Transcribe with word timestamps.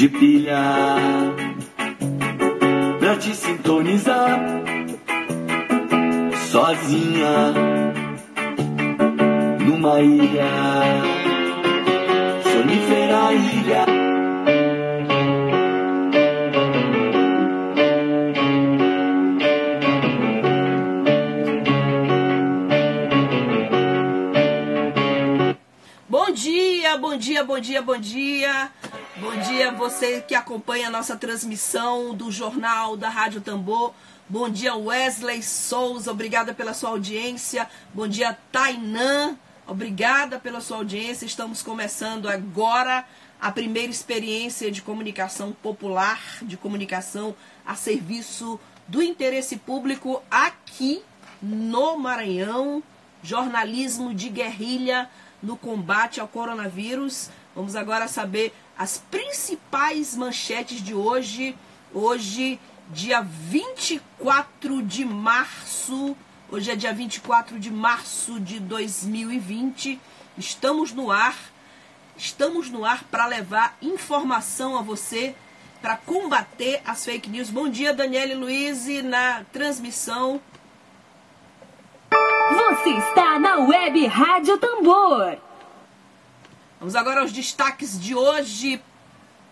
De 0.00 0.08
nossa 31.00 31.16
transmissão 31.16 32.14
do 32.14 32.30
jornal 32.30 32.94
da 32.94 33.08
Rádio 33.08 33.40
Tambor. 33.40 33.94
Bom 34.28 34.50
dia 34.50 34.76
Wesley 34.76 35.42
Souza, 35.42 36.10
obrigada 36.10 36.52
pela 36.52 36.74
sua 36.74 36.90
audiência. 36.90 37.66
Bom 37.94 38.06
dia 38.06 38.36
Tainã, 38.52 39.34
obrigada 39.66 40.38
pela 40.38 40.60
sua 40.60 40.76
audiência. 40.76 41.24
Estamos 41.24 41.62
começando 41.62 42.28
agora 42.28 43.02
a 43.40 43.50
primeira 43.50 43.90
experiência 43.90 44.70
de 44.70 44.82
comunicação 44.82 45.52
popular, 45.52 46.20
de 46.42 46.58
comunicação 46.58 47.34
a 47.64 47.74
serviço 47.74 48.60
do 48.86 49.02
interesse 49.02 49.56
público 49.56 50.22
aqui 50.30 51.02
no 51.40 51.96
Maranhão. 51.96 52.82
Jornalismo 53.22 54.12
de 54.12 54.28
guerrilha 54.28 55.08
no 55.42 55.56
combate 55.56 56.20
ao 56.20 56.28
coronavírus. 56.28 57.30
Vamos 57.56 57.74
agora 57.74 58.06
saber 58.06 58.52
as 58.80 58.96
principais 58.96 60.16
manchetes 60.16 60.82
de 60.82 60.94
hoje. 60.94 61.54
Hoje, 61.92 62.58
dia 62.88 63.20
24 63.20 64.82
de 64.82 65.04
março. 65.04 66.16
Hoje 66.50 66.70
é 66.70 66.76
dia 66.76 66.90
24 66.90 67.60
de 67.60 67.70
março 67.70 68.40
de 68.40 68.58
2020. 68.58 70.00
Estamos 70.38 70.94
no 70.94 71.10
ar. 71.10 71.36
Estamos 72.16 72.70
no 72.70 72.82
ar 72.82 73.04
para 73.04 73.26
levar 73.26 73.76
informação 73.82 74.78
a 74.78 74.80
você, 74.80 75.34
para 75.82 75.98
combater 75.98 76.80
as 76.86 77.04
fake 77.04 77.28
news. 77.28 77.50
Bom 77.50 77.68
dia, 77.68 77.92
Daniele 77.92 78.34
Luiz, 78.34 78.86
na 79.04 79.44
transmissão. 79.52 80.40
Você 82.50 82.90
está 82.90 83.38
na 83.38 83.58
Web 83.58 84.06
Rádio 84.06 84.56
Tambor. 84.56 85.49
Vamos 86.80 86.96
agora 86.96 87.20
aos 87.20 87.30
destaques 87.30 88.00
de 88.00 88.14
hoje. 88.14 88.80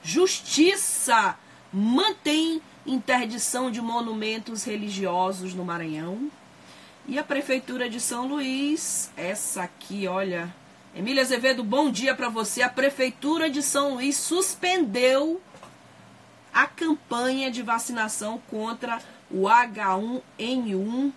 Justiça 0.02 1.36
mantém 1.70 2.62
interdição 2.86 3.70
de 3.70 3.82
monumentos 3.82 4.64
religiosos 4.64 5.52
no 5.52 5.62
Maranhão. 5.62 6.30
E 7.06 7.18
a 7.18 7.22
Prefeitura 7.22 7.90
de 7.90 8.00
São 8.00 8.26
Luís, 8.26 9.10
essa 9.14 9.64
aqui, 9.64 10.08
olha. 10.08 10.54
Emília 10.96 11.22
Azevedo, 11.22 11.62
bom 11.62 11.90
dia 11.90 12.14
para 12.14 12.30
você. 12.30 12.62
A 12.62 12.70
Prefeitura 12.70 13.50
de 13.50 13.62
São 13.62 13.96
Luís 13.96 14.16
suspendeu 14.16 15.38
a 16.50 16.66
campanha 16.66 17.50
de 17.50 17.62
vacinação 17.62 18.40
contra 18.48 19.02
o 19.30 19.42
H1N1. 19.42 21.12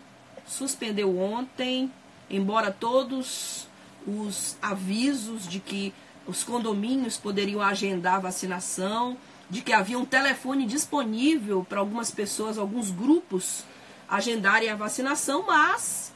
Suspendeu 0.46 1.18
ontem, 1.18 1.90
embora 2.30 2.70
todos 2.70 3.71
os 4.08 4.58
avisos 4.62 5.48
de 5.48 5.60
que 5.60 5.94
os 6.28 6.44
condomínios 6.44 7.18
poderiam 7.18 7.62
agendar 7.62 8.16
a 8.16 8.20
vacinação, 8.20 9.18
de 9.50 9.62
que 9.62 9.74
havia 9.74 10.00
um 10.00 10.06
telefone 10.06 10.66
disponível 10.66 11.66
para 11.68 11.80
algumas 11.80 12.12
pessoas, 12.12 12.58
alguns 12.58 12.90
grupos 12.90 13.64
agendarem 14.08 14.70
a 14.70 14.76
vacinação, 14.76 15.46
mas 15.48 16.14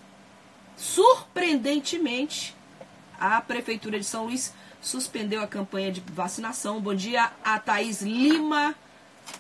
surpreendentemente 0.77 2.55
a 3.19 3.39
prefeitura 3.41 3.99
de 3.99 4.05
São 4.05 4.25
Luís 4.25 4.53
suspendeu 4.81 5.41
a 5.41 5.47
campanha 5.47 5.91
de 5.91 6.01
vacinação. 6.13 6.79
Bom 6.79 6.93
dia 6.93 7.31
a 7.43 7.57
Thaís 7.57 8.01
Lima, 8.01 8.75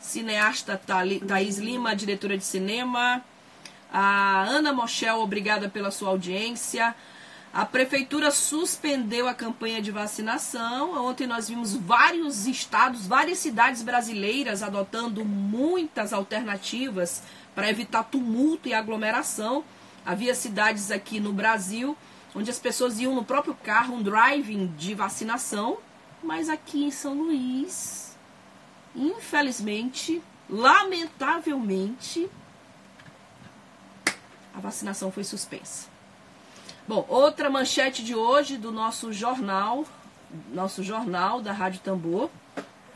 cineasta 0.01 0.81
Thaís 1.27 1.57
Lima, 1.57 1.95
diretora 1.95 2.37
de 2.37 2.43
cinema. 2.43 3.23
A 3.91 4.43
Ana 4.43 4.73
Mochel, 4.73 5.19
obrigada 5.19 5.69
pela 5.69 5.91
sua 5.91 6.09
audiência. 6.09 6.95
A 7.55 7.65
prefeitura 7.65 8.31
suspendeu 8.31 9.29
a 9.29 9.33
campanha 9.33 9.81
de 9.81 9.89
vacinação. 9.89 11.07
Ontem 11.07 11.25
nós 11.25 11.47
vimos 11.47 11.73
vários 11.73 12.47
estados, 12.47 13.07
várias 13.07 13.37
cidades 13.37 13.81
brasileiras 13.81 14.61
adotando 14.61 15.23
muitas 15.23 16.11
alternativas 16.11 17.23
para 17.55 17.69
evitar 17.69 18.03
tumulto 18.03 18.67
e 18.67 18.73
aglomeração. 18.73 19.63
Havia 20.05 20.35
cidades 20.35 20.91
aqui 20.91 21.17
no 21.17 21.31
Brasil 21.31 21.97
onde 22.35 22.51
as 22.51 22.59
pessoas 22.59 22.99
iam 22.99 23.15
no 23.15 23.23
próprio 23.23 23.55
carro, 23.55 23.95
um 23.95 24.03
driving 24.03 24.67
de 24.77 24.93
vacinação, 24.93 25.77
mas 26.21 26.49
aqui 26.49 26.83
em 26.83 26.91
São 26.91 27.13
Luís, 27.13 28.17
infelizmente, 28.93 30.21
lamentavelmente, 30.49 32.29
a 34.53 34.59
vacinação 34.59 35.09
foi 35.09 35.23
suspensa. 35.23 35.94
Bom, 36.87 37.03
outra 37.09 37.49
manchete 37.49 38.03
de 38.03 38.13
hoje 38.13 38.57
do 38.57 38.71
nosso 38.71 39.11
jornal, 39.11 39.85
nosso 40.53 40.83
jornal 40.83 41.41
da 41.41 41.51
Rádio 41.51 41.79
Tambor, 41.79 42.29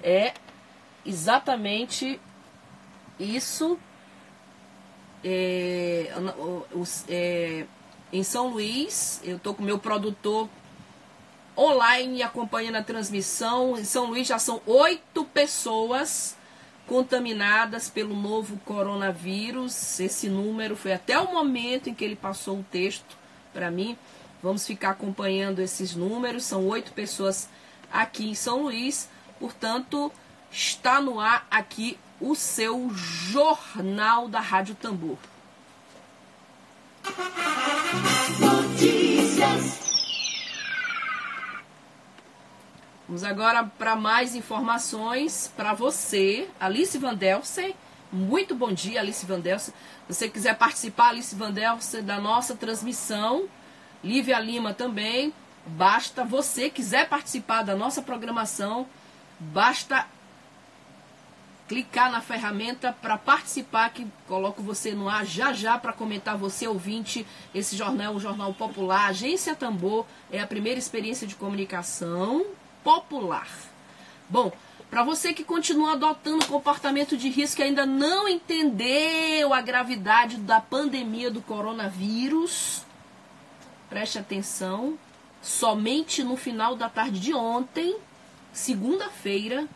é 0.04 0.32
exatamente 1.04 2.22
isso. 3.20 3.80
É, 5.24 6.14
é, 7.08 7.66
em 8.14 8.22
São 8.22 8.50
Luís, 8.50 9.22
eu 9.24 9.38
estou 9.38 9.56
com 9.56 9.64
meu 9.64 9.80
produtor 9.80 10.48
online 11.58 12.22
acompanhando 12.22 12.76
a 12.76 12.84
transmissão. 12.84 13.76
Em 13.76 13.84
São 13.84 14.06
Luís 14.06 14.28
já 14.28 14.38
são 14.38 14.62
oito 14.68 15.26
pessoas 15.26 16.38
contaminadas 16.86 17.90
pelo 17.90 18.16
novo 18.16 18.56
coronavírus. 18.60 20.00
Esse 20.00 20.30
número 20.30 20.76
foi 20.76 20.94
até 20.94 21.18
o 21.18 21.34
momento 21.34 21.90
em 21.90 21.96
que 21.96 22.06
ele 22.06 22.16
passou 22.16 22.60
o 22.60 22.66
texto 22.70 23.18
para 23.54 23.70
mim. 23.72 23.98
Vamos 24.42 24.66
ficar 24.66 24.92
acompanhando 24.92 25.60
esses 25.60 25.96
números. 25.96 26.44
São 26.44 26.66
oito 26.68 26.94
pessoas 26.94 27.50
aqui 27.92 28.30
em 28.30 28.36
São 28.36 28.64
Luís. 28.64 29.10
Portanto, 29.40 30.12
está 30.52 31.02
no 31.02 31.20
ar 31.20 31.46
aqui 31.50 31.98
o 32.20 32.36
seu 32.36 32.90
Jornal 32.94 34.28
da 34.28 34.40
Rádio 34.40 34.76
Tambor. 34.76 35.18
Notícias. 38.40 39.90
Vamos 43.08 43.24
agora 43.24 43.64
para 43.64 43.96
mais 43.96 44.36
informações 44.36 45.52
para 45.58 45.74
você, 45.74 46.48
Alice 46.60 46.96
Vandelsen. 46.98 47.74
Muito 48.12 48.56
bom 48.56 48.74
dia, 48.74 49.02
Alice 49.02 49.24
Vandelsen. 49.24 49.74
Se 50.08 50.14
você 50.16 50.30
quiser 50.30 50.58
participar, 50.58 51.10
Alice 51.10 51.36
Vandelsen, 51.36 52.04
da 52.04 52.20
nossa 52.20 52.56
transmissão, 52.56 53.48
Lívia 54.04 54.40
Lima 54.40 54.74
também, 54.74 55.32
basta 55.66 56.26
você 56.26 56.72
quiser 56.72 57.08
participar 57.08 57.62
da 57.62 57.76
nossa 57.76 58.02
programação, 58.02 58.88
basta 59.40 60.08
clicar 61.68 62.12
na 62.12 62.20
ferramenta 62.20 62.92
para 63.00 63.16
participar, 63.16 63.92
que 63.92 64.08
coloco 64.28 64.64
você 64.64 64.96
no 64.96 65.08
ar 65.08 65.24
já 65.24 65.54
já 65.54 65.78
para 65.78 65.94
comentar 65.94 66.36
você 66.36 66.68
ouvinte. 66.68 67.28
Esse 67.54 67.76
jornal 67.76 68.08
é 68.08 68.16
um 68.16 68.20
jornal 68.20 68.52
popular. 68.56 69.10
Agência 69.10 69.56
Tambor 69.56 70.04
é 70.32 70.42
a 70.42 70.48
primeira 70.48 70.80
experiência 70.80 71.28
de 71.28 71.36
comunicação 71.36 72.44
popular. 72.84 73.48
Bom, 74.28 74.52
Para 74.90 75.04
você 75.04 75.34
que 75.34 75.44
continua 75.44 75.94
adotando 75.94 76.48
comportamento 76.48 77.16
de 77.16 77.30
risco 77.30 77.62
e 77.62 77.64
ainda 77.64 77.86
não 77.86 78.28
entendeu 78.28 79.54
a 79.54 79.62
gravidade 79.62 80.38
da 80.38 80.60
pandemia 80.60 81.30
do 81.30 81.42
coronavírus, 81.42 82.84
preste 83.88 84.18
atenção. 84.18 84.98
Somente 85.42 86.24
no 86.24 86.36
final 86.36 86.76
da 86.76 86.90
tarde 86.90 87.20
de 87.20 87.34
ontem, 87.34 87.98
segunda-feira, 88.52 89.68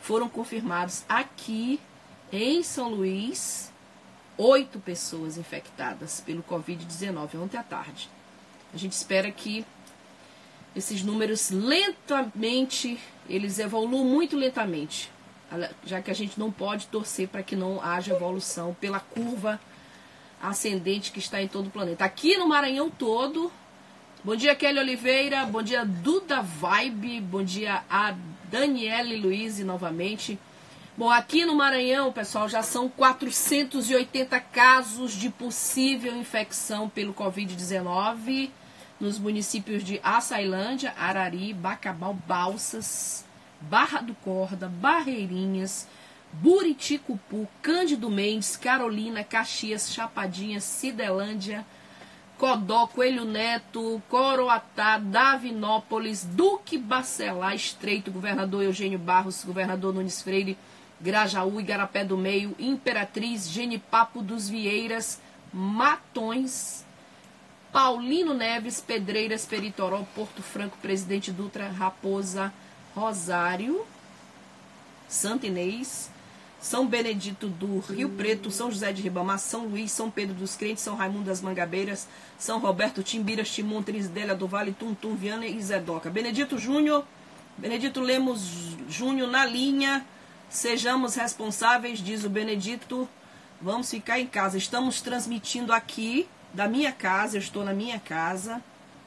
foram 0.00 0.28
confirmados 0.28 1.04
aqui 1.08 1.80
em 2.32 2.62
São 2.62 2.88
Luís 2.88 3.72
oito 4.36 4.80
pessoas 4.80 5.38
infectadas 5.38 6.20
pelo 6.20 6.42
Covid-19 6.42 7.36
ontem 7.36 7.56
à 7.56 7.62
tarde. 7.62 8.10
A 8.74 8.76
gente 8.76 8.92
espera 8.92 9.30
que 9.30 9.64
esses 10.74 11.02
números 11.02 11.50
lentamente, 11.50 12.98
eles 13.28 13.58
evoluam 13.58 14.04
muito 14.04 14.36
lentamente, 14.36 15.10
já 15.84 16.00
que 16.00 16.10
a 16.10 16.14
gente 16.14 16.38
não 16.38 16.50
pode 16.50 16.86
torcer 16.86 17.28
para 17.28 17.42
que 17.42 17.54
não 17.54 17.82
haja 17.82 18.14
evolução 18.14 18.74
pela 18.80 19.00
curva 19.00 19.60
ascendente 20.40 21.12
que 21.12 21.18
está 21.18 21.40
em 21.40 21.46
todo 21.46 21.66
o 21.66 21.70
planeta. 21.70 22.04
Aqui 22.04 22.36
no 22.36 22.48
Maranhão 22.48 22.90
todo. 22.90 23.52
Bom 24.24 24.34
dia, 24.34 24.54
Kelly 24.54 24.78
Oliveira. 24.78 25.44
Bom 25.44 25.62
dia, 25.62 25.84
Duda 25.84 26.42
Vibe. 26.42 27.20
Bom 27.20 27.44
dia 27.44 27.84
a 27.88 28.14
Daniele 28.50 29.16
Luiz 29.18 29.58
novamente. 29.60 30.38
Bom, 30.96 31.10
aqui 31.10 31.44
no 31.44 31.54
Maranhão, 31.54 32.12
pessoal, 32.12 32.48
já 32.48 32.62
são 32.62 32.88
480 32.88 34.38
casos 34.40 35.12
de 35.12 35.30
possível 35.30 36.14
infecção 36.16 36.88
pelo 36.88 37.14
Covid-19 37.14 38.50
nos 39.02 39.18
municípios 39.18 39.82
de 39.82 40.00
Açailândia, 40.02 40.94
Arari, 40.96 41.52
Bacabal, 41.52 42.14
Balsas, 42.14 43.24
Barra 43.60 44.00
do 44.00 44.14
Corda, 44.14 44.68
Barreirinhas, 44.68 45.88
Buriticupu, 46.32 47.48
Cândido 47.60 48.08
Mendes, 48.08 48.56
Carolina, 48.56 49.24
Caxias, 49.24 49.92
Chapadinha, 49.92 50.60
Cidelândia, 50.60 51.66
Codó, 52.38 52.86
Coelho 52.86 53.24
Neto, 53.24 54.00
Coroatá, 54.08 54.98
Davinópolis, 54.98 56.24
Duque 56.24 56.78
Bacelar, 56.78 57.56
Estreito, 57.56 58.12
Governador 58.12 58.62
Eugênio 58.62 59.00
Barros, 59.00 59.44
Governador 59.44 59.92
Nunes 59.92 60.22
Freire, 60.22 60.56
Grajaú, 61.00 61.60
Igarapé 61.60 62.04
do 62.04 62.16
Meio, 62.16 62.54
Imperatriz, 62.56 63.50
Genipapo 63.50 64.22
dos 64.22 64.48
Vieiras, 64.48 65.20
Matões, 65.52 66.81
Paulino 67.72 68.34
Neves, 68.34 68.82
Pedreiras, 68.82 69.46
Peritoró, 69.46 70.04
Porto 70.14 70.42
Franco, 70.42 70.76
Presidente 70.82 71.32
Dutra, 71.32 71.70
Raposa, 71.70 72.52
Rosário, 72.94 73.86
Santa 75.08 75.46
Inês, 75.46 76.10
São 76.60 76.86
Benedito 76.86 77.48
do 77.48 77.78
Rio 77.78 78.10
Preto, 78.10 78.50
São 78.50 78.70
José 78.70 78.92
de 78.92 79.00
Ribamar, 79.00 79.38
São 79.38 79.64
Luís, 79.64 79.90
São 79.90 80.10
Pedro 80.10 80.34
dos 80.34 80.54
Crentes, 80.54 80.84
São 80.84 80.94
Raimundo 80.94 81.24
das 81.24 81.40
Mangabeiras, 81.40 82.06
São 82.38 82.58
Roberto, 82.58 83.02
Timbiras, 83.02 83.50
Timon, 83.50 83.82
Trisdélia 83.82 84.34
do 84.34 84.46
Vale, 84.46 84.72
Tuntum, 84.72 85.14
Viana 85.14 85.46
e 85.46 85.60
Zedoca. 85.62 86.10
Benedito 86.10 86.58
Júnior, 86.58 87.06
Benedito 87.56 88.02
Lemos 88.02 88.76
Júnior 88.86 89.30
na 89.30 89.46
linha, 89.46 90.04
sejamos 90.50 91.14
responsáveis, 91.14 92.00
diz 92.00 92.22
o 92.22 92.28
Benedito, 92.28 93.08
vamos 93.62 93.90
ficar 93.90 94.20
em 94.20 94.26
casa. 94.26 94.58
Estamos 94.58 95.00
transmitindo 95.00 95.72
aqui 95.72 96.28
da 96.52 96.68
minha 96.68 96.92
casa, 96.92 97.36
eu 97.36 97.40
estou 97.40 97.64
na 97.64 97.72
minha 97.72 97.98
casa, 97.98 98.62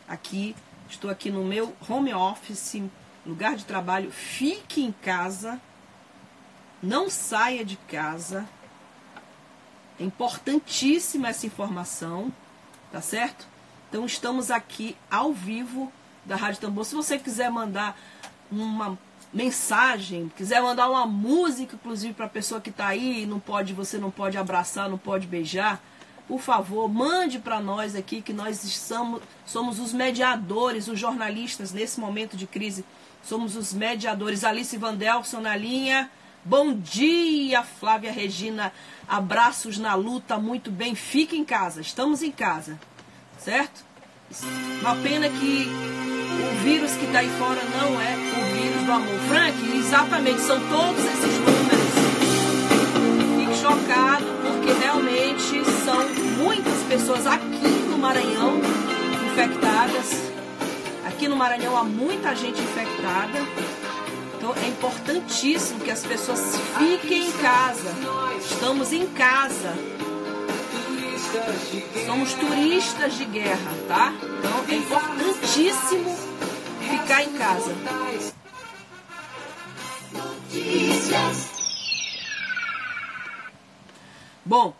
aqui, 0.07 0.55
estou 0.89 1.09
aqui 1.09 1.29
no 1.29 1.43
meu 1.43 1.75
home 1.87 2.13
office, 2.13 2.81
lugar 3.25 3.55
de 3.55 3.65
trabalho. 3.65 4.11
Fique 4.11 4.83
em 4.83 4.91
casa, 4.91 5.59
não 6.81 7.09
saia 7.09 7.63
de 7.63 7.77
casa. 7.77 8.47
É 9.99 10.03
importantíssima 10.03 11.29
essa 11.29 11.45
informação, 11.45 12.31
tá 12.91 13.01
certo? 13.01 13.47
Então 13.89 14.05
estamos 14.05 14.51
aqui 14.51 14.97
ao 15.09 15.31
vivo 15.31 15.91
da 16.25 16.35
Rádio 16.35 16.61
Tambor. 16.61 16.83
Se 16.85 16.95
você 16.95 17.17
quiser 17.17 17.49
mandar 17.49 17.97
uma 18.51 18.97
mensagem, 19.33 20.31
quiser 20.35 20.61
mandar 20.61 20.89
uma 20.89 21.05
música, 21.05 21.75
inclusive 21.75 22.13
para 22.13 22.25
a 22.25 22.29
pessoa 22.29 22.59
que 22.59 22.69
está 22.69 22.87
aí, 22.87 23.25
não 23.25 23.39
pode, 23.39 23.73
você 23.73 23.97
não 23.97 24.11
pode 24.11 24.37
abraçar, 24.37 24.89
não 24.89 24.97
pode 24.97 25.27
beijar, 25.27 25.81
por 26.27 26.41
favor, 26.41 26.87
mande 26.87 27.37
para 27.37 27.59
nós 27.59 27.95
aqui 27.95 28.21
que 28.21 28.33
nós 28.33 28.57
somos, 28.57 29.21
somos 29.45 29.79
os 29.79 29.93
mediadores, 29.93 30.87
os 30.87 30.99
jornalistas 30.99 31.71
nesse 31.71 31.99
momento 31.99 32.35
de 32.35 32.47
crise. 32.47 32.83
Somos 33.23 33.55
os 33.55 33.73
mediadores. 33.73 34.43
Alice 34.43 34.75
Vandelson 34.77 35.39
na 35.39 35.55
linha. 35.55 36.09
Bom 36.43 36.73
dia, 36.73 37.63
Flávia 37.63 38.11
Regina. 38.11 38.71
Abraços 39.07 39.77
na 39.77 39.95
luta, 39.95 40.37
muito 40.37 40.71
bem. 40.71 40.95
Fique 40.95 41.35
em 41.35 41.45
casa, 41.45 41.81
estamos 41.81 42.21
em 42.21 42.31
casa, 42.31 42.79
certo? 43.39 43.83
Uma 44.81 44.95
pena 44.95 45.29
que 45.29 45.67
o 45.67 46.63
vírus 46.63 46.91
que 46.93 47.05
está 47.05 47.19
aí 47.19 47.29
fora 47.37 47.61
não 47.63 48.01
é 48.01 48.15
o 48.15 48.61
vírus 48.61 48.83
do 48.83 48.91
amor. 48.91 49.19
Frank, 49.27 49.77
exatamente, 49.77 50.41
são 50.41 50.59
todos 50.69 51.03
esses 51.05 51.39
números. 51.39 51.85
Fique 53.37 53.55
chocado, 53.61 54.25
porque 54.65 54.83
realmente 54.83 55.63
são 55.85 56.09
muitas 56.43 56.73
pessoas 56.89 57.27
aqui 57.27 57.67
no 57.87 57.99
Maranhão 57.99 58.59
infectadas. 59.31 60.11
Aqui 61.05 61.27
no 61.27 61.35
Maranhão 61.35 61.77
há 61.77 61.83
muita 61.83 62.35
gente 62.35 62.59
infectada. 62.59 63.45
Então 64.35 64.55
é 64.55 64.67
importantíssimo 64.67 65.79
que 65.81 65.91
as 65.91 66.03
pessoas 66.03 66.39
fiquem 66.79 67.27
em 67.27 67.31
casa. 67.33 67.93
Estamos 68.39 68.91
em 68.91 69.05
casa. 69.05 69.75
Somos 72.07 72.33
turistas 72.33 73.17
de 73.17 73.25
guerra, 73.25 73.71
tá? 73.87 74.13
Então 74.39 74.65
é 74.67 74.75
importantíssimo 74.75 76.17
ficar 76.89 77.23
em 77.23 77.33
casa. 77.33 77.71
Bom, 84.45 84.75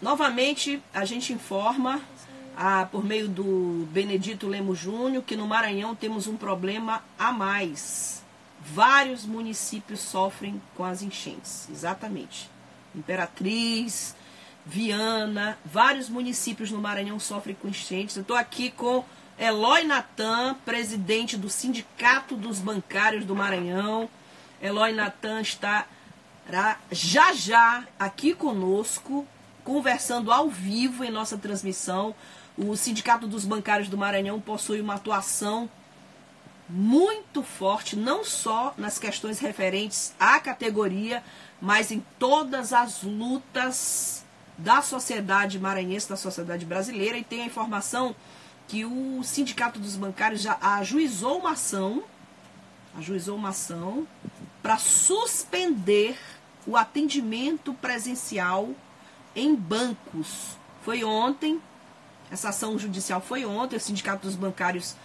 novamente 0.00 0.80
a 0.94 1.04
gente 1.04 1.32
informa 1.32 2.00
ah, 2.56 2.86
por 2.88 3.04
meio 3.04 3.26
do 3.26 3.84
Benedito 3.90 4.46
Lemos 4.46 4.78
Júnior 4.78 5.24
que 5.24 5.34
no 5.34 5.44
Maranhão 5.44 5.92
temos 5.92 6.28
um 6.28 6.36
problema 6.36 7.02
a 7.18 7.32
mais. 7.32 8.22
Vários 8.60 9.24
municípios 9.24 9.98
sofrem 9.98 10.62
com 10.76 10.84
as 10.84 11.02
enchentes, 11.02 11.68
exatamente. 11.68 12.48
Imperatriz, 12.94 14.14
Viana, 14.64 15.58
vários 15.64 16.08
municípios 16.08 16.70
no 16.70 16.80
Maranhão 16.80 17.18
sofrem 17.18 17.56
com 17.60 17.66
enchentes. 17.66 18.14
Eu 18.14 18.22
estou 18.22 18.36
aqui 18.36 18.70
com 18.70 19.04
Eloy 19.36 19.82
Natan, 19.82 20.54
presidente 20.64 21.36
do 21.36 21.50
Sindicato 21.50 22.36
dos 22.36 22.60
Bancários 22.60 23.24
do 23.24 23.34
Maranhão. 23.34 24.08
Eloy 24.62 24.92
Natan 24.92 25.40
está 25.40 25.86
já 26.90 27.32
já 27.32 27.84
aqui 27.98 28.34
conosco, 28.34 29.26
conversando 29.64 30.30
ao 30.30 30.48
vivo 30.48 31.04
em 31.04 31.10
nossa 31.10 31.36
transmissão. 31.36 32.14
O 32.56 32.76
Sindicato 32.76 33.26
dos 33.26 33.44
Bancários 33.44 33.88
do 33.88 33.98
Maranhão 33.98 34.40
possui 34.40 34.80
uma 34.80 34.94
atuação 34.94 35.68
muito 36.68 37.42
forte, 37.42 37.94
não 37.94 38.24
só 38.24 38.74
nas 38.76 38.98
questões 38.98 39.38
referentes 39.38 40.14
à 40.18 40.40
categoria, 40.40 41.22
mas 41.60 41.90
em 41.90 42.04
todas 42.18 42.72
as 42.72 43.02
lutas 43.02 44.24
da 44.58 44.82
sociedade 44.82 45.58
maranhense, 45.58 46.08
da 46.08 46.16
sociedade 46.16 46.64
brasileira, 46.64 47.18
e 47.18 47.24
tem 47.24 47.42
a 47.42 47.46
informação 47.46 48.16
que 48.66 48.84
o 48.84 49.22
Sindicato 49.22 49.78
dos 49.78 49.96
Bancários 49.96 50.40
já 50.40 50.58
ajuizou 50.60 51.38
uma 51.38 51.52
ação, 51.52 52.02
ajuizou 52.96 53.36
uma 53.36 53.50
ação 53.50 54.06
para 54.62 54.78
suspender 54.78 56.18
o 56.66 56.76
atendimento 56.76 57.72
presencial 57.74 58.70
em 59.34 59.54
bancos. 59.54 60.56
Foi 60.82 61.04
ontem, 61.04 61.60
essa 62.30 62.48
ação 62.48 62.78
judicial 62.78 63.20
foi 63.20 63.44
ontem, 63.44 63.76
o 63.76 63.80
Sindicato 63.80 64.26
dos 64.26 64.36
Bancários 64.36 64.96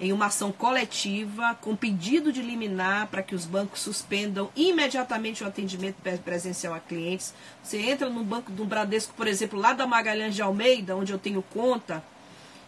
em 0.00 0.12
uma 0.12 0.26
ação 0.26 0.50
coletiva 0.50 1.58
com 1.60 1.76
pedido 1.76 2.32
de 2.32 2.40
liminar 2.40 3.08
para 3.08 3.22
que 3.22 3.34
os 3.34 3.44
bancos 3.44 3.80
suspendam 3.80 4.50
imediatamente 4.56 5.44
o 5.44 5.46
atendimento 5.46 5.96
presencial 6.24 6.72
a 6.72 6.80
clientes. 6.80 7.34
Você 7.62 7.78
entra 7.78 8.08
no 8.08 8.24
banco 8.24 8.50
do 8.50 8.64
Bradesco, 8.64 9.12
por 9.14 9.26
exemplo, 9.26 9.58
lá 9.58 9.74
da 9.74 9.86
Magalhães 9.86 10.34
de 10.34 10.40
Almeida, 10.40 10.96
onde 10.96 11.12
eu 11.12 11.18
tenho 11.18 11.42
conta, 11.42 12.02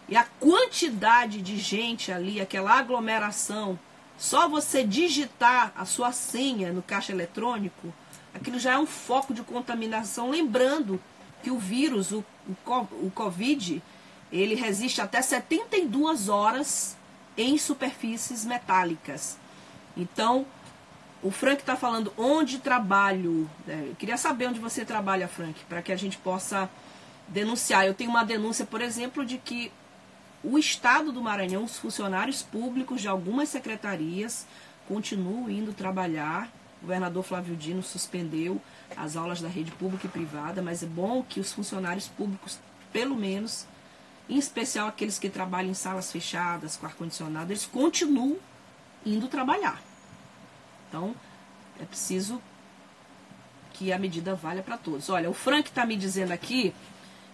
e 0.07 0.15
a 0.15 0.25
quantidade 0.39 1.41
de 1.41 1.57
gente 1.57 2.11
ali, 2.11 2.39
aquela 2.39 2.77
aglomeração, 2.77 3.79
só 4.15 4.47
você 4.47 4.83
digitar 4.83 5.73
a 5.75 5.85
sua 5.85 6.11
senha 6.11 6.71
no 6.71 6.83
caixa 6.83 7.11
eletrônico, 7.11 7.91
aquilo 8.33 8.59
já 8.59 8.73
é 8.73 8.77
um 8.77 8.85
foco 8.85 9.33
de 9.33 9.43
contaminação. 9.43 10.29
Lembrando 10.29 10.99
que 11.41 11.51
o 11.51 11.57
vírus, 11.57 12.11
o, 12.11 12.23
o, 12.47 12.71
o 13.05 13.11
Covid, 13.13 13.81
ele 14.31 14.55
resiste 14.55 15.01
até 15.01 15.21
72 15.21 16.29
horas 16.29 16.97
em 17.37 17.57
superfícies 17.57 18.45
metálicas. 18.45 19.37
Então, 19.95 20.45
O 21.23 21.31
Frank 21.31 21.61
está 21.61 21.77
falando 21.77 22.11
onde 22.17 22.59
trabalho. 22.59 23.49
É, 23.65 23.87
eu 23.87 23.95
queria 23.95 24.17
saber 24.17 24.47
onde 24.47 24.59
você 24.59 24.83
trabalha, 24.83 25.25
Frank, 25.25 25.57
para 25.69 25.81
que 25.81 25.93
a 25.93 25.95
gente 25.95 26.17
possa 26.17 26.69
denunciar. 27.29 27.85
Eu 27.87 27.93
tenho 27.93 28.09
uma 28.09 28.25
denúncia, 28.25 28.65
por 28.65 28.81
exemplo, 28.81 29.25
de 29.25 29.37
que 29.37 29.71
o 30.43 30.59
Estado 30.59 31.13
do 31.13 31.21
Maranhão, 31.21 31.63
os 31.63 31.79
funcionários 31.79 32.43
públicos 32.43 32.99
de 33.01 33.07
algumas 33.07 33.47
secretarias 33.47 34.45
continuam 34.85 35.49
indo 35.49 35.71
trabalhar. 35.71 36.49
O 36.83 36.85
governador 36.85 37.23
Flávio 37.23 37.55
Dino 37.55 37.81
suspendeu 37.81 38.61
as 38.97 39.15
aulas 39.15 39.39
da 39.39 39.47
rede 39.47 39.71
pública 39.71 40.05
e 40.05 40.09
privada, 40.09 40.61
mas 40.61 40.83
é 40.83 40.85
bom 40.85 41.23
que 41.23 41.39
os 41.39 41.53
funcionários 41.53 42.09
públicos, 42.09 42.59
pelo 42.91 43.15
menos, 43.15 43.65
em 44.29 44.37
especial 44.37 44.89
aqueles 44.89 45.17
que 45.17 45.29
trabalham 45.29 45.71
em 45.71 45.73
salas 45.73 46.11
fechadas, 46.11 46.75
com 46.75 46.85
ar-condicionado, 46.85 47.53
eles 47.53 47.65
continuam 47.65 48.35
indo 49.05 49.29
trabalhar. 49.29 49.81
Então, 50.89 51.15
é 51.79 51.85
preciso 51.85 52.41
que 53.71 53.93
a 53.93 53.97
medida 53.97 54.35
valha 54.35 54.61
para 54.61 54.77
todos. 54.77 55.09
Olha, 55.09 55.29
o 55.29 55.33
Frank 55.33 55.69
está 55.69 55.85
me 55.85 55.95
dizendo 55.95 56.33
aqui 56.33 56.73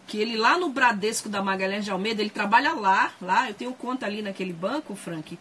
que 0.05 0.19
ele 0.19 0.37
lá 0.37 0.59
no 0.59 0.69
Bradesco 0.69 1.27
da 1.27 1.41
Magalhães 1.41 1.85
de 1.85 1.91
Almeida, 1.91 2.21
ele 2.21 2.29
trabalha 2.29 2.73
lá, 2.73 3.11
lá, 3.19 3.49
eu 3.49 3.55
tenho 3.55 3.73
conta 3.73 4.05
ali 4.05 4.21
naquele 4.21 4.53
banco, 4.53 4.95
Frank, 4.95 5.37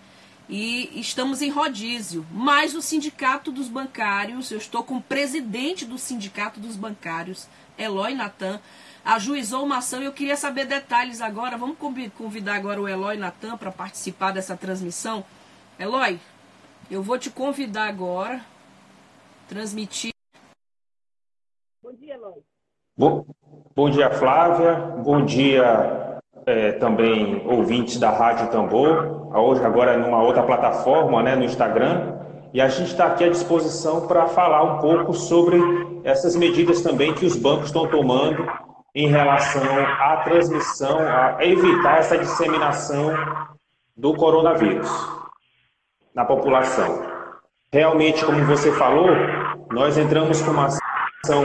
e 0.49 0.99
estamos 0.99 1.43
em 1.43 1.51
rodízio. 1.51 2.27
Mas 2.33 2.75
o 2.75 2.81
sindicato 2.81 3.53
dos 3.53 3.69
bancários, 3.69 4.51
eu 4.51 4.59
estou 4.59 4.83
com 4.83 4.97
o 4.97 5.03
presidente 5.03 5.85
do 5.85 5.99
sindicato 5.99 6.59
dos 6.59 6.77
bancários, 6.77 7.47
Eloy 7.77 8.15
Natan, 8.15 8.61
ajuizou 9.05 9.65
uma 9.65 9.79
ação 9.79 10.03
e 10.03 10.07
eu 10.07 10.13
queria 10.13 10.37
saber 10.37 10.65
detalhes 10.65 11.21
agora. 11.21 11.57
Vamos 11.57 11.77
convidar 12.17 12.55
agora 12.55 12.81
o 12.81 12.89
Eloy 12.89 13.17
Natan 13.17 13.57
para 13.57 13.71
participar 13.71 14.33
dessa 14.33 14.57
transmissão. 14.57 15.25
Eloy, 15.79 16.19
eu 16.91 17.03
vou 17.03 17.19
te 17.19 17.31
convidar 17.31 17.89
agora, 17.89 18.45
transmitir. 19.49 20.13
Bom 21.83 21.95
dia, 21.95 22.15
Eloy. 22.15 22.43
Bom, 22.97 23.25
bom 23.77 23.91
dia, 23.91 24.11
Flávia. 24.11 24.75
Bom 25.05 25.25
dia 25.25 26.18
é, 26.49 26.73
também 26.73 27.43
ouvintes 27.47 27.99
da 27.99 28.11
Rádio 28.11 28.49
Tambor. 28.49 29.29
Hoje 29.37 29.63
agora 29.63 29.99
numa 29.99 30.23
outra 30.23 30.43
plataforma, 30.43 31.23
né, 31.23 31.37
no 31.37 31.45
Instagram. 31.45 32.15
E 32.55 32.61
a 32.61 32.69
gente 32.69 32.93
está 32.93 33.09
aqui 33.09 33.25
à 33.25 33.29
disposição 33.29 34.07
para 34.07 34.27
falar 34.29 34.63
um 34.63 34.79
pouco 34.79 35.13
sobre 35.13 35.61
essas 36.03 36.35
medidas 36.35 36.81
também 36.81 37.13
que 37.13 37.27
os 37.27 37.37
bancos 37.37 37.67
estão 37.67 37.87
tomando 37.87 38.47
em 38.95 39.07
relação 39.07 39.63
à 40.01 40.23
transmissão, 40.25 40.99
a 40.99 41.45
evitar 41.45 41.99
essa 41.99 42.17
disseminação 42.17 43.13
do 43.95 44.15
coronavírus 44.15 44.91
na 46.15 46.25
população. 46.25 47.03
Realmente, 47.71 48.25
como 48.25 48.43
você 48.47 48.73
falou, 48.73 49.11
nós 49.71 49.99
entramos 49.99 50.41
com 50.41 50.53
uma 50.53 50.67
ação 50.67 51.45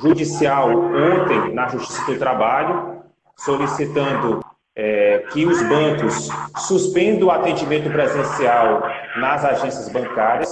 judicial 0.00 0.70
ontem 0.70 1.52
na 1.52 1.68
Justiça 1.68 2.10
do 2.10 2.18
Trabalho, 2.18 2.99
solicitando 3.44 4.40
é, 4.76 5.24
que 5.32 5.44
os 5.44 5.62
bancos 5.62 6.28
suspendam 6.58 7.28
o 7.28 7.30
atendimento 7.30 7.90
presencial 7.90 8.82
nas 9.16 9.44
agências 9.44 9.88
bancárias. 9.88 10.48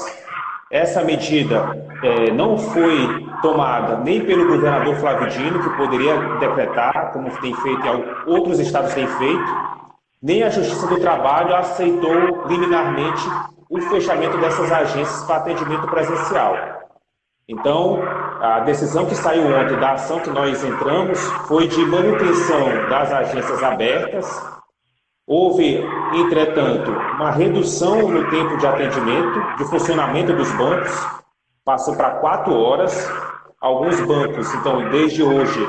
Essa 0.71 1.02
medida 1.02 1.76
é, 2.02 2.30
não 2.30 2.59
foi 2.59 3.26
tomada 3.40 3.99
nem 3.99 4.25
pelo 4.25 4.49
governador 4.49 4.97
Flávio 4.97 5.28
Dino, 5.30 5.62
que 5.62 5.76
poderia 5.76 6.16
decretar, 6.38 7.12
como 7.12 7.30
tem 7.40 7.54
feito 7.54 7.80
e 7.87 8.30
outros 8.30 8.59
estados 8.59 8.92
têm 8.92 9.07
feito, 9.07 9.78
nem 10.21 10.42
a 10.42 10.50
Justiça 10.50 10.87
do 10.87 10.99
Trabalho 11.00 11.54
aceitou 11.54 12.47
liminarmente 12.49 13.25
o 13.71 13.80
fechamento 13.83 14.37
dessas 14.38 14.71
agências 14.73 15.23
para 15.25 15.37
atendimento 15.37 15.87
presencial. 15.87 16.57
Então, 17.49 17.99
a 18.43 18.61
decisão 18.61 19.07
que 19.07 19.14
saiu 19.14 19.47
ontem 19.47 19.81
da 19.81 19.93
ação 19.93 20.21
que 20.21 20.28
nós 20.28 20.62
entramos 20.62 21.19
foi 21.47 21.67
de 21.67 21.83
manutenção 21.87 22.88
das 22.90 23.11
agências 23.11 23.62
abertas. 23.62 24.61
Houve, 25.26 25.83
entretanto, 26.14 26.90
uma 26.90 27.31
redução 27.31 28.07
no 28.07 28.28
tempo 28.28 28.59
de 28.59 28.67
atendimento, 28.67 29.57
de 29.57 29.64
funcionamento 29.64 30.35
dos 30.35 30.52
bancos, 30.52 30.93
passou 31.64 31.97
para 31.97 32.17
quatro 32.17 32.55
horas. 32.55 33.11
Alguns 33.59 33.99
bancos, 34.02 34.55
então, 34.55 34.90
desde 34.90 35.23
hoje, 35.23 35.67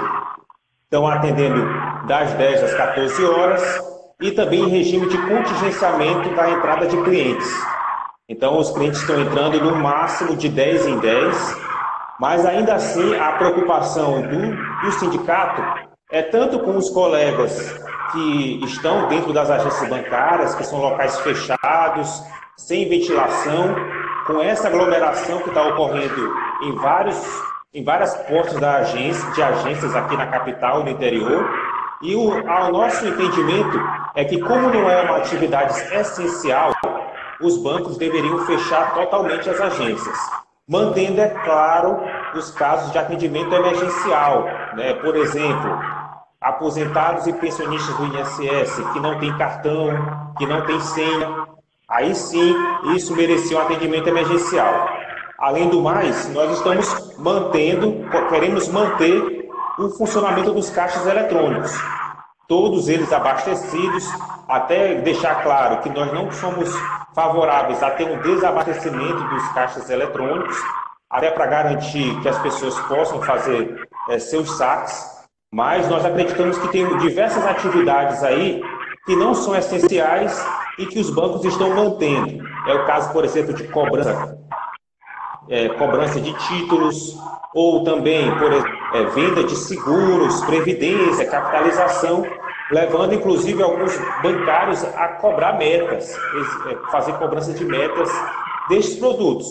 estão 0.83 1.07
atendendo 1.07 1.65
das 2.07 2.33
10 2.33 2.63
às 2.63 2.73
14 2.73 3.23
horas 3.23 3.79
e 4.21 4.31
também 4.31 4.63
em 4.63 4.69
regime 4.69 5.07
de 5.07 5.17
contingenciamento 5.17 6.35
da 6.35 6.51
entrada 6.51 6.87
de 6.87 7.01
clientes. 7.03 7.78
Então, 8.29 8.57
os 8.57 8.71
clientes 8.71 9.01
estão 9.01 9.19
entrando 9.19 9.59
no 9.59 9.75
máximo 9.75 10.37
de 10.37 10.47
10 10.47 10.87
em 10.87 10.99
10 10.99 11.69
mas 12.19 12.45
ainda 12.45 12.75
assim, 12.75 13.15
a 13.15 13.31
preocupação 13.33 14.21
do, 14.21 14.81
do 14.81 14.91
sindicato 14.91 15.63
é 16.11 16.21
tanto 16.21 16.59
com 16.59 16.75
os 16.75 16.89
colegas 16.89 17.81
que 18.11 18.59
estão 18.65 19.07
dentro 19.07 19.31
das 19.31 19.49
agências 19.49 19.89
bancárias, 19.89 20.53
que 20.53 20.65
são 20.65 20.81
locais 20.81 21.17
fechados, 21.21 22.21
sem 22.57 22.89
ventilação, 22.89 23.73
com 24.27 24.41
essa 24.41 24.67
aglomeração 24.67 25.39
que 25.39 25.47
está 25.47 25.65
ocorrendo 25.69 26.33
em, 26.63 26.75
vários, 26.75 27.17
em 27.73 27.85
várias 27.85 28.13
portas 28.27 28.59
da 28.59 28.77
agência, 28.79 29.31
de 29.31 29.41
agências 29.41 29.95
aqui 29.95 30.17
na 30.17 30.27
capital 30.27 30.81
e 30.81 30.83
no 30.83 30.89
interior. 30.89 31.49
E 32.01 32.15
o 32.15 32.49
ao 32.49 32.71
nosso 32.71 33.05
entendimento 33.07 33.79
é 34.13 34.25
que, 34.25 34.41
como 34.41 34.69
não 34.69 34.89
é 34.89 35.03
uma 35.03 35.17
atividade 35.17 35.73
essencial, 35.93 36.73
os 37.41 37.57
bancos 37.57 37.97
deveriam 37.97 38.45
fechar 38.45 38.93
totalmente 38.93 39.49
as 39.49 39.59
agências 39.59 40.39
mantendo, 40.69 41.19
é 41.19 41.29
claro, 41.29 41.99
os 42.35 42.51
casos 42.51 42.91
de 42.91 42.99
atendimento 42.99 43.53
emergencial. 43.55 44.43
Né? 44.75 44.93
Por 44.93 45.15
exemplo, 45.15 45.79
aposentados 46.39 47.25
e 47.25 47.33
pensionistas 47.33 47.95
do 47.97 48.05
INSS 48.05 48.75
que 48.93 48.99
não 48.99 49.19
têm 49.19 49.35
cartão, 49.35 49.89
que 50.37 50.45
não 50.45 50.63
têm 50.67 50.79
senha, 50.79 51.47
aí 51.89 52.13
sim 52.13 52.55
isso 52.95 53.15
merecia 53.15 53.57
um 53.57 53.61
atendimento 53.61 54.07
emergencial. 54.07 54.87
Além 55.39 55.69
do 55.69 55.81
mais, 55.81 56.31
nós 56.33 56.51
estamos 56.51 57.17
mantendo, 57.17 58.05
queremos 58.29 58.67
manter 58.67 59.49
o 59.79 59.89
funcionamento 59.89 60.53
dos 60.53 60.69
caixas 60.69 61.07
eletrônicos. 61.07 61.71
Todos 62.49 62.89
eles 62.89 63.13
abastecidos, 63.13 64.09
até 64.47 64.95
deixar 64.95 65.43
claro 65.43 65.83
que 65.83 65.89
nós 65.91 66.11
não 66.11 66.31
somos 66.31 66.67
favoráveis 67.13 67.83
a 67.83 67.91
ter 67.91 68.05
um 68.05 68.19
desabastecimento 68.23 69.23
dos 69.29 69.47
caixas 69.49 69.87
eletrônicos, 69.87 70.57
até 71.07 71.29
para 71.29 71.45
garantir 71.45 72.19
que 72.21 72.27
as 72.27 72.39
pessoas 72.39 72.75
possam 72.87 73.21
fazer 73.21 73.87
é, 74.09 74.17
seus 74.17 74.57
saques, 74.57 74.99
mas 75.53 75.87
nós 75.87 76.03
acreditamos 76.03 76.57
que 76.57 76.69
tem 76.69 76.97
diversas 76.97 77.45
atividades 77.45 78.23
aí 78.23 78.63
que 79.05 79.15
não 79.15 79.35
são 79.35 79.55
essenciais 79.55 80.43
e 80.79 80.87
que 80.87 80.97
os 80.97 81.11
bancos 81.11 81.45
estão 81.45 81.69
mantendo. 81.75 82.43
É 82.67 82.73
o 82.73 82.85
caso, 82.87 83.13
por 83.13 83.23
exemplo, 83.23 83.53
de 83.53 83.67
cobrança, 83.67 84.35
é, 85.49 85.69
cobrança 85.69 86.21
de 86.21 86.31
títulos, 86.47 87.17
ou 87.53 87.83
também, 87.83 88.29
por 88.37 88.53
é, 88.53 89.03
venda 89.15 89.43
de 89.43 89.55
seguros, 89.55 90.41
previdência, 90.45 91.29
capitalização, 91.29 92.23
levando 92.71 93.15
inclusive 93.15 93.61
alguns 93.63 93.97
bancários 94.21 94.83
a 94.83 95.07
cobrar 95.19 95.53
metas, 95.53 96.15
é, 96.67 96.91
fazer 96.91 97.13
cobrança 97.13 97.51
de 97.53 97.65
metas 97.65 98.09
destes 98.69 98.99
produtos. 98.99 99.47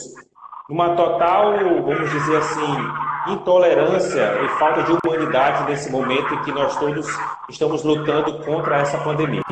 Uma 0.71 0.95
total, 0.95 1.55
vamos 1.83 2.11
dizer 2.11 2.37
assim, 2.37 3.33
intolerância 3.33 4.45
e 4.45 4.49
falta 4.59 4.83
de 4.83 4.93
humanidade 4.93 5.69
nesse 5.69 5.91
momento 5.91 6.33
em 6.35 6.43
que 6.43 6.53
nós 6.53 6.79
todos 6.79 7.07
estamos 7.49 7.83
lutando 7.83 8.45
contra 8.45 8.77
essa 8.79 8.99
pandemia. 8.99 9.43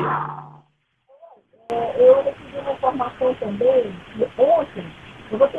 É, 1.71 2.09
eu 2.09 2.23
recebi 2.23 2.59
uma 2.59 2.71
informação 2.71 3.33
também, 3.35 3.93
ontem, 4.37 4.93
que 5.27 5.35
acaba 5.35 5.47
de 5.47 5.57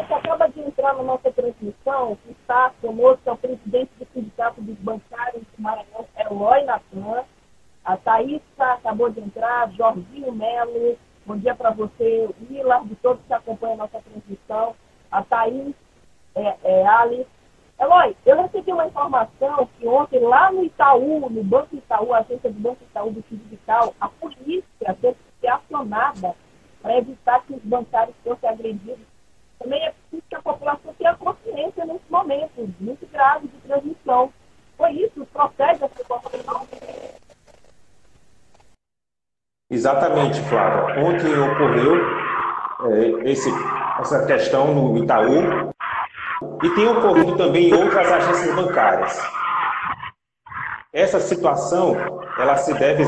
entrar 0.78 0.94
na 0.94 1.02
nossa 1.02 1.32
transmissão, 1.32 2.16
que 2.24 2.30
está 2.30 2.72
conosco, 2.80 3.22
é 3.26 3.32
o 3.32 3.36
presidente 3.36 3.90
do 3.98 4.06
Sindicato 4.14 4.62
dos 4.62 4.78
Bancários 4.78 5.42
do 5.42 5.62
Maranhão, 5.62 6.06
Eloy 6.16 6.62
Natan, 6.64 7.24
a 7.84 7.96
Thaís 7.96 8.40
acabou 8.56 9.10
de 9.10 9.18
entrar, 9.18 9.72
Jorginho 9.72 10.30
Melo, 10.30 10.96
bom 11.26 11.36
dia 11.36 11.54
para 11.56 11.70
você, 11.70 12.28
Willa, 12.48 12.80
de 12.84 12.94
todos 12.96 13.20
que 13.26 13.32
acompanham 13.32 13.74
a 13.74 13.78
nossa 13.78 14.00
transmissão, 14.00 14.76
a 15.10 15.22
Thaís, 15.24 15.74
é, 16.36 16.56
é, 16.62 16.86
Alice. 16.86 17.26
Eloy, 17.80 18.16
eu 18.24 18.36
recebi 18.42 18.72
uma 18.72 18.86
informação 18.86 19.68
que 19.78 19.86
ontem, 19.86 20.20
lá 20.20 20.52
no 20.52 20.64
Itaú, 20.64 21.28
no 21.28 21.42
Banco 21.42 21.74
Itaú, 21.74 22.14
a 22.14 22.18
agência 22.18 22.50
do 22.50 22.60
Banco 22.60 22.84
Itaú 22.84 23.10
do 23.10 23.24
Digital, 23.28 23.94
a 24.00 24.08
polícia 24.08 24.96
teve 25.00 25.14
que 25.14 25.40
ser 25.40 25.48
acionada 25.48 26.36
para 26.82 26.98
evitar 26.98 27.42
que 27.44 27.54
os 27.54 27.62
bancários 27.62 28.16
fossem 28.22 28.48
agredidos. 28.48 29.17
Também 29.58 29.84
é 29.84 29.90
preciso 29.90 30.22
que 30.28 30.36
a 30.36 30.42
população 30.42 30.94
tenha 30.94 31.14
consciência 31.16 31.84
nesse 31.84 32.10
momento 32.10 32.74
muito 32.80 33.06
grave 33.10 33.48
de 33.48 33.56
transmissão. 33.58 34.32
Foi 34.76 34.92
isso? 34.92 35.26
Procede 35.32 35.84
essa 35.84 36.00
informação? 36.00 36.66
Exatamente, 39.70 40.40
Flávia. 40.42 41.04
Ontem 41.04 41.38
ocorreu 41.38 41.94
é, 42.90 43.30
esse 43.30 43.50
essa 43.98 44.24
questão 44.26 44.72
no 44.72 44.96
Itaú 44.96 45.72
e 46.62 46.70
tem 46.70 46.88
ocorrido 46.88 47.36
também 47.36 47.68
em 47.68 47.74
outras 47.74 48.10
agências 48.10 48.54
bancárias. 48.54 49.20
Essa 50.90 51.20
situação 51.20 51.94
ela 52.38 52.56
se 52.56 52.72
deve 52.72 53.04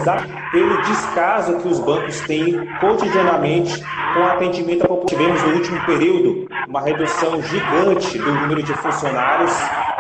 pelo 0.53 0.83
descaso 0.83 1.61
que 1.61 1.69
os 1.69 1.81
bancos 1.81 2.21
têm 2.27 2.67
cotidianamente 2.79 3.83
com 4.13 4.21
o 4.21 4.27
atendimento 4.27 4.85
à 4.85 4.89
população. 4.89 5.19
Tivemos 5.19 5.43
no 5.43 5.55
último 5.55 5.87
período 5.87 6.47
uma 6.69 6.83
redução 6.83 7.41
gigante 7.41 8.19
do 8.19 8.33
número 8.33 8.63
de 8.63 8.75
funcionários 8.75 9.51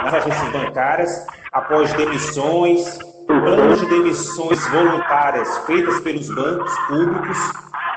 nas 0.02 0.12
agências 0.12 0.52
bancárias 0.52 1.26
após 1.52 1.90
demissões, 1.94 2.98
planos 3.26 3.80
de 3.80 3.86
demissões 3.86 4.68
voluntárias 4.68 5.56
feitas 5.64 6.00
pelos 6.00 6.28
bancos 6.34 6.78
públicos, 6.80 7.38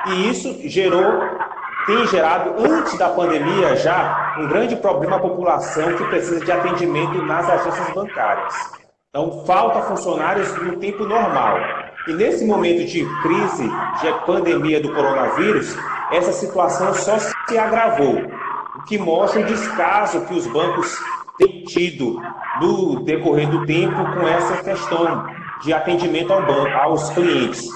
e 0.08 0.30
isso 0.30 0.62
gerou, 0.70 1.24
tem 1.86 2.08
gerado, 2.08 2.56
antes 2.58 2.98
da 2.98 3.10
pandemia 3.10 3.76
já, 3.76 4.38
um 4.40 4.48
grande 4.48 4.78
problema 4.78 5.18
à 5.18 5.20
população 5.20 5.94
que 5.98 6.06
precisa 6.06 6.40
de 6.40 6.52
atendimento 6.54 7.22
nas 7.24 7.50
agências 7.50 7.90
bancárias. 7.90 8.83
Então, 9.16 9.46
falta 9.46 9.80
funcionários 9.82 10.52
no 10.58 10.78
tempo 10.78 11.06
normal. 11.06 11.60
E 12.08 12.14
nesse 12.14 12.44
momento 12.44 12.84
de 12.84 13.06
crise, 13.22 13.70
de 14.02 14.26
pandemia 14.26 14.82
do 14.82 14.92
coronavírus, 14.92 15.78
essa 16.12 16.32
situação 16.32 16.92
só 16.96 17.20
se 17.20 17.56
agravou, 17.56 18.24
o 18.76 18.84
que 18.86 18.98
mostra 18.98 19.42
o 19.42 19.46
descaso 19.46 20.26
que 20.26 20.34
os 20.34 20.48
bancos 20.48 20.92
têm 21.38 21.64
tido 21.64 22.20
no 22.60 23.04
decorrer 23.04 23.48
do 23.52 23.64
tempo 23.68 23.96
com 24.16 24.28
essa 24.28 24.64
questão 24.64 25.28
de 25.62 25.72
atendimento 25.72 26.34
ao 26.34 26.42
banco, 26.48 26.76
aos 26.76 27.12
clientes. 27.12 27.68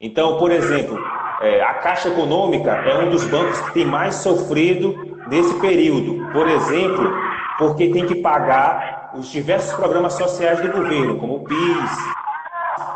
Então, 0.00 0.38
por 0.38 0.50
exemplo, 0.50 0.98
é, 1.42 1.62
a 1.62 1.74
Caixa 1.74 2.08
Econômica 2.08 2.70
é 2.70 3.04
um 3.04 3.10
dos 3.10 3.24
bancos 3.24 3.60
que 3.60 3.72
tem 3.74 3.84
mais 3.84 4.14
sofrido 4.14 5.18
nesse 5.28 5.52
período. 5.56 6.32
Por 6.32 6.48
exemplo, 6.48 7.14
porque 7.58 7.90
tem 7.90 8.06
que 8.06 8.14
pagar 8.14 8.99
os 9.14 9.28
diversos 9.28 9.72
programas 9.74 10.14
sociais 10.14 10.60
do 10.60 10.70
governo, 10.70 11.18
como 11.18 11.36
o 11.36 11.44
PIS, 11.44 11.90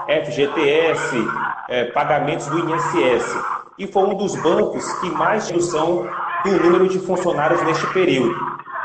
FGTS, 0.06 1.16
é, 1.68 1.84
pagamentos 1.86 2.46
do 2.46 2.58
INSS. 2.58 3.36
E 3.78 3.86
foi 3.86 4.04
um 4.04 4.16
dos 4.16 4.36
bancos 4.36 4.92
que 5.00 5.10
mais 5.10 5.48
redução 5.48 6.08
do 6.44 6.50
número 6.62 6.88
de 6.88 6.98
funcionários 7.00 7.62
neste 7.62 7.86
período. 7.92 8.34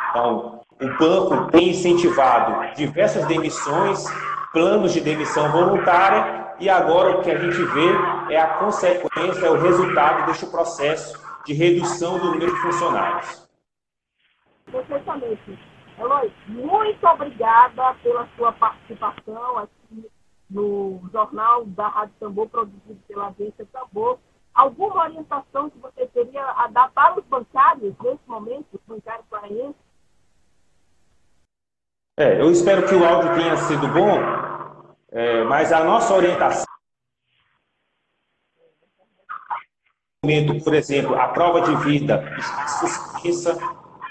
Então, 0.09 0.61
o 0.81 0.97
banco 0.97 1.51
tem 1.51 1.69
incentivado 1.69 2.75
diversas 2.75 3.25
demissões, 3.25 4.03
planos 4.51 4.93
de 4.93 5.01
demissão 5.01 5.51
voluntária, 5.51 6.55
e 6.59 6.69
agora 6.69 7.17
o 7.17 7.21
que 7.21 7.31
a 7.31 7.37
gente 7.37 7.61
vê 7.63 8.33
é 8.33 8.41
a 8.41 8.47
consequência, 8.57 9.45
é 9.45 9.49
o 9.49 9.61
resultado 9.61 10.25
deste 10.25 10.45
processo 10.47 11.17
de 11.45 11.53
redução 11.53 12.17
do 12.17 12.31
número 12.31 12.53
de 12.53 12.61
funcionários. 12.61 13.47
Perfeitamente. 14.71 15.68
Eloy, 15.99 16.31
muito 16.47 17.05
obrigada 17.05 17.93
pela 17.95 18.27
sua 18.37 18.53
participação 18.53 19.57
aqui 19.57 20.09
no 20.49 21.01
Jornal 21.11 21.65
da 21.65 21.89
Rádio 21.89 22.15
Tambor, 22.19 22.47
produzido 22.47 22.99
pela 23.05 23.27
agência 23.27 23.67
Tambor. 23.71 24.17
Alguma 24.53 25.03
orientação 25.03 25.69
que 25.69 25.77
você 25.77 26.07
teria 26.07 26.43
a 26.43 26.67
dar 26.67 26.89
para 26.91 27.19
os 27.19 27.25
bancários 27.25 27.93
nesse 28.01 28.21
momento, 28.27 28.65
os 28.73 28.81
bancários 28.87 29.25
paraenses? 29.29 29.75
É, 32.17 32.41
eu 32.41 32.49
espero 32.51 32.87
que 32.87 32.95
o 32.95 33.05
áudio 33.05 33.35
tenha 33.35 33.55
sido 33.57 33.87
bom, 33.89 34.17
é, 35.11 35.43
mas 35.43 35.71
a 35.71 35.83
nossa 35.83 36.13
orientação. 36.13 36.65
Por 40.63 40.73
exemplo, 40.73 41.15
a 41.15 41.29
prova 41.29 41.61
de 41.61 41.75
vida 41.77 42.21
está 42.37 42.67
suspensa, 42.67 43.57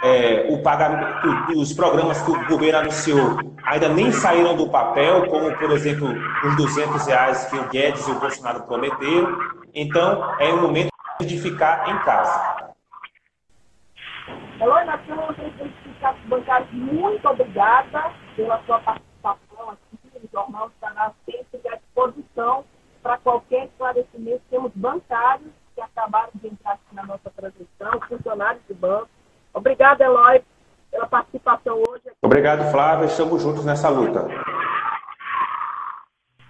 é, 0.03 0.47
o 0.49 0.63
pagamento, 0.63 1.29
os 1.57 1.73
programas 1.73 2.23
que 2.23 2.31
o 2.31 2.47
governo 2.47 2.81
anunciou 2.81 3.39
ainda 3.65 3.89
nem 3.89 4.13
saíram 4.13 4.57
do 4.57 4.69
papel, 4.71 5.27
como, 5.27 5.55
por 5.57 5.71
exemplo, 5.71 6.09
os 6.45 6.57
200 6.57 7.07
reais 7.07 7.47
que 7.47 7.57
o 7.57 7.69
Guedes 7.69 8.07
e 8.07 8.11
o 8.11 8.19
Bolsonaro 8.19 8.63
prometeram. 8.63 9.37
Então, 9.75 10.35
é 10.39 10.53
o 10.53 10.63
momento 10.63 10.91
de 11.21 11.39
ficar 11.39 11.89
em 11.89 11.99
casa. 11.99 12.69
Eloy, 14.61 14.85
nós 14.85 15.01
temos 15.07 15.37
bancários, 16.27 16.71
muito 16.73 17.29
obrigada 17.29 18.13
pela 18.37 18.63
sua 18.65 18.81
participação 18.81 19.71
aqui. 19.71 19.99
O 20.15 20.29
jornal 20.33 20.69
estará 20.69 21.13
sempre 21.25 21.69
à 21.69 21.77
disposição 21.77 22.65
para 23.03 23.19
qualquer 23.19 23.67
esclarecimento. 23.67 24.43
Temos 24.51 24.73
bancários 24.75 25.51
que 25.75 25.81
acabaram 25.81 26.31
de 26.35 26.49
entrar 26.49 26.73
aqui 26.73 26.95
na 26.95 27.05
nossa 27.05 27.31
transmissão, 27.31 28.01
funcionários 28.09 28.63
de 28.69 28.75
banco. 28.75 29.09
Obrigada, 29.55 30.05
Eloy, 30.05 30.43
pela 30.91 31.07
participação 31.07 31.83
hoje. 31.89 32.05
Obrigado, 32.49 32.71
Flávia. 32.71 33.07
Estamos 33.07 33.43
juntos 33.43 33.65
nessa 33.65 33.91
luta. 33.91 34.27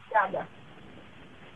Obrigada. 0.07 0.47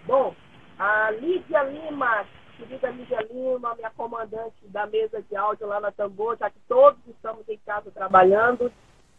Bom, 0.05 0.35
a 0.79 1.11
Lídia 1.13 1.63
Lima 1.63 2.27
querida 2.59 2.91
Lídia 2.91 3.21
Lima, 3.31 3.75
minha 3.77 3.91
comandante 3.91 4.57
da 4.65 4.87
mesa 4.87 5.23
de 5.23 5.37
áudio 5.37 5.67
lá 5.67 5.81
na 5.81 5.93
Tambor, 5.93 6.37
já 6.39 6.51
que 6.51 6.59
todos 6.69 6.99
estamos 7.07 7.49
em 7.49 7.59
casa 7.65 7.91
trabalhando, 7.93 8.71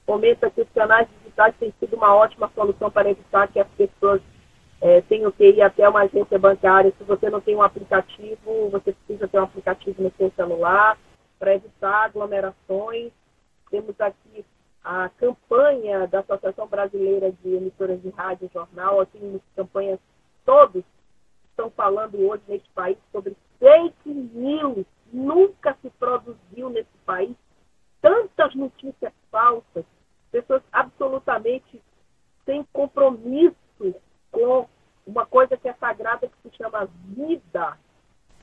comenta 0.06 0.50
que 0.50 0.62
os 0.62 0.70
canais 0.74 1.08
digitais 1.20 1.56
têm 1.58 1.74
sido 1.80 1.96
uma 1.96 2.14
ótima 2.14 2.52
solução 2.54 2.92
para 2.92 3.10
evitar 3.10 3.48
que 3.48 3.60
as 3.60 3.68
pessoas 3.78 4.22
é, 4.82 5.02
tenham 5.02 5.32
que 5.32 5.46
ir 5.46 5.62
até 5.62 5.88
uma 5.88 6.02
agência 6.02 6.38
bancária. 6.38 6.94
Se 6.98 7.04
você 7.06 7.30
não 7.30 7.40
tem 7.40 7.56
um 7.56 7.62
aplicativo, 7.62 8.70
você 8.70 8.92
precisa 8.92 9.28
ter 9.28 9.40
um 9.40 9.44
aplicativo 9.44 10.04
no 10.04 10.12
seu 10.18 10.32
celular 10.36 10.98
para 11.40 11.56
evitar 11.56 12.06
aglomerações. 12.06 13.12
Temos 13.70 14.00
aqui 14.00 14.33
a 14.84 15.10
campanha 15.10 16.08
da 16.08 16.20
Associação 16.20 16.68
Brasileira 16.68 17.32
de 17.32 17.56
Emissoras 17.56 18.02
de 18.02 18.10
Rádio 18.10 18.50
e 18.50 18.54
Jornal, 18.54 19.06
temos 19.06 19.42
campanhas 19.56 20.00
todos 20.46 20.84
estão 21.54 21.70
falando 21.72 22.20
hoje 22.20 22.44
neste 22.48 22.70
país 22.72 22.98
sobre 23.12 23.36
fake 23.60 24.10
news. 24.10 24.86
Nunca 25.12 25.78
se 25.82 25.90
produziu 25.92 26.70
nesse 26.70 26.98
país 27.06 27.36
tantas 28.02 28.54
notícias 28.56 29.14
falsas, 29.32 29.86
pessoas 30.32 30.62
absolutamente 30.72 31.82
sem 32.46 32.64
compromisso 32.74 33.56
com 34.32 34.68
uma 35.06 35.26
coisa 35.26 35.56
que 35.56 35.70
é 35.70 35.74
sagrada 35.74 36.28
que 36.28 36.50
se 36.50 36.58
chama 36.58 36.90
vida. 37.06 37.78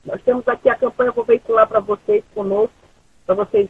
Nós 0.03 0.21
temos 0.23 0.47
aqui 0.47 0.69
a 0.69 0.75
campanha, 0.75 1.11
vou 1.11 1.25
veicular 1.25 1.67
para 1.67 1.79
vocês 1.79 2.23
conosco, 2.33 2.73
para 3.25 3.35
vocês. 3.35 3.69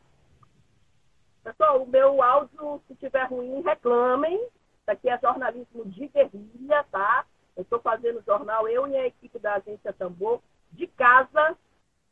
Pessoal, 1.43 1.81
o 1.81 1.87
meu 1.87 2.21
áudio, 2.21 2.81
se 2.87 2.93
estiver 2.93 3.25
ruim, 3.25 3.61
reclamem. 3.61 4.35
Isso 4.35 4.91
aqui 4.91 5.09
é 5.09 5.19
jornalismo 5.19 5.85
de 5.85 6.07
guerrilha, 6.07 6.83
tá? 6.91 7.25
Eu 7.55 7.63
estou 7.63 7.79
fazendo 7.79 8.23
jornal, 8.25 8.67
eu 8.67 8.87
e 8.87 8.95
a 8.95 9.07
equipe 9.07 9.39
da 9.39 9.55
agência 9.55 9.91
Tambor, 9.93 10.41
de 10.71 10.87
casa, 10.87 11.57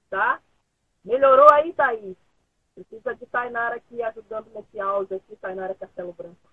tá? 0.10 0.42
Melhorou 1.04 1.48
aí, 1.54 1.74
Thaís? 1.74 2.18
Precisa 2.74 3.16
de 3.16 3.26
Tainara 3.28 3.76
aqui 3.76 4.02
ajudando 4.02 4.48
nesse 4.54 4.80
áudio 4.80 5.18
aqui, 5.18 5.36
Tainara 5.36 5.76
Castelo 5.76 6.14
Branco. 6.14 6.50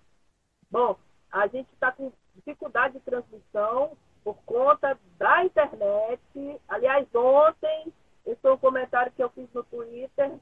Bom, 0.69 0.97
a 1.31 1.47
gente 1.47 1.71
está 1.73 1.91
com 1.91 2.11
dificuldade 2.35 2.95
de 2.95 2.99
transmissão 2.99 3.97
por 4.23 4.35
conta 4.45 4.97
da 5.17 5.43
internet. 5.43 6.21
Aliás, 6.67 7.07
ontem, 7.15 7.93
esse 8.25 8.39
foi 8.41 8.51
um 8.51 8.57
comentário 8.57 9.11
que 9.13 9.23
eu 9.23 9.29
fiz 9.29 9.51
no 9.53 9.63
Twitter, 9.63 10.37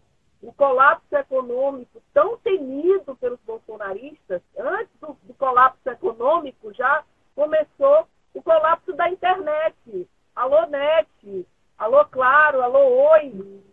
o 0.45 0.53
colapso 0.53 1.15
econômico 1.15 2.01
tão 2.13 2.37
temido 2.37 3.15
pelos 3.15 3.39
bolsonaristas, 3.41 4.43
antes 4.57 4.93
do, 5.01 5.17
do, 5.23 5.33
colapso 5.33 5.89
econômico 5.89 6.71
já 6.71 7.03
começou 7.33 8.07
o 8.31 8.43
colapso 8.43 8.93
da 8.93 9.09
internet. 9.09 10.07
Alô 10.35 10.67
Net, 10.67 11.47
alô 11.79 12.05
Claro, 12.05 12.61
alô 12.61 13.09
Oi. 13.11 13.63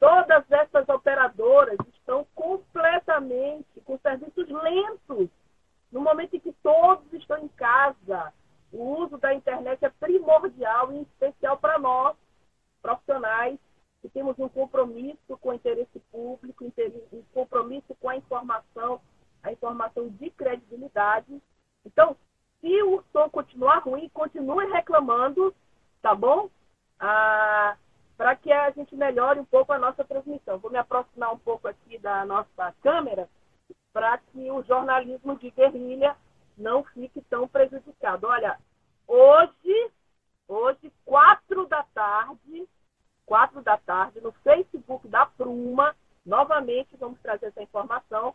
Todas 0.00 0.44
essas 0.50 0.88
operadoras 0.88 1.78
estão 1.94 2.26
completamente 2.34 3.80
com 3.84 3.96
serviços 3.98 4.48
lentos. 4.48 5.28
No 5.92 6.00
momento 6.00 6.34
em 6.34 6.40
que 6.40 6.52
todos 6.64 7.12
estão 7.12 7.38
em 7.38 7.48
casa, 7.48 8.32
o 8.72 9.02
uso 9.02 9.18
da 9.18 9.32
internet 9.32 9.84
é 9.84 9.90
primordial, 10.00 10.90
em 10.90 11.02
especial 11.02 11.56
para 11.58 11.78
nós, 11.78 12.16
profissionais 12.80 13.56
que 14.02 14.08
temos 14.08 14.36
um 14.38 14.48
compromisso 14.48 15.38
com 15.40 15.50
o 15.50 15.54
interesse 15.54 16.00
público, 16.10 16.64
um 16.64 17.22
compromisso 17.32 17.94
com 18.00 18.08
a 18.08 18.16
informação, 18.16 19.00
a 19.42 19.52
informação 19.52 20.08
de 20.08 20.28
credibilidade. 20.30 21.40
Então, 21.86 22.16
se 22.60 22.82
o 22.82 23.02
som 23.12 23.30
continuar 23.30 23.78
ruim, 23.78 24.08
continue 24.08 24.66
reclamando, 24.66 25.54
tá 26.02 26.14
bom? 26.14 26.50
Ah, 26.98 27.76
Para 28.16 28.34
que 28.34 28.52
a 28.52 28.70
gente 28.70 28.94
melhore 28.96 29.38
um 29.38 29.44
pouco 29.44 29.72
a 29.72 29.78
nossa 29.78 30.04
transmissão. 30.04 30.58
Vou 30.58 30.70
me 30.70 30.78
aproximar 30.78 31.32
um 31.32 31.38
pouco 31.38 31.68
aqui 31.68 31.96
da 31.98 32.24
nossa 32.26 32.74
câmera 32.82 33.28
para 33.92 34.18
que 34.18 34.50
o 34.50 34.62
jornalismo 34.62 35.36
de 35.38 35.50
guerrilha 35.50 36.16
não 36.56 36.82
fique 36.84 37.20
tão 37.22 37.46
prejudicado. 37.46 38.26
Olha, 38.26 38.58
hoje, 39.06 39.90
hoje, 40.48 40.92
quatro 41.04 41.66
da 41.66 41.82
tarde, 41.94 42.68
quatro 43.26 43.62
da 43.62 43.76
tarde, 43.76 44.20
no 44.20 44.32
Facebook 44.44 45.06
da 45.08 45.26
Pruma, 45.26 45.94
novamente 46.24 46.96
vamos 46.96 47.20
trazer 47.20 47.46
essa 47.46 47.62
informação, 47.62 48.34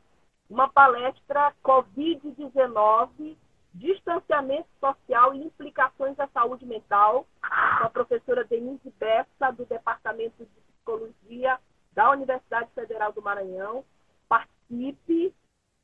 uma 0.50 0.70
palestra 0.70 1.54
Covid-19 1.64 3.38
distanciamento 3.78 4.68
social 4.80 5.34
e 5.36 5.44
implicações 5.44 6.16
da 6.16 6.28
saúde 6.28 6.66
mental, 6.66 7.28
com 7.42 7.86
a 7.86 7.90
professora 7.90 8.44
Denise 8.44 8.92
Bessa, 9.00 9.52
do 9.52 9.66
Departamento 9.66 10.44
de 10.44 10.46
Psicologia 10.46 11.60
da 11.94 12.12
Universidade 12.12 12.70
Federal 12.74 13.12
do 13.14 13.22
Maranhão. 13.22 13.84
Participe. 14.28 15.34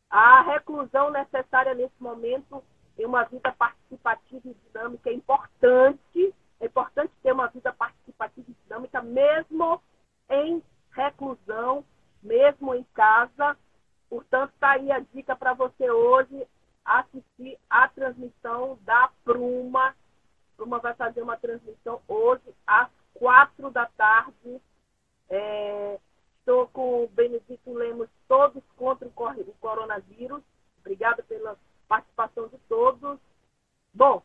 A 0.09 0.41
reclusão 0.41 1.09
necessária 1.09 1.73
nesse 1.73 1.95
momento 1.99 2.63
em 2.99 3.05
uma 3.05 3.23
vida 3.23 3.51
participativa 3.51 4.47
e 4.47 4.55
dinâmica 4.67 5.09
é 5.09 5.13
importante. 5.13 6.35
É 6.63 6.65
importante 6.65 7.11
ter 7.21 7.33
uma 7.33 7.47
vida 7.47 7.73
participativa 7.73 8.49
e 8.49 8.55
dinâmica, 8.63 9.01
mesmo 9.01 9.81
em 10.29 10.63
reclusão, 10.91 11.83
mesmo 12.21 12.73
em 12.73 12.85
casa. 12.93 13.57
Portanto, 14.09 14.53
está 14.53 14.71
aí 14.71 14.89
a 14.89 14.99
dica 14.99 15.35
para 15.35 15.53
você 15.53 15.91
hoje 15.91 16.47
assistir 16.85 17.59
a 17.69 17.89
transmissão 17.89 18.79
da 18.83 19.09
Pruma. 19.25 19.93
Pruma 20.55 20.79
vai 20.79 20.93
fazer 20.93 21.21
uma 21.21 21.35
transmissão 21.35 22.01
hoje 22.07 22.55
às 22.65 22.89
quatro 23.13 23.69
da 23.69 23.85
tarde. 23.97 24.61
É, 25.29 25.99
estou 26.39 26.69
com 26.69 27.03
o 27.03 27.07
Benedito 27.09 27.73
Lemos, 27.73 28.07
todos 28.25 28.63
contra 28.77 29.05
o 29.05 29.53
coronavírus. 29.59 30.41
Obrigada 30.79 31.23
pela 31.23 31.57
participação 31.89 32.47
de 32.47 32.57
todos. 32.69 33.19
Bom, 33.93 34.23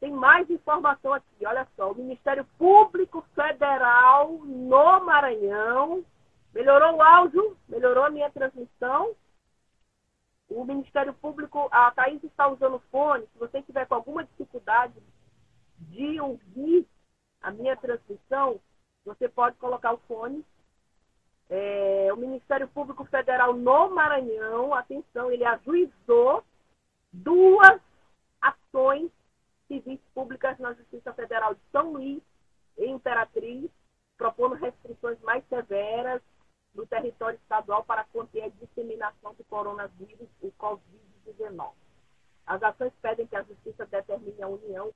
tem 0.00 0.10
mais 0.10 0.48
informação 0.48 1.12
aqui. 1.12 1.46
Olha 1.46 1.68
só, 1.76 1.92
o 1.92 1.94
Ministério 1.94 2.44
Público 2.58 3.22
Federal 3.34 4.32
no 4.32 5.00
Maranhão 5.04 6.02
melhorou 6.54 6.96
o 6.96 7.02
áudio, 7.02 7.56
melhorou 7.68 8.04
a 8.04 8.10
minha 8.10 8.30
transmissão. 8.30 9.14
O 10.48 10.64
Ministério 10.64 11.12
Público, 11.14 11.68
a 11.70 11.90
Thaís 11.92 12.24
está 12.24 12.48
usando 12.48 12.82
fone. 12.90 13.28
Se 13.32 13.38
você 13.38 13.62
tiver 13.62 13.86
com 13.86 13.94
alguma 13.94 14.24
dificuldade 14.24 14.94
de 15.78 16.20
ouvir 16.20 16.86
a 17.42 17.50
minha 17.50 17.76
transmissão, 17.76 18.58
você 19.04 19.28
pode 19.28 19.56
colocar 19.56 19.92
o 19.92 20.00
fone. 20.08 20.44
É, 21.48 22.08
o 22.12 22.16
Ministério 22.16 22.66
Público 22.68 23.04
Federal 23.04 23.54
no 23.54 23.90
Maranhão, 23.90 24.72
atenção, 24.72 25.30
ele 25.30 25.44
ajuizou 25.44 26.42
duas 27.12 27.80
ações 28.40 29.10
civis 29.70 30.00
públicas 30.12 30.58
na 30.58 30.72
Justiça 30.72 31.12
Federal 31.12 31.54
de 31.54 31.60
São 31.70 31.92
Luís 31.92 32.20
e 32.76 32.86
Imperatriz, 32.86 33.70
propondo 34.18 34.56
restrições 34.56 35.20
mais 35.20 35.46
severas 35.48 36.20
no 36.74 36.84
território 36.86 37.36
estadual 37.36 37.84
para 37.84 38.04
conter 38.04 38.42
a 38.42 38.48
disseminação 38.48 39.32
do 39.34 39.44
coronavírus, 39.44 40.28
o 40.42 40.50
Covid-19. 40.58 41.70
As 42.46 42.60
ações 42.64 42.92
pedem 43.00 43.28
que 43.28 43.36
a 43.36 43.44
Justiça 43.44 43.86
determine 43.86 44.42
a 44.42 44.48
União, 44.48 44.92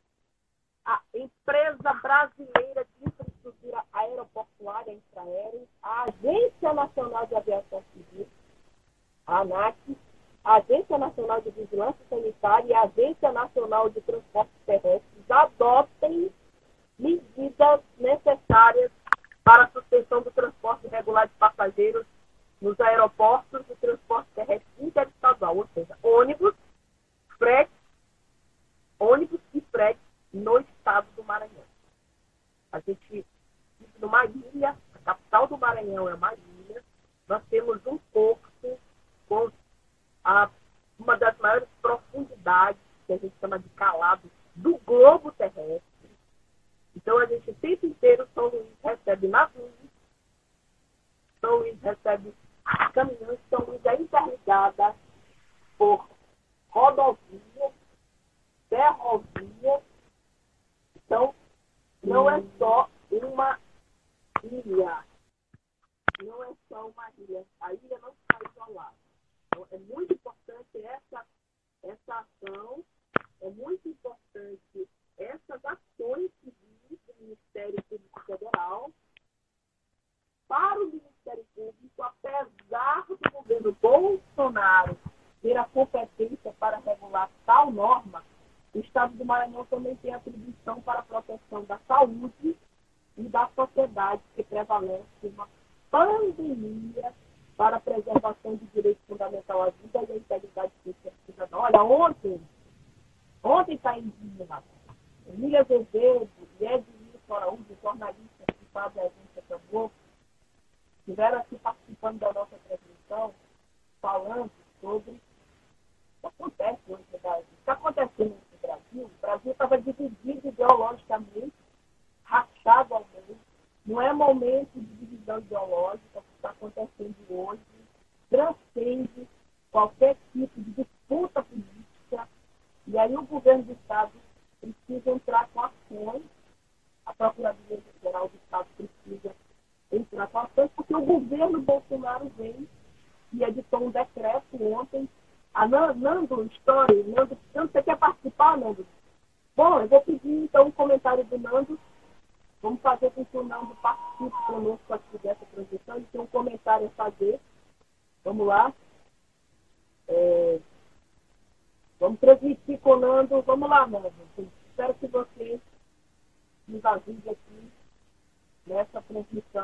a 0.84 1.00
Empresa 1.14 1.92
Brasileira 2.02 2.84
de 2.84 3.08
Infraestrutura 3.08 3.84
Aeroportuária 3.92 4.92
Infraero, 4.92 5.68
a 5.82 6.04
Agência 6.04 6.72
Nacional 6.72 7.26
de 7.26 7.36
Aviação 7.36 7.82
Civil, 7.92 8.28
a 9.26 9.40
ANAC, 9.40 9.76
a 10.44 10.56
Agência 10.56 10.98
Nacional 10.98 11.40
de 11.40 11.50
Vigilância 11.50 12.04
Sanitária 12.10 12.68
e 12.68 12.74
a 12.74 12.82
Agência 12.82 13.32
Nacional 13.32 13.88
de 13.88 14.00
Transportes 14.02 14.54
Terrestres 14.66 15.30
adotem 15.30 16.30
medidas 16.98 17.80
necessárias 17.98 18.92
para 19.42 19.64
a 19.64 19.70
suspensão 19.70 20.20
do 20.22 20.30
transporte 20.30 20.86
regular 20.88 21.26
de 21.26 21.34
passageiros 21.34 22.06
nos 22.60 22.78
aeroportos 22.78 23.62
e 23.70 23.74
transporte 23.76 24.28
terrestre 24.34 24.66
interestadual, 24.78 25.56
ou 25.56 25.68
seja, 25.74 25.98
ônibus, 26.02 26.54
frete, 27.38 27.72
ônibus 28.98 29.40
e 29.54 29.60
frete 29.72 30.00
no 30.32 30.58
estado 30.60 31.06
do 31.16 31.24
Maranhão. 31.24 31.64
A 32.70 32.80
gente 32.80 33.06
vive 33.10 33.26
numa 33.98 34.24
ilha, 34.26 34.76
a 34.94 34.98
capital 34.98 35.46
do 35.46 35.58
Maranhão 35.58 36.08
é 36.08 36.14
uma 36.14 36.34
ilha, 36.34 36.82
nós 37.28 37.42
temos 37.50 37.84
um 37.86 37.98
porto 38.12 38.78
com 39.28 39.50
a, 40.24 40.50
uma 40.98 41.16
das 41.16 41.36
maiores 41.38 41.68
profundidades, 41.82 42.80
que 43.06 43.12
a 43.12 43.18
gente 43.18 43.34
chama 43.40 43.58
de 43.58 43.68
calado, 43.70 44.30
do 44.54 44.78
globo 44.78 45.30
terrestre. 45.32 45.82
Então 46.96 47.18
a 47.18 47.26
gente 47.26 47.50
o 47.50 47.54
tempo 47.54 47.86
inteiro, 47.86 48.28
São 48.34 48.46
Luís 48.46 48.66
recebe 48.82 49.28
navios, 49.28 49.70
São 51.40 51.56
Luís 51.58 51.80
recebe 51.82 52.34
caminhões, 52.92 53.38
São 53.50 53.60
Luís 53.66 53.84
é 53.84 54.00
interligada 54.00 54.94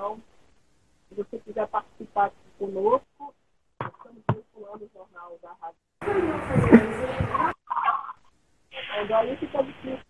Então, 0.01 0.19
se 1.11 1.15
você 1.15 1.39
quiser 1.41 1.69
participar 1.69 2.29
aqui 2.29 2.37
conosco, 2.59 3.35
estamos 3.85 4.23
vinculando 4.33 4.87
o 4.87 4.91
jornal 4.95 5.39
da 5.43 5.53
Rádio. 5.53 5.77
É 8.97 9.27
esse 9.27 9.37
que 9.37 9.45
está 9.45 9.61
difícil. 9.61 10.01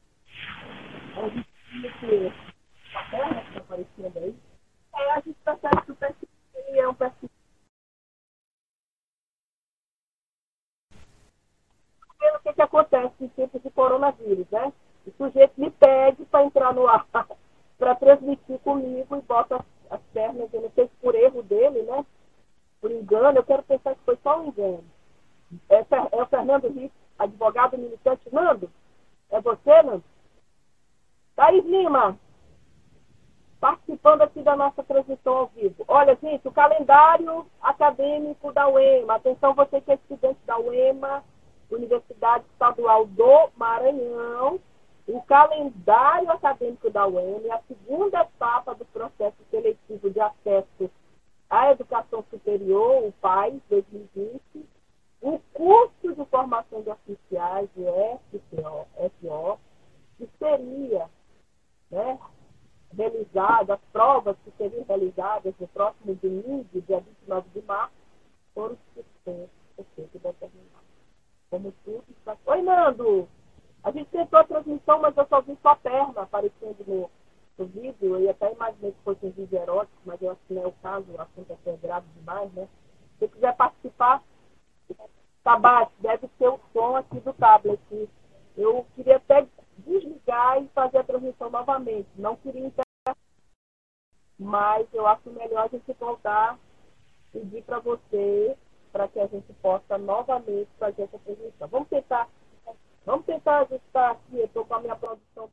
É 1.17 1.29
difícil 1.31 2.33
a 2.95 3.11
terra 3.11 3.43
que 3.43 3.49
está 3.49 3.61
aparecendo 3.63 4.17
aí. 4.17 4.39
É, 4.95 5.11
a 5.11 5.21
gente 5.21 5.35
tá 5.45 5.57
percebe 5.57 5.87
que 5.87 5.91
o 5.91 5.97
perfil 5.97 6.29
é 6.69 6.89
um 6.89 6.95
perfil. 6.95 7.31
Pelo 12.17 12.39
que, 12.39 12.53
que 12.53 12.63
acontece 12.63 13.25
em 13.25 13.29
tempos 13.31 13.61
de 13.61 13.71
coronavírus, 13.71 14.49
né? 14.51 14.73
O 15.05 15.11
sujeito 15.11 15.61
me 15.61 15.69
pede 15.73 16.25
para 16.27 16.45
entrar 16.45 16.73
no 16.73 16.87
ar, 16.87 17.05
para 17.77 17.97
transmitir 17.97 18.61
comigo 18.61 19.17
e 19.17 19.23
bota 19.23 19.65
as, 19.91 20.01
as 20.01 20.01
pernas, 20.13 20.53
eu 20.53 20.63
não 20.63 20.71
sei 20.71 20.87
se 20.87 20.95
por 21.01 21.15
erro 21.15 21.43
dele, 21.43 21.83
né? 21.83 22.05
Por 22.81 22.91
engano, 22.91 23.39
eu 23.39 23.45
quero 23.45 23.63
pensar 23.63 23.95
que 23.95 24.05
foi 24.05 24.19
só 24.23 24.41
um 24.41 24.49
engano. 24.49 24.85
É, 25.69 25.79
é 25.79 26.23
o 26.23 26.27
Fernando 26.27 26.69
Rico, 26.69 26.95
advogado 27.19 27.77
militante. 27.77 28.23
Nando, 28.33 28.71
é 29.31 29.41
você, 29.41 29.83
Nando? 29.83 30.05
Thaís 31.37 31.65
Lima, 31.65 32.19
participando 33.61 34.23
aqui 34.23 34.43
da 34.43 34.57
nossa 34.57 34.83
transmissão 34.83 35.37
ao 35.37 35.47
vivo. 35.49 35.85
Olha, 35.87 36.17
gente, 36.21 36.47
o 36.49 36.53
calendário 36.53 37.47
acadêmico 37.61 38.53
da 38.53 38.69
UEMA. 38.69 39.15
Atenção, 39.15 39.55
você 39.55 39.81
que 39.81 39.93
é 39.93 39.95
estudante 39.95 40.39
da 40.47 40.59
UEMA, 40.59 41.23
Universidade 41.71 42.45
Estadual 42.53 43.07
do 43.07 43.51
Maranhão. 43.57 44.61
O 45.13 45.21
calendário 45.23 46.31
acadêmico 46.31 46.89
da 46.89 47.05
UEMA 47.05 47.49
é 47.49 47.51
a 47.51 47.63
segunda 47.63 48.21
etapa 48.21 48.77
do 48.77 48.85
processo 48.85 49.37
seletivo 49.51 50.09
de 50.09 50.21
acesso 50.21 50.89
à 51.49 51.73
educação 51.73 52.25
superior, 52.31 53.09
o 53.09 53.13
PAI 53.21 53.61
2020. 53.69 54.41
O 55.21 55.41
curso 55.53 56.15
de 56.15 56.25
formação 56.27 56.83
de 56.83 56.91
oficiais, 56.91 57.69
o 57.77 58.21
FO, 58.31 58.87
FO 59.21 59.59
que 60.17 60.31
seria 60.39 61.11
né, 61.91 62.19
realizadas, 62.97 63.71
as 63.71 63.81
provas 63.93 64.37
que 64.45 64.53
seriam 64.53 64.85
realizadas 64.85 65.53
no 65.59 65.67
próximo 65.67 66.15
domingo, 66.15 66.69
dia 66.87 67.01
29 67.01 67.49
de 67.53 67.63
março, 67.63 67.95
foram 68.55 68.79
suspensas, 68.95 69.51
ou 69.77 69.87
seja, 69.97 70.09
determinadas. 70.13 70.91
Como 71.51 71.73
tudo 71.85 72.05
está... 72.11 72.37
Oi, 72.47 72.63
Nando! 72.63 73.29
A 73.83 73.91
gente 73.91 74.11
tentou 74.11 74.39
a 74.39 74.45
transmissão, 74.45 75.01
mas 75.01 75.17
eu 75.17 75.27
só 75.27 75.41
vi 75.41 75.57
sua 75.63 75.77
perna 75.77 76.23
aparecendo 76.23 76.85
no, 76.87 77.11
no 77.59 77.67
vídeo. 77.67 78.19
Eu 78.19 78.31
até 78.31 78.53
imaginei 78.53 78.93
que 78.93 79.03
fosse 79.03 79.25
um 79.27 79.31
vídeo 79.31 79.59
erótico, 79.59 79.97
mas 80.05 80.21
eu 80.21 80.31
acho 80.31 80.41
que 80.47 80.55
não 80.55 80.63
é 80.63 80.67
o 80.67 80.73
caso, 80.73 81.07
o 81.11 81.21
assunto 81.21 81.59
é 81.67 81.77
grave 81.77 82.07
demais, 82.17 82.53
né? 82.53 82.69
Se 83.19 83.29
quiser 83.29 83.57
participar, 83.57 84.23
tá 85.43 85.59
baixo, 85.59 85.93
deve 86.01 86.29
ser 86.39 86.49
o 86.49 86.61
som 86.73 86.97
aqui 86.97 87.21
do 87.21 87.33
tablet. 87.35 87.81
Eu 88.57 88.87
queria 88.95 89.17
até 89.17 89.47
desligar 89.79 90.63
e 90.63 90.69
fazer 90.69 90.99
a 90.99 91.05
transmissão 91.05 91.51
novamente. 91.51 92.09
Não 92.17 92.37
queria 92.37 92.67
interromper, 92.67 93.23
mas 94.39 94.87
eu 94.93 95.07
acho 95.07 95.31
melhor 95.31 95.65
a 95.65 95.69
gente 95.69 95.93
voltar 95.95 96.59
pedir 97.33 97.63
para 97.63 97.79
você 97.79 98.57
para 98.93 99.09
que 99.09 99.21
a 99.21 99.27
gente 99.27 99.53
possa 99.55 99.97
novamente 99.97 100.69
fazer 100.79 101.03
essa 101.03 101.19
transmissão. 101.19 101.69
Vamos 101.69 101.89
tentar, 101.89 102.29
vamos 103.05 103.27
tentar 103.27 103.61
ajustar 103.63 104.13
aqui, 104.13 104.39
eu 104.39 104.47
estou 104.47 104.65
com 104.65 104.75
a 104.75 104.81
minha 104.81 104.97
produção 104.97 105.51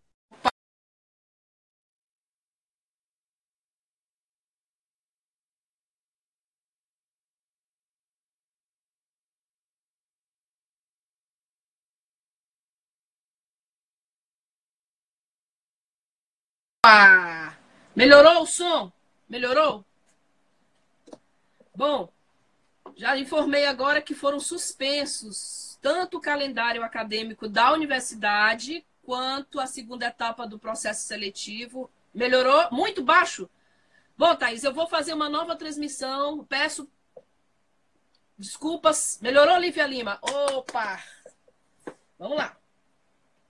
Melhorou 17.95 18.43
o 18.43 18.45
som? 18.45 18.91
Melhorou? 19.29 19.83
Bom, 21.75 22.09
já 22.95 23.17
informei 23.17 23.65
agora 23.65 24.01
que 24.01 24.13
foram 24.13 24.39
suspensos 24.39 25.67
tanto 25.81 26.17
o 26.17 26.21
calendário 26.21 26.83
acadêmico 26.83 27.47
da 27.47 27.71
universidade 27.71 28.85
quanto 29.03 29.59
a 29.59 29.67
segunda 29.67 30.05
etapa 30.05 30.45
do 30.45 30.59
processo 30.59 31.07
seletivo. 31.07 31.89
Melhorou? 32.13 32.67
Muito 32.71 33.03
baixo? 33.03 33.49
Bom, 34.17 34.35
Thaís, 34.35 34.63
eu 34.63 34.73
vou 34.73 34.87
fazer 34.87 35.13
uma 35.13 35.29
nova 35.29 35.55
transmissão. 35.55 36.43
Peço 36.45 36.89
desculpas. 38.37 39.19
Melhorou, 39.21 39.57
Lívia 39.57 39.85
Lima? 39.87 40.19
Opa! 40.21 41.01
Vamos 42.17 42.37
lá. 42.37 42.57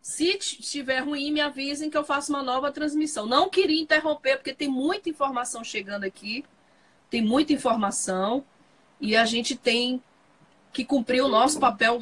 Se 0.01 0.37
estiver 0.37 0.99
ruim, 0.99 1.31
me 1.31 1.41
avisem 1.41 1.89
que 1.89 1.97
eu 1.97 2.03
faço 2.03 2.31
uma 2.31 2.43
nova 2.43 2.71
transmissão. 2.71 3.25
Não 3.25 3.49
queria 3.49 3.81
interromper, 3.81 4.37
porque 4.37 4.53
tem 4.53 4.67
muita 4.67 5.09
informação 5.09 5.63
chegando 5.63 6.03
aqui. 6.03 6.45
Tem 7.09 7.21
muita 7.21 7.53
informação. 7.53 8.45
E 8.99 9.15
a 9.15 9.25
gente 9.25 9.55
tem 9.55 10.01
que 10.73 10.83
cumprir 10.83 11.21
o 11.21 11.27
nosso 11.27 11.59
papel, 11.59 11.99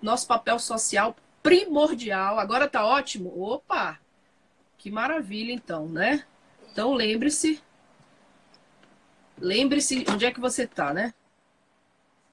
nosso 0.00 0.26
papel 0.26 0.58
social 0.58 1.16
primordial. 1.42 2.38
Agora 2.38 2.68
tá 2.68 2.84
ótimo? 2.84 3.32
Opa! 3.40 3.98
Que 4.78 4.90
maravilha, 4.90 5.52
então, 5.52 5.88
né? 5.88 6.24
Então 6.70 6.92
lembre-se. 6.92 7.62
Lembre-se 9.38 10.04
onde 10.08 10.26
é 10.26 10.30
que 10.30 10.40
você 10.40 10.66
tá, 10.66 10.92
né? 10.92 11.12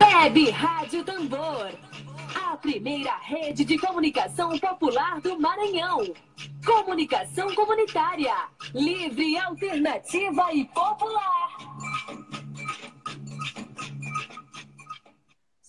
Web 0.02 0.50
Rádio 0.52 1.04
Tambor 1.04 1.72
a 2.52 2.58
primeira 2.58 3.16
rede 3.18 3.64
de 3.64 3.78
comunicação 3.78 4.58
popular 4.60 5.22
do 5.22 5.40
Maranhão. 5.40 6.14
Comunicação 6.66 7.54
comunitária, 7.56 8.34
livre, 8.74 9.38
alternativa 9.38 10.54
e 10.54 10.66
popular. 10.66 11.58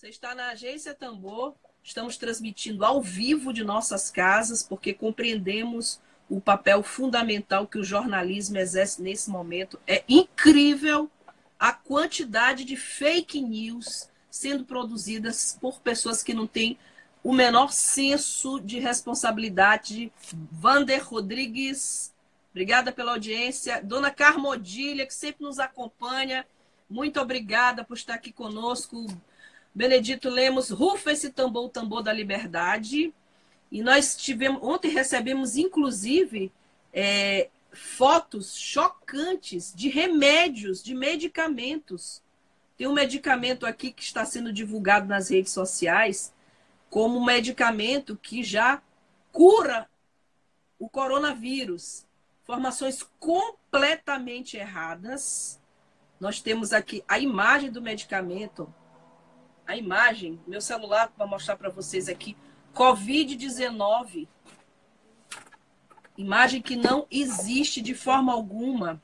Você 0.03 0.09
está 0.09 0.35
na 0.35 0.49
Agência 0.49 0.93
Tambor. 0.93 1.55
Estamos 1.81 2.17
transmitindo 2.17 2.83
ao 2.83 3.01
vivo 3.01 3.53
de 3.53 3.63
nossas 3.63 4.11
casas, 4.11 4.61
porque 4.61 4.93
compreendemos 4.93 6.01
o 6.29 6.41
papel 6.41 6.83
fundamental 6.83 7.65
que 7.65 7.77
o 7.77 7.85
jornalismo 7.85 8.57
exerce 8.57 9.01
nesse 9.01 9.29
momento. 9.29 9.79
É 9.87 10.03
incrível 10.09 11.09
a 11.57 11.71
quantidade 11.71 12.65
de 12.65 12.75
fake 12.75 13.39
news 13.39 14.09
sendo 14.29 14.65
produzidas 14.65 15.57
por 15.61 15.79
pessoas 15.79 16.21
que 16.21 16.33
não 16.33 16.47
têm 16.47 16.77
o 17.23 17.31
menor 17.31 17.71
senso 17.71 18.59
de 18.59 18.79
responsabilidade. 18.79 20.11
Vander 20.51 21.01
Rodrigues, 21.01 22.13
obrigada 22.51 22.91
pela 22.91 23.13
audiência. 23.13 23.81
Dona 23.81 24.11
Carmodília, 24.11 25.07
que 25.07 25.13
sempre 25.13 25.45
nos 25.45 25.59
acompanha, 25.59 26.45
muito 26.89 27.21
obrigada 27.21 27.85
por 27.85 27.95
estar 27.95 28.15
aqui 28.15 28.33
conosco. 28.33 29.07
Benedito 29.73 30.29
Lemos, 30.29 30.69
rufa 30.69 31.11
esse 31.11 31.31
tambor, 31.31 31.69
tambor 31.69 32.03
da 32.03 32.13
liberdade. 32.13 33.13
E 33.71 33.81
nós 33.81 34.15
tivemos, 34.15 34.61
ontem 34.61 34.89
recebemos, 34.89 35.55
inclusive, 35.55 36.51
é, 36.93 37.49
fotos 37.71 38.55
chocantes 38.55 39.73
de 39.75 39.89
remédios, 39.89 40.83
de 40.83 40.93
medicamentos 40.93 42.23
tem 42.77 42.87
um 42.87 42.93
medicamento 42.93 43.65
aqui 43.65 43.91
que 43.91 44.03
está 44.03 44.25
sendo 44.25 44.51
divulgado 44.51 45.07
nas 45.07 45.29
redes 45.29 45.51
sociais 45.51 46.33
como 46.89 47.19
um 47.19 47.25
medicamento 47.25 48.17
que 48.17 48.43
já 48.43 48.81
cura 49.31 49.89
o 50.79 50.89
coronavírus. 50.89 52.05
Informações 52.43 53.03
completamente 53.19 54.57
erradas. 54.57 55.59
Nós 56.19 56.41
temos 56.41 56.73
aqui 56.73 57.03
a 57.07 57.19
imagem 57.19 57.71
do 57.71 57.81
medicamento. 57.81 58.73
A 59.65 59.77
imagem, 59.77 60.39
meu 60.45 60.61
celular 60.61 61.11
para 61.15 61.25
mostrar 61.25 61.55
para 61.55 61.69
vocês 61.69 62.09
aqui. 62.09 62.35
Covid-19. 62.73 64.27
Imagem 66.17 66.61
que 66.61 66.75
não 66.75 67.07
existe 67.09 67.81
de 67.81 67.95
forma 67.95 68.33
alguma. 68.33 69.01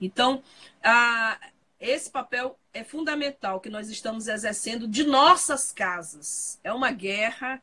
Então, 0.00 0.42
a, 0.82 1.38
esse 1.80 2.10
papel 2.10 2.58
é 2.72 2.84
fundamental 2.84 3.60
que 3.60 3.70
nós 3.70 3.88
estamos 3.88 4.28
exercendo 4.28 4.86
de 4.86 5.04
nossas 5.04 5.72
casas. 5.72 6.60
É 6.62 6.72
uma 6.72 6.90
guerra, 6.90 7.62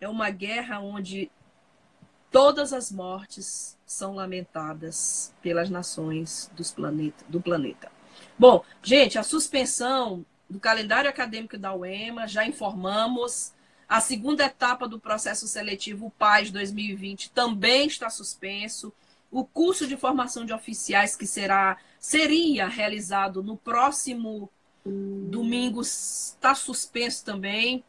é 0.00 0.08
uma 0.08 0.30
guerra 0.30 0.80
onde 0.80 1.30
todas 2.30 2.72
as 2.72 2.90
mortes 2.90 3.78
são 3.86 4.14
lamentadas 4.14 5.32
pelas 5.40 5.70
nações 5.70 6.50
dos 6.54 6.72
planeta, 6.72 7.24
do 7.28 7.40
planeta. 7.40 7.92
Bom, 8.38 8.64
gente, 8.82 9.18
a 9.18 9.22
suspensão 9.22 10.26
do 10.54 10.60
calendário 10.60 11.10
acadêmico 11.10 11.58
da 11.58 11.74
UEMA, 11.74 12.28
já 12.28 12.46
informamos. 12.46 13.52
A 13.88 14.00
segunda 14.00 14.44
etapa 14.44 14.86
do 14.86 15.00
processo 15.00 15.48
seletivo 15.48 16.14
PAS 16.16 16.52
2020 16.52 17.32
também 17.32 17.88
está 17.88 18.08
suspenso. 18.08 18.92
O 19.32 19.44
curso 19.44 19.84
de 19.84 19.96
formação 19.96 20.46
de 20.46 20.52
oficiais 20.52 21.16
que 21.16 21.26
será 21.26 21.76
seria 21.98 22.68
realizado 22.68 23.42
no 23.42 23.56
próximo 23.56 24.48
domingo 24.84 25.80
está 25.80 26.54
suspenso 26.54 27.24
também. 27.24 27.82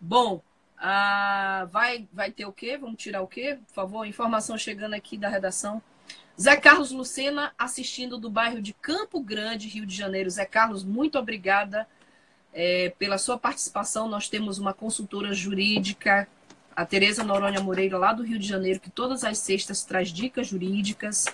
Bom, 0.00 0.42
ah, 0.76 1.68
vai 1.70 2.08
vai 2.12 2.32
ter 2.32 2.46
o 2.46 2.52
quê? 2.52 2.76
Vamos 2.76 3.00
tirar 3.00 3.22
o 3.22 3.28
quê? 3.28 3.60
Por 3.68 3.74
favor, 3.74 4.04
informação 4.04 4.58
chegando 4.58 4.94
aqui 4.94 5.16
da 5.16 5.28
redação. 5.28 5.80
Zé 6.40 6.56
Carlos 6.56 6.90
Lucena 6.90 7.52
assistindo 7.56 8.18
do 8.18 8.28
bairro 8.28 8.60
de 8.60 8.72
Campo 8.72 9.20
Grande, 9.20 9.68
Rio 9.68 9.86
de 9.86 9.94
Janeiro. 9.94 10.28
Zé 10.28 10.44
Carlos, 10.44 10.82
muito 10.82 11.16
obrigada 11.16 11.86
é, 12.58 12.92
pela 12.98 13.18
sua 13.18 13.38
participação. 13.38 14.08
Nós 14.08 14.28
temos 14.28 14.58
uma 14.58 14.74
consultora 14.74 15.32
jurídica 15.32 16.26
a 16.74 16.86
Tereza 16.86 17.24
Noronha 17.24 17.60
Moreira, 17.60 17.98
lá 17.98 18.12
do 18.12 18.22
Rio 18.22 18.38
de 18.38 18.46
Janeiro, 18.46 18.78
que 18.78 18.88
todas 18.88 19.24
as 19.24 19.38
sextas 19.38 19.82
traz 19.82 20.10
dicas 20.10 20.46
jurídicas 20.46 21.24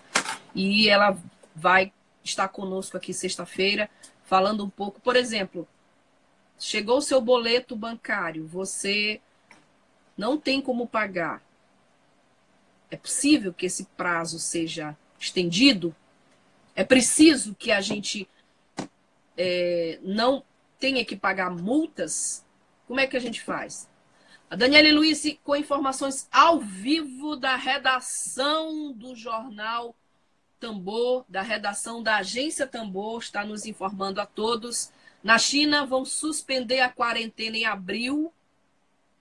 e 0.55 0.89
ela 0.89 1.19
vai 1.55 1.93
estar 2.25 2.49
conosco 2.49 2.97
aqui 2.97 3.13
sexta-feira, 3.13 3.91
falando 4.25 4.65
um 4.65 4.71
pouco, 4.71 5.03
por 5.03 5.17
exemplo, 5.17 5.69
chegou 6.59 6.97
o 6.97 7.03
seu 7.03 7.21
boleto 7.21 7.77
bancário, 7.77 8.47
você 8.47 9.21
não 10.17 10.39
tem 10.39 10.63
como 10.63 10.87
pagar. 10.87 11.43
É 12.91 12.97
possível 12.97 13.53
que 13.53 13.67
esse 13.67 13.85
prazo 13.99 14.39
seja 14.39 14.97
estendido? 15.21 15.95
É 16.75 16.85
preciso 16.85 17.55
que 17.55 17.71
a 17.71 17.83
gente 17.83 18.27
é, 19.37 19.99
não 20.03 20.43
tenha 20.85 21.03
que 21.03 21.17
pagar 21.17 21.49
multas? 21.49 22.45
Como 22.87 23.01
é 23.01 23.07
que 23.07 23.17
a 23.17 23.21
gente 23.21 23.41
faz? 23.41 23.89
A 24.51 24.55
Daniela 24.55 24.93
Luiz 24.93 25.25
com 25.43 25.57
informações 25.57 26.29
ao 26.31 26.61
vivo 26.61 27.37
da 27.37 27.57
redação 27.57 28.93
do 28.93 29.17
jornal 29.17 29.97
Tambor, 30.61 31.25
da 31.27 31.41
redação 31.41 32.03
da 32.03 32.17
agência 32.17 32.67
Tambor, 32.67 33.19
está 33.19 33.47
nos 33.47 33.65
informando 33.65 34.21
a 34.21 34.27
todos. 34.27 34.93
Na 35.23 35.39
China, 35.39 35.87
vão 35.87 36.05
suspender 36.05 36.81
a 36.81 36.91
quarentena 36.91 37.57
em 37.57 37.65
abril. 37.65 38.31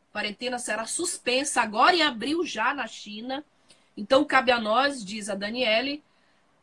A 0.10 0.12
quarentena 0.12 0.60
será 0.60 0.86
suspensa 0.86 1.62
agora 1.62 1.96
em 1.96 2.02
abril, 2.02 2.46
já 2.46 2.74
na 2.74 2.88
China. 2.88 3.42
Então, 3.96 4.26
cabe 4.26 4.52
a 4.52 4.60
nós, 4.60 5.02
diz 5.02 5.30
a 5.30 5.36
Daniele, 5.36 6.04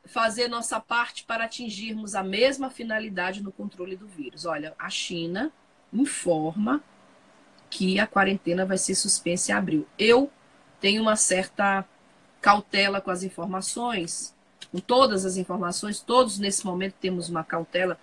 fazer 0.04 0.48
nossa 0.48 0.80
parte 0.80 1.24
para 1.24 1.44
atingirmos 1.44 2.14
a 2.14 2.22
mesma 2.22 2.70
finalidade 2.70 3.42
no 3.42 3.52
controle 3.52 3.96
do 3.96 4.06
vírus. 4.06 4.44
Olha, 4.44 4.74
a 4.78 4.90
China 4.90 5.52
informa 5.92 6.82
que 7.68 8.00
a 8.00 8.06
quarentena 8.06 8.66
vai 8.66 8.78
ser 8.78 8.94
suspensa 8.94 9.52
em 9.52 9.54
abril. 9.54 9.86
Eu 9.98 10.30
tenho 10.80 11.02
uma 11.02 11.16
certa 11.16 11.84
cautela 12.40 13.00
com 13.00 13.10
as 13.10 13.22
informações, 13.22 14.34
com 14.72 14.78
todas 14.78 15.24
as 15.24 15.36
informações, 15.36 16.00
todos 16.00 16.38
nesse 16.38 16.64
momento 16.64 16.94
temos 17.00 17.28
uma 17.28 17.44
cautela, 17.44 17.98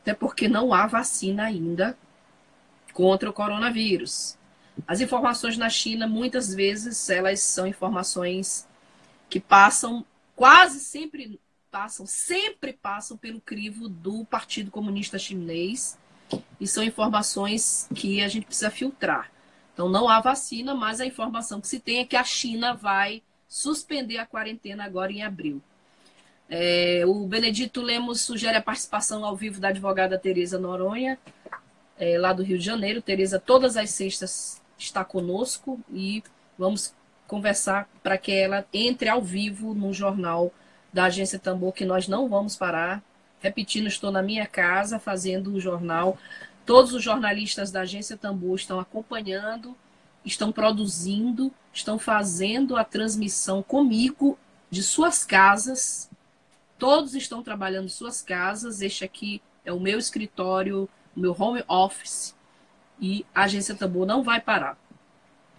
até 0.00 0.14
porque 0.14 0.48
não 0.48 0.72
há 0.72 0.86
vacina 0.86 1.44
ainda 1.44 1.96
contra 2.92 3.28
o 3.28 3.32
coronavírus. 3.32 4.38
As 4.86 5.00
informações 5.00 5.56
na 5.56 5.68
China, 5.68 6.06
muitas 6.06 6.54
vezes, 6.54 7.10
elas 7.10 7.40
são 7.40 7.66
informações 7.66 8.66
que 9.28 9.40
passam, 9.40 10.04
quase 10.42 10.80
sempre 10.80 11.40
passam, 11.70 12.04
sempre 12.04 12.72
passam 12.72 13.16
pelo 13.16 13.40
crivo 13.40 13.88
do 13.88 14.24
Partido 14.24 14.72
Comunista 14.72 15.16
Chinês, 15.16 15.96
e 16.60 16.66
são 16.66 16.82
informações 16.82 17.88
que 17.94 18.20
a 18.20 18.26
gente 18.26 18.46
precisa 18.46 18.68
filtrar. 18.68 19.30
Então, 19.72 19.88
não 19.88 20.08
há 20.08 20.18
vacina, 20.18 20.74
mas 20.74 21.00
a 21.00 21.06
informação 21.06 21.60
que 21.60 21.68
se 21.68 21.78
tem 21.78 22.00
é 22.00 22.04
que 22.04 22.16
a 22.16 22.24
China 22.24 22.74
vai 22.74 23.22
suspender 23.46 24.18
a 24.18 24.26
quarentena 24.26 24.82
agora 24.82 25.12
em 25.12 25.22
abril. 25.22 25.62
É, 26.50 27.04
o 27.06 27.24
Benedito 27.24 27.80
Lemos 27.80 28.20
sugere 28.22 28.56
a 28.56 28.62
participação 28.62 29.24
ao 29.24 29.36
vivo 29.36 29.60
da 29.60 29.68
advogada 29.68 30.18
Tereza 30.18 30.58
Noronha, 30.58 31.20
é, 31.96 32.18
lá 32.18 32.32
do 32.32 32.42
Rio 32.42 32.58
de 32.58 32.64
Janeiro. 32.64 33.00
Tereza, 33.00 33.38
todas 33.38 33.76
as 33.76 33.90
sextas 33.90 34.60
está 34.76 35.04
conosco 35.04 35.78
e 35.88 36.20
vamos 36.58 36.92
conversar 37.32 37.88
para 38.02 38.18
que 38.18 38.32
ela 38.32 38.64
entre 38.72 39.08
ao 39.08 39.22
vivo 39.22 39.74
no 39.74 39.92
jornal 39.92 40.52
da 40.92 41.04
Agência 41.04 41.38
Tambor, 41.38 41.72
que 41.72 41.84
nós 41.84 42.06
não 42.06 42.28
vamos 42.28 42.56
parar 42.56 43.02
Repetindo, 43.42 43.88
estou 43.88 44.12
na 44.12 44.22
minha 44.22 44.46
casa 44.46 45.00
fazendo 45.00 45.52
o 45.52 45.60
jornal. 45.60 46.16
Todos 46.64 46.94
os 46.94 47.02
jornalistas 47.02 47.72
da 47.72 47.80
agência 47.80 48.16
Tambor 48.16 48.54
estão 48.54 48.78
acompanhando, 48.78 49.76
estão 50.24 50.52
produzindo, 50.52 51.52
estão 51.74 51.98
fazendo 51.98 52.76
a 52.76 52.84
transmissão 52.84 53.60
comigo 53.60 54.38
de 54.70 54.80
suas 54.80 55.24
casas. 55.24 56.08
Todos 56.78 57.16
estão 57.16 57.42
trabalhando 57.42 57.86
em 57.86 57.88
suas 57.88 58.22
casas. 58.22 58.80
Este 58.80 59.04
aqui 59.04 59.42
é 59.64 59.72
o 59.72 59.80
meu 59.80 59.98
escritório, 59.98 60.88
o 61.16 61.20
meu 61.20 61.34
home 61.36 61.64
office. 61.66 62.36
E 63.00 63.26
a 63.34 63.42
agência 63.42 63.74
Tambor 63.74 64.06
não 64.06 64.22
vai 64.22 64.40
parar. 64.40 64.78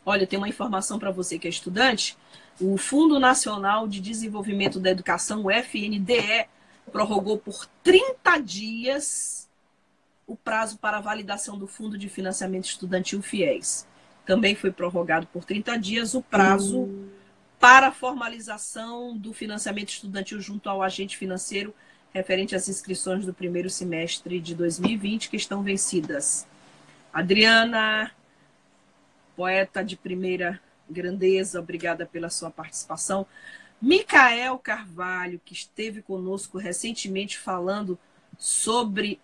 Olha, 0.05 0.27
tem 0.27 0.37
uma 0.37 0.49
informação 0.49 0.99
para 0.99 1.11
você 1.11 1.39
que 1.39 1.47
é 1.47 1.49
estudante. 1.49 2.17
O 2.59 2.77
Fundo 2.77 3.19
Nacional 3.19 3.87
de 3.87 3.99
Desenvolvimento 3.99 4.79
da 4.79 4.89
Educação, 4.89 5.45
o 5.45 5.51
FNDE, 5.51 6.47
prorrogou 6.91 7.37
por 7.37 7.65
30 7.83 8.37
dias 8.39 9.49
o 10.27 10.35
prazo 10.35 10.77
para 10.77 10.99
validação 10.99 11.57
do 11.57 11.67
Fundo 11.67 11.97
de 11.97 12.09
Financiamento 12.09 12.65
Estudantil 12.65 13.21
FIES. 13.21 13.87
Também 14.25 14.55
foi 14.55 14.71
prorrogado 14.71 15.27
por 15.27 15.43
30 15.43 15.77
dias 15.77 16.13
o 16.13 16.21
prazo 16.21 16.81
uhum. 16.81 17.09
para 17.59 17.91
formalização 17.91 19.17
do 19.17 19.33
financiamento 19.33 19.89
estudantil 19.89 20.39
junto 20.39 20.69
ao 20.69 20.81
agente 20.81 21.17
financeiro 21.17 21.73
referente 22.13 22.55
às 22.55 22.69
inscrições 22.69 23.25
do 23.25 23.33
primeiro 23.33 23.69
semestre 23.69 24.39
de 24.39 24.53
2020 24.53 25.29
que 25.29 25.35
estão 25.35 25.63
vencidas. 25.63 26.47
Adriana, 27.11 28.11
poeta 29.35 29.83
de 29.83 29.95
primeira 29.95 30.59
grandeza, 30.89 31.59
obrigada 31.59 32.05
pela 32.05 32.29
sua 32.29 32.49
participação. 32.49 33.25
Micael 33.81 34.57
Carvalho, 34.59 35.41
que 35.43 35.53
esteve 35.53 36.01
conosco 36.01 36.57
recentemente 36.57 37.37
falando 37.37 37.99
sobre 38.37 39.19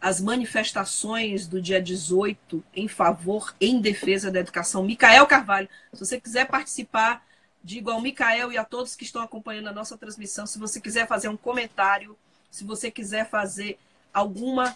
as 0.00 0.20
manifestações 0.20 1.46
do 1.46 1.62
dia 1.62 1.80
18 1.80 2.62
em 2.74 2.88
favor, 2.88 3.54
em 3.60 3.80
defesa 3.80 4.30
da 4.30 4.40
educação. 4.40 4.82
Micael 4.82 5.26
Carvalho, 5.26 5.68
se 5.92 6.00
você 6.00 6.20
quiser 6.20 6.46
participar, 6.46 7.24
digo 7.62 7.90
ao 7.90 8.00
Micael 8.00 8.52
e 8.52 8.58
a 8.58 8.64
todos 8.64 8.96
que 8.96 9.04
estão 9.04 9.22
acompanhando 9.22 9.68
a 9.68 9.72
nossa 9.72 9.96
transmissão, 9.96 10.44
se 10.44 10.58
você 10.58 10.80
quiser 10.80 11.06
fazer 11.06 11.28
um 11.28 11.36
comentário, 11.36 12.18
se 12.50 12.64
você 12.64 12.90
quiser 12.90 13.30
fazer 13.30 13.78
alguma 14.12 14.74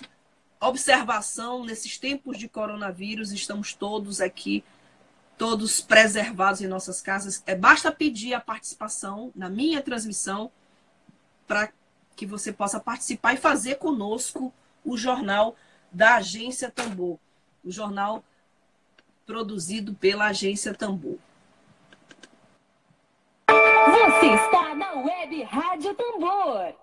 observação 0.61 1.65
nesses 1.65 1.99
tempos 1.99 2.39
de 2.39 2.49
coronavírus, 2.49 3.33
estamos 3.33 3.75
todos 3.75 4.21
aqui 4.21 4.65
todos 5.37 5.81
preservados 5.81 6.61
em 6.61 6.67
nossas 6.67 7.01
casas. 7.01 7.43
É, 7.47 7.55
basta 7.55 7.93
pedir 7.93 8.35
a 8.35 8.41
participação 8.41 9.31
na 9.35 9.49
minha 9.49 9.83
transmissão 9.83 10.51
para 11.47 11.71
que 12.15 12.27
você 12.27 12.53
possa 12.53 12.81
participar 12.81 13.35
e 13.35 13.37
fazer 13.37 13.77
conosco 13.77 14.53
o 14.85 14.97
jornal 14.97 15.55
da 15.93 16.17
Agência 16.17 16.71
Tambor, 16.71 17.19
o 17.65 17.71
jornal 17.71 18.25
produzido 19.27 19.95
pela 19.95 20.27
Agência 20.27 20.75
Tambor. 20.75 21.19
Você 23.49 24.27
está 24.27 24.75
na 24.75 24.93
Web 24.95 25.43
Rádio 25.43 25.95
Tambor. 25.95 26.75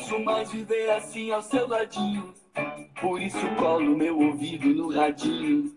Posso 0.00 0.18
mais 0.20 0.50
viver 0.50 0.90
assim 0.90 1.30
ao 1.30 1.42
seu 1.42 1.68
ladinho. 1.68 2.34
Por 3.00 3.20
isso 3.20 3.38
colo 3.56 3.96
meu 3.96 4.18
ouvido 4.18 4.68
no 4.68 4.90
radinho 4.90 5.76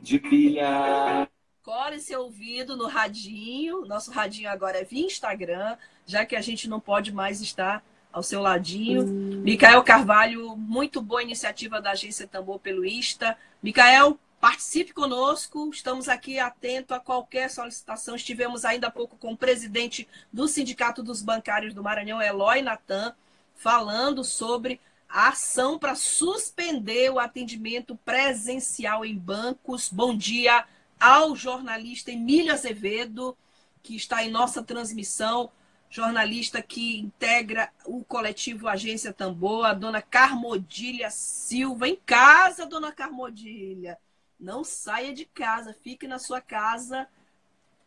de 0.00 0.18
pilha. 0.18 1.28
Cole 1.62 2.00
seu 2.00 2.22
ouvido 2.22 2.76
no 2.76 2.86
radinho. 2.86 3.84
Nosso 3.84 4.12
radinho 4.12 4.48
agora 4.48 4.78
é 4.78 4.84
via 4.84 5.04
Instagram, 5.04 5.76
já 6.06 6.24
que 6.24 6.36
a 6.36 6.40
gente 6.40 6.68
não 6.68 6.78
pode 6.78 7.12
mais 7.12 7.40
estar 7.40 7.84
ao 8.12 8.22
seu 8.22 8.40
ladinho. 8.40 9.02
Hum. 9.02 9.42
Micael 9.42 9.82
Carvalho, 9.82 10.56
muito 10.56 11.02
boa 11.02 11.22
iniciativa 11.22 11.80
da 11.80 11.90
agência 11.90 12.28
Tambor 12.28 12.60
pelo 12.60 12.86
Insta. 12.86 13.36
Micael, 13.60 14.18
participe 14.40 14.92
conosco. 14.92 15.68
Estamos 15.72 16.08
aqui 16.08 16.38
atento 16.38 16.94
a 16.94 17.00
qualquer 17.00 17.50
solicitação. 17.50 18.14
Estivemos 18.14 18.64
ainda 18.64 18.86
há 18.86 18.90
pouco 18.90 19.16
com 19.16 19.32
o 19.32 19.36
presidente 19.36 20.08
do 20.32 20.46
Sindicato 20.46 21.02
dos 21.02 21.22
Bancários 21.22 21.74
do 21.74 21.82
Maranhão, 21.82 22.22
Eloy 22.22 22.62
Natan 22.62 23.14
falando 23.58 24.22
sobre 24.22 24.80
a 25.08 25.28
ação 25.28 25.78
para 25.78 25.96
suspender 25.96 27.10
o 27.10 27.18
atendimento 27.18 27.96
presencial 27.96 29.04
em 29.04 29.18
bancos. 29.18 29.90
Bom 29.90 30.16
dia 30.16 30.64
ao 30.98 31.34
jornalista 31.34 32.12
Emílio 32.12 32.52
Azevedo, 32.52 33.36
que 33.82 33.96
está 33.96 34.22
em 34.22 34.30
nossa 34.30 34.62
transmissão, 34.62 35.50
jornalista 35.90 36.62
que 36.62 37.00
integra 37.00 37.70
o 37.84 38.04
coletivo 38.04 38.68
Agência 38.68 39.12
Tambor, 39.12 39.66
a 39.66 39.74
dona 39.74 40.00
Carmodília 40.00 41.10
Silva. 41.10 41.88
Em 41.88 41.96
casa, 41.96 42.64
dona 42.64 42.92
Carmodília. 42.92 43.98
Não 44.38 44.62
saia 44.62 45.12
de 45.12 45.24
casa, 45.24 45.74
fique 45.82 46.06
na 46.06 46.20
sua 46.20 46.40
casa 46.40 47.08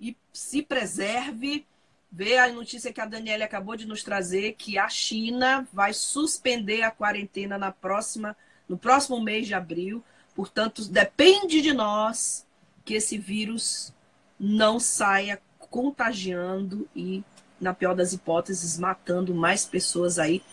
e 0.01 0.17
se 0.33 0.61
preserve 0.61 1.65
Vê 2.11 2.37
a 2.37 2.51
notícia 2.51 2.91
que 2.91 2.99
a 2.99 3.05
Daniela 3.05 3.45
acabou 3.45 3.77
de 3.77 3.87
nos 3.87 4.03
trazer 4.03 4.53
que 4.53 4.77
a 4.77 4.89
China 4.89 5.65
vai 5.71 5.93
suspender 5.93 6.81
a 6.81 6.91
quarentena 6.91 7.57
na 7.57 7.71
próxima, 7.71 8.35
no 8.67 8.77
próximo 8.77 9.21
mês 9.21 9.47
de 9.47 9.53
abril. 9.53 10.03
Portanto, 10.35 10.83
depende 10.85 11.61
de 11.61 11.73
nós 11.73 12.45
que 12.83 12.95
esse 12.95 13.17
vírus 13.17 13.93
não 14.37 14.77
saia 14.79 15.41
contagiando 15.57 16.89
e, 16.93 17.23
na 17.59 17.73
pior 17.73 17.95
das 17.95 18.11
hipóteses, 18.11 18.77
matando 18.77 19.33
mais 19.33 19.65
pessoas 19.65 20.19
aí 20.19 20.43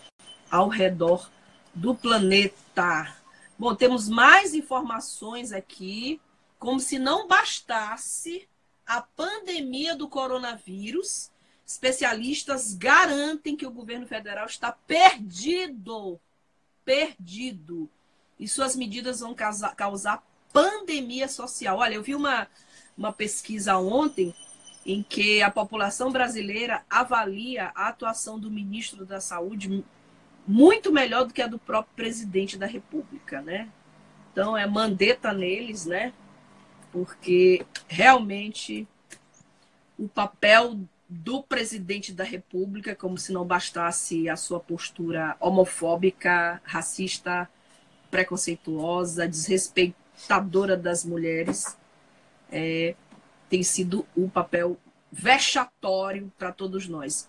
ao 0.49 0.69
redor 0.69 1.29
do 1.75 1.93
planeta. 1.93 3.15
Bom, 3.57 3.75
temos 3.75 4.07
mais 4.07 4.53
informações 4.53 5.51
aqui, 5.51 6.21
como 6.57 6.79
se 6.79 6.97
não 6.97 7.27
bastasse 7.27 8.47
a 8.85 9.01
pandemia 9.01 9.93
do 9.93 10.07
coronavírus. 10.07 11.29
Especialistas 11.69 12.73
garantem 12.73 13.55
que 13.55 13.67
o 13.67 13.69
governo 13.69 14.07
federal 14.07 14.47
está 14.47 14.71
perdido, 14.71 16.19
perdido. 16.83 17.87
E 18.39 18.47
suas 18.47 18.75
medidas 18.75 19.19
vão 19.19 19.35
causar, 19.35 20.23
pandemia 20.51 21.27
social. 21.27 21.77
Olha, 21.77 21.93
eu 21.93 22.01
vi 22.01 22.15
uma, 22.15 22.47
uma 22.97 23.13
pesquisa 23.13 23.77
ontem 23.77 24.33
em 24.83 25.03
que 25.03 25.43
a 25.43 25.51
população 25.51 26.11
brasileira 26.11 26.83
avalia 26.89 27.71
a 27.75 27.89
atuação 27.89 28.39
do 28.39 28.49
ministro 28.49 29.05
da 29.05 29.21
Saúde 29.21 29.85
muito 30.47 30.91
melhor 30.91 31.25
do 31.25 31.33
que 31.35 31.41
a 31.43 31.47
do 31.47 31.59
próprio 31.59 31.95
presidente 31.95 32.57
da 32.57 32.65
República, 32.65 33.43
né? 33.43 33.69
Então 34.31 34.57
é 34.57 34.65
mandeta 34.65 35.31
neles, 35.31 35.85
né? 35.85 36.13
Porque 36.91 37.63
realmente 37.87 38.87
o 39.99 40.07
papel 40.07 40.79
do 41.09 41.41
presidente 41.41 42.13
da 42.13 42.23
República, 42.23 42.95
como 42.95 43.17
se 43.17 43.31
não 43.31 43.43
bastasse 43.43 44.29
a 44.29 44.35
sua 44.35 44.59
postura 44.59 45.35
homofóbica, 45.39 46.61
racista, 46.63 47.49
preconceituosa, 48.11 49.27
desrespeitadora 49.27 50.77
das 50.77 51.03
mulheres, 51.03 51.75
é, 52.51 52.95
tem 53.49 53.63
sido 53.63 54.05
um 54.15 54.29
papel 54.29 54.77
vexatório 55.11 56.31
para 56.37 56.51
todos 56.51 56.87
nós. 56.87 57.27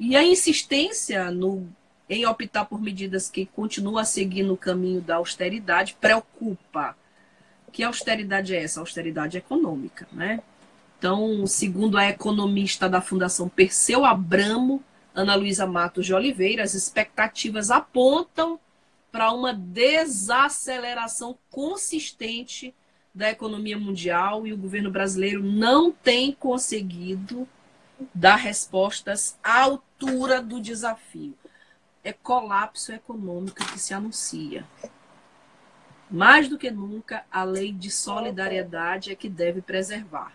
E 0.00 0.16
a 0.16 0.22
insistência 0.22 1.30
no 1.30 1.68
em 2.08 2.24
optar 2.24 2.64
por 2.64 2.80
medidas 2.80 3.28
que 3.28 3.44
continuam 3.44 3.98
a 3.98 4.04
seguir 4.04 4.42
no 4.42 4.56
caminho 4.56 5.00
da 5.00 5.16
austeridade 5.16 5.94
preocupa. 6.00 6.96
Que 7.70 7.82
austeridade 7.82 8.54
é 8.54 8.62
essa? 8.62 8.80
Austeridade 8.80 9.36
econômica, 9.36 10.08
né? 10.10 10.40
Então, 10.98 11.46
segundo 11.46 11.96
a 11.96 12.08
economista 12.08 12.88
da 12.88 13.00
Fundação 13.00 13.48
Perseu 13.48 14.04
Abramo, 14.04 14.82
Ana 15.14 15.34
Luísa 15.34 15.66
Matos 15.66 16.06
de 16.06 16.12
Oliveira, 16.12 16.62
as 16.62 16.74
expectativas 16.74 17.70
apontam 17.70 18.58
para 19.10 19.32
uma 19.32 19.54
desaceleração 19.54 21.38
consistente 21.50 22.74
da 23.14 23.30
economia 23.30 23.78
mundial 23.78 24.46
e 24.46 24.52
o 24.52 24.56
governo 24.56 24.90
brasileiro 24.90 25.42
não 25.42 25.90
tem 25.90 26.32
conseguido 26.32 27.48
dar 28.14 28.36
respostas 28.36 29.38
à 29.42 29.62
altura 29.62 30.42
do 30.42 30.60
desafio 30.60 31.34
é 32.08 32.12
colapso 32.12 32.92
econômico 32.92 33.56
que 33.56 33.78
se 33.78 33.92
anuncia. 33.92 34.64
Mais 36.10 36.48
do 36.48 36.56
que 36.56 36.70
nunca, 36.70 37.24
a 37.30 37.44
lei 37.44 37.70
de 37.70 37.90
solidariedade 37.90 39.12
é 39.12 39.14
que 39.14 39.28
deve 39.28 39.60
preservar. 39.60 40.32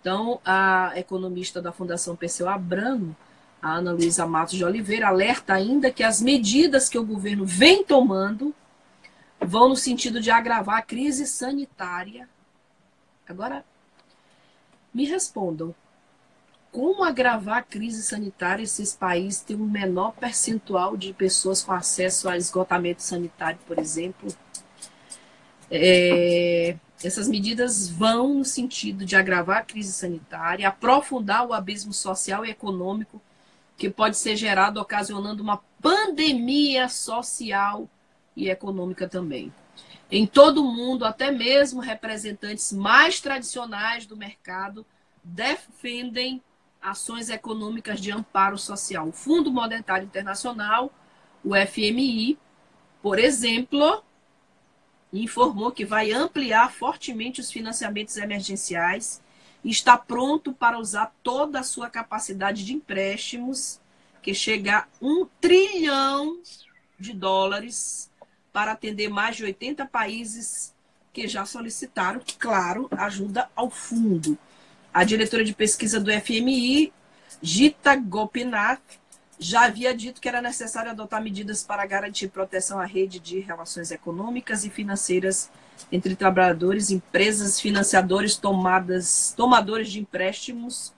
Então, 0.00 0.40
a 0.44 0.92
economista 0.96 1.60
da 1.60 1.72
Fundação 1.72 2.16
Perseu 2.16 2.48
Abramo, 2.48 3.14
a 3.60 3.74
Ana 3.74 3.92
Luísa 3.92 4.26
Matos 4.26 4.56
de 4.56 4.64
Oliveira, 4.64 5.08
alerta 5.08 5.52
ainda 5.52 5.90
que 5.90 6.02
as 6.02 6.22
medidas 6.22 6.88
que 6.88 6.98
o 6.98 7.04
governo 7.04 7.44
vem 7.44 7.84
tomando 7.84 8.54
vão 9.38 9.68
no 9.68 9.76
sentido 9.76 10.20
de 10.20 10.30
agravar 10.30 10.78
a 10.78 10.82
crise 10.82 11.26
sanitária. 11.26 12.26
Agora, 13.28 13.62
me 14.92 15.04
respondam, 15.04 15.74
como 16.72 17.04
agravar 17.04 17.58
a 17.58 17.62
crise 17.62 18.02
sanitária 18.02 18.66
se 18.66 18.82
esse 18.82 18.96
país 18.96 19.40
tem 19.40 19.56
um 19.56 19.68
menor 19.68 20.12
percentual 20.12 20.96
de 20.96 21.12
pessoas 21.12 21.62
com 21.62 21.72
acesso 21.72 22.28
a 22.28 22.36
esgotamento 22.36 23.02
sanitário, 23.02 23.58
por 23.66 23.78
exemplo? 23.78 24.32
É, 25.70 26.76
essas 27.02 27.28
medidas 27.28 27.88
vão 27.88 28.34
no 28.34 28.44
sentido 28.44 29.04
de 29.04 29.16
agravar 29.16 29.58
a 29.58 29.64
crise 29.64 29.92
sanitária, 29.92 30.68
aprofundar 30.68 31.46
o 31.46 31.54
abismo 31.54 31.92
social 31.92 32.44
e 32.44 32.50
econômico 32.50 33.20
que 33.76 33.88
pode 33.88 34.18
ser 34.18 34.36
gerado 34.36 34.78
ocasionando 34.78 35.42
uma 35.42 35.62
pandemia 35.80 36.88
social 36.88 37.88
e 38.36 38.50
econômica 38.50 39.08
também. 39.08 39.52
Em 40.10 40.26
todo 40.26 40.62
o 40.62 40.72
mundo, 40.72 41.04
até 41.04 41.30
mesmo 41.30 41.80
representantes 41.80 42.72
mais 42.72 43.20
tradicionais 43.20 44.04
do 44.04 44.16
mercado 44.16 44.84
defendem 45.22 46.42
ações 46.82 47.30
econômicas 47.30 48.00
de 48.00 48.10
amparo 48.10 48.58
social. 48.58 49.08
O 49.08 49.12
Fundo 49.12 49.50
Monetário 49.50 50.04
Internacional, 50.04 50.92
o 51.44 51.54
FMI, 51.54 52.38
por 53.00 53.18
exemplo, 53.18 54.02
informou 55.12 55.72
que 55.72 55.84
vai 55.84 56.12
ampliar 56.12 56.72
fortemente 56.72 57.40
os 57.40 57.50
financiamentos 57.50 58.16
emergenciais 58.16 59.20
e 59.64 59.70
está 59.70 59.96
pronto 59.96 60.52
para 60.52 60.78
usar 60.78 61.14
toda 61.22 61.60
a 61.60 61.64
sua 61.64 61.90
capacidade 61.90 62.64
de 62.64 62.72
empréstimos, 62.72 63.80
que 64.22 64.34
chega 64.34 64.78
a 64.78 64.86
um 65.00 65.26
trilhão 65.40 66.38
de 66.98 67.12
dólares, 67.12 68.10
para 68.52 68.72
atender 68.72 69.08
mais 69.08 69.36
de 69.36 69.44
80 69.44 69.86
países 69.86 70.74
que 71.12 71.26
já 71.26 71.44
solicitaram, 71.44 72.20
claro, 72.38 72.88
ajuda 72.92 73.48
ao 73.54 73.70
fundo. 73.70 74.38
A 74.92 75.04
diretora 75.04 75.44
de 75.44 75.54
pesquisa 75.54 76.00
do 76.00 76.10
FMI, 76.10 76.92
Gita 77.40 77.94
Gopinath, 77.96 78.80
já 79.42 79.64
havia 79.64 79.94
dito 79.94 80.20
que 80.20 80.28
era 80.28 80.42
necessário 80.42 80.90
adotar 80.90 81.22
medidas 81.22 81.64
para 81.64 81.86
garantir 81.86 82.28
proteção 82.28 82.78
à 82.78 82.84
rede 82.84 83.18
de 83.18 83.40
relações 83.40 83.90
econômicas 83.90 84.66
e 84.66 84.70
financeiras 84.70 85.50
entre 85.90 86.14
trabalhadores, 86.14 86.90
empresas, 86.90 87.58
financiadores, 87.58 88.36
tomadas, 88.36 89.32
tomadores 89.34 89.90
de 89.90 89.98
empréstimos 89.98 90.92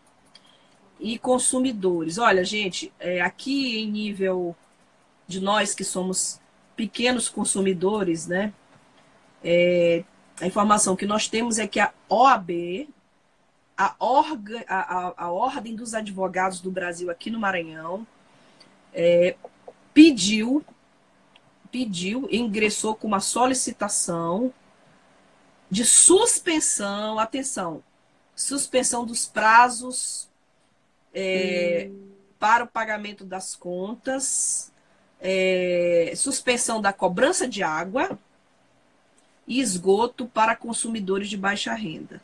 e 0.98 1.16
consumidores. 1.20 2.18
Olha, 2.18 2.44
gente, 2.44 2.92
é, 2.98 3.20
aqui 3.20 3.78
em 3.78 3.88
nível 3.88 4.56
de 5.28 5.40
nós 5.40 5.72
que 5.72 5.84
somos 5.84 6.40
pequenos 6.74 7.28
consumidores, 7.28 8.26
né? 8.26 8.52
É, 9.44 10.02
a 10.40 10.46
informação 10.48 10.96
que 10.96 11.06
nós 11.06 11.28
temos 11.28 11.60
é 11.60 11.66
que 11.68 11.78
a 11.78 11.92
OAB, 12.08 12.88
a, 13.78 13.94
orga, 14.00 14.64
a, 14.66 14.80
a, 14.80 15.14
a 15.16 15.30
Ordem 15.30 15.76
dos 15.76 15.94
Advogados 15.94 16.60
do 16.60 16.72
Brasil 16.72 17.08
aqui 17.08 17.30
no 17.30 17.38
Maranhão 17.38 18.04
é, 18.92 19.36
pediu, 19.94 20.64
pediu, 21.70 22.28
ingressou 22.30 22.94
com 22.94 23.06
uma 23.06 23.20
solicitação 23.20 24.52
de 25.70 25.84
suspensão, 25.84 27.18
atenção, 27.18 27.82
suspensão 28.36 29.06
dos 29.06 29.26
prazos 29.26 30.28
é, 31.14 31.88
hum. 31.90 32.10
para 32.38 32.64
o 32.64 32.68
pagamento 32.68 33.24
das 33.24 33.54
contas, 33.54 34.70
é, 35.20 36.12
suspensão 36.16 36.80
da 36.80 36.92
cobrança 36.92 37.48
de 37.48 37.62
água 37.62 38.18
e 39.46 39.60
esgoto 39.60 40.26
para 40.26 40.56
consumidores 40.56 41.28
de 41.28 41.36
baixa 41.36 41.72
renda. 41.74 42.20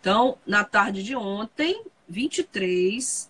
Então, 0.00 0.38
na 0.46 0.64
tarde 0.64 1.02
de 1.02 1.14
ontem, 1.14 1.84
23, 2.08 3.28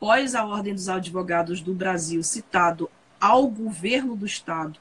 após 0.00 0.34
a 0.34 0.46
Ordem 0.46 0.74
dos 0.74 0.88
Advogados 0.88 1.60
do 1.60 1.74
Brasil 1.74 2.22
citado 2.22 2.90
ao 3.20 3.46
governo 3.46 4.16
do 4.16 4.24
Estado 4.24 4.80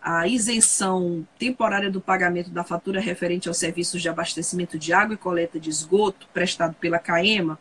a 0.00 0.28
isenção 0.28 1.26
temporária 1.38 1.90
do 1.90 2.02
pagamento 2.02 2.50
da 2.50 2.62
fatura 2.62 3.00
referente 3.00 3.48
aos 3.48 3.56
serviços 3.56 4.02
de 4.02 4.10
abastecimento 4.10 4.78
de 4.78 4.92
água 4.92 5.14
e 5.14 5.16
coleta 5.16 5.58
de 5.58 5.70
esgoto 5.70 6.28
prestado 6.34 6.74
pela 6.74 6.98
CAEMA, 6.98 7.58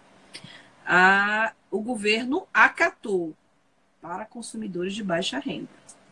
a, 0.86 1.54
o 1.72 1.80
governo 1.80 2.46
acatou 2.54 3.34
para 4.02 4.26
consumidores 4.26 4.94
de 4.94 5.02
baixa 5.02 5.40
renda. 5.40 5.70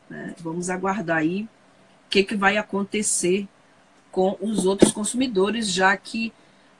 Né? 0.09 0.33
Vamos 0.39 0.69
aguardar 0.69 1.17
aí 1.17 1.43
o 1.43 2.09
que, 2.09 2.23
que 2.23 2.37
vai 2.37 2.55
acontecer 2.55 3.49
com 4.11 4.37
os 4.39 4.65
outros 4.65 4.93
consumidores, 4.93 5.69
já 5.69 5.95
que 5.97 6.31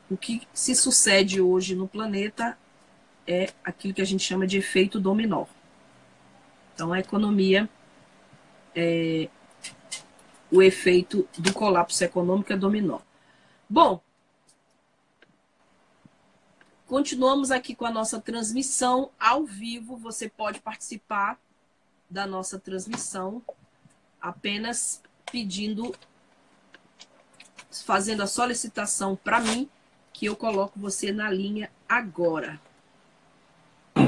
o 0.09 0.15
que 0.15 0.47
se 0.53 0.73
sucede 0.73 1.41
hoje 1.41 1.75
no 1.75 1.87
planeta 1.87 2.57
é 3.27 3.51
aquilo 3.63 3.93
que 3.93 4.01
a 4.01 4.05
gente 4.05 4.23
chama 4.23 4.45
de 4.45 4.57
efeito 4.57 4.99
dominó. 4.99 5.45
Então, 6.73 6.91
a 6.91 6.99
economia, 6.99 7.69
é, 8.75 9.29
o 10.51 10.61
efeito 10.61 11.27
do 11.37 11.53
colapso 11.53 12.03
econômico 12.03 12.51
é 12.51 12.57
dominó. 12.57 12.99
Bom, 13.69 14.01
continuamos 16.87 17.51
aqui 17.51 17.75
com 17.75 17.85
a 17.85 17.91
nossa 17.91 18.19
transmissão 18.19 19.11
ao 19.19 19.45
vivo. 19.45 19.95
Você 19.97 20.29
pode 20.29 20.59
participar 20.59 21.39
da 22.09 22.25
nossa 22.27 22.59
transmissão 22.59 23.41
apenas 24.21 25.01
pedindo 25.31 25.93
fazendo 27.81 28.21
a 28.21 28.27
solicitação 28.27 29.15
para 29.15 29.39
mim, 29.39 29.67
que 30.11 30.27
eu 30.27 30.35
coloco 30.35 30.79
você 30.79 31.11
na 31.11 31.29
linha 31.29 31.71
agora. 31.89 32.61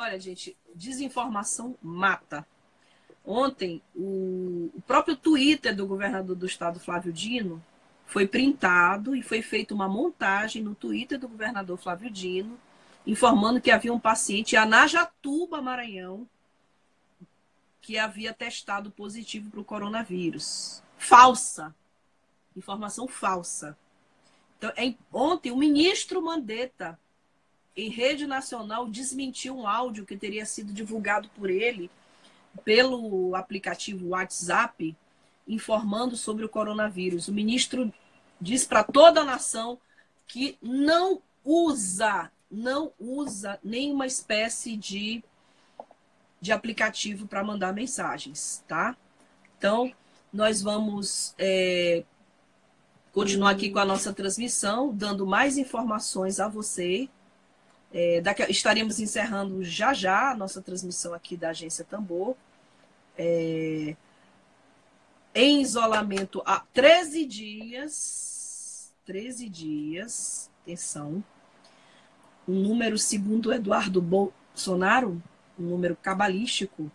Olha, 0.00 0.18
gente, 0.18 0.56
desinformação 0.74 1.76
mata. 1.82 2.46
Ontem, 3.22 3.82
o, 3.94 4.70
próprio 4.86 5.14
Twitter 5.14 5.76
do 5.76 5.86
governador 5.86 6.34
do 6.34 6.46
estado, 6.46 6.80
Flávio 6.80 7.12
Dino, 7.12 7.62
foi 8.06 8.26
printado 8.26 9.14
e 9.14 9.22
foi 9.22 9.42
feita 9.42 9.74
uma 9.74 9.86
montagem 9.86 10.62
no 10.62 10.74
Twitter 10.74 11.18
do 11.18 11.28
governador 11.28 11.76
Flávio 11.76 12.10
Dino, 12.10 12.58
informando 13.06 13.60
que 13.60 13.70
havia 13.70 13.92
um 13.92 14.00
paciente 14.00 14.54
em 14.54 14.58
Anajatuba, 14.58 15.60
Maranhão, 15.60 16.26
que 17.82 17.98
havia 17.98 18.32
testado 18.32 18.90
positivo 18.90 19.50
para 19.50 19.60
o 19.60 19.64
coronavírus. 19.64 20.82
Falsa. 20.96 21.74
Informação 22.56 23.06
falsa. 23.06 23.76
Então, 24.56 24.72
em, 24.78 24.96
ontem, 25.12 25.52
o 25.52 25.58
ministro 25.58 26.22
Mandetta, 26.22 26.98
em 27.76 27.88
rede 27.88 28.26
nacional, 28.26 28.88
desmentiu 28.88 29.56
um 29.56 29.66
áudio 29.66 30.04
que 30.04 30.16
teria 30.16 30.44
sido 30.44 30.72
divulgado 30.72 31.28
por 31.36 31.48
ele 31.48 31.90
pelo 32.64 33.34
aplicativo 33.36 34.08
WhatsApp, 34.08 34.96
informando 35.46 36.16
sobre 36.16 36.44
o 36.44 36.48
coronavírus. 36.48 37.28
O 37.28 37.32
ministro 37.32 37.92
diz 38.40 38.64
para 38.64 38.82
toda 38.82 39.20
a 39.20 39.24
nação 39.24 39.78
que 40.26 40.56
não 40.60 41.20
usa, 41.44 42.30
não 42.50 42.92
usa 42.98 43.58
nenhuma 43.62 44.06
espécie 44.06 44.76
de, 44.76 45.22
de 46.40 46.52
aplicativo 46.52 47.26
para 47.26 47.44
mandar 47.44 47.72
mensagens, 47.72 48.64
tá? 48.66 48.96
Então, 49.58 49.92
nós 50.32 50.62
vamos 50.62 51.34
é, 51.38 52.04
continuar 53.12 53.50
aqui 53.50 53.70
com 53.70 53.78
a 53.78 53.84
nossa 53.84 54.12
transmissão, 54.12 54.94
dando 54.94 55.26
mais 55.26 55.58
informações 55.58 56.38
a 56.38 56.48
você. 56.48 57.08
É, 57.92 58.20
daqui, 58.20 58.42
estaremos 58.50 59.00
encerrando 59.00 59.64
já 59.64 59.92
já 59.92 60.30
a 60.30 60.36
nossa 60.36 60.62
transmissão 60.62 61.12
aqui 61.12 61.36
da 61.36 61.50
Agência 61.50 61.84
Tambor. 61.84 62.36
É, 63.18 63.96
em 65.34 65.60
isolamento 65.60 66.42
há 66.44 66.60
13 66.72 67.24
dias. 67.24 68.92
13 69.04 69.48
dias, 69.48 70.50
atenção. 70.62 71.22
Um 72.46 72.54
número, 72.54 72.96
segundo 72.96 73.52
Eduardo 73.52 74.00
Bolsonaro, 74.00 75.20
um 75.58 75.64
número 75.64 75.96
cabalístico, 75.96 76.90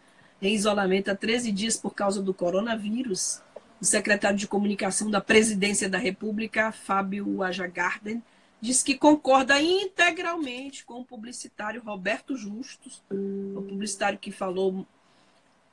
em 0.41 0.53
isolamento 0.53 1.11
há 1.11 1.15
13 1.15 1.51
dias 1.51 1.75
por 1.75 1.93
causa 1.93 2.21
do 2.21 2.33
coronavírus. 2.33 3.41
O 3.81 3.85
secretário 3.85 4.37
de 4.37 4.47
Comunicação 4.47 5.11
da 5.11 5.19
Presidência 5.19 5.89
da 5.89 5.97
República, 5.97 6.71
Fábio 6.71 7.43
Ajagarden, 7.43 8.23
diz 8.63 8.81
que 8.81 8.97
concorda 8.97 9.61
integralmente 9.61 10.85
com 10.85 11.01
o 11.01 11.05
publicitário 11.05 11.83
Roberto 11.83 12.37
Justus, 12.37 13.03
o 13.11 13.61
publicitário 13.61 14.17
que 14.17 14.31
falou 14.31 14.87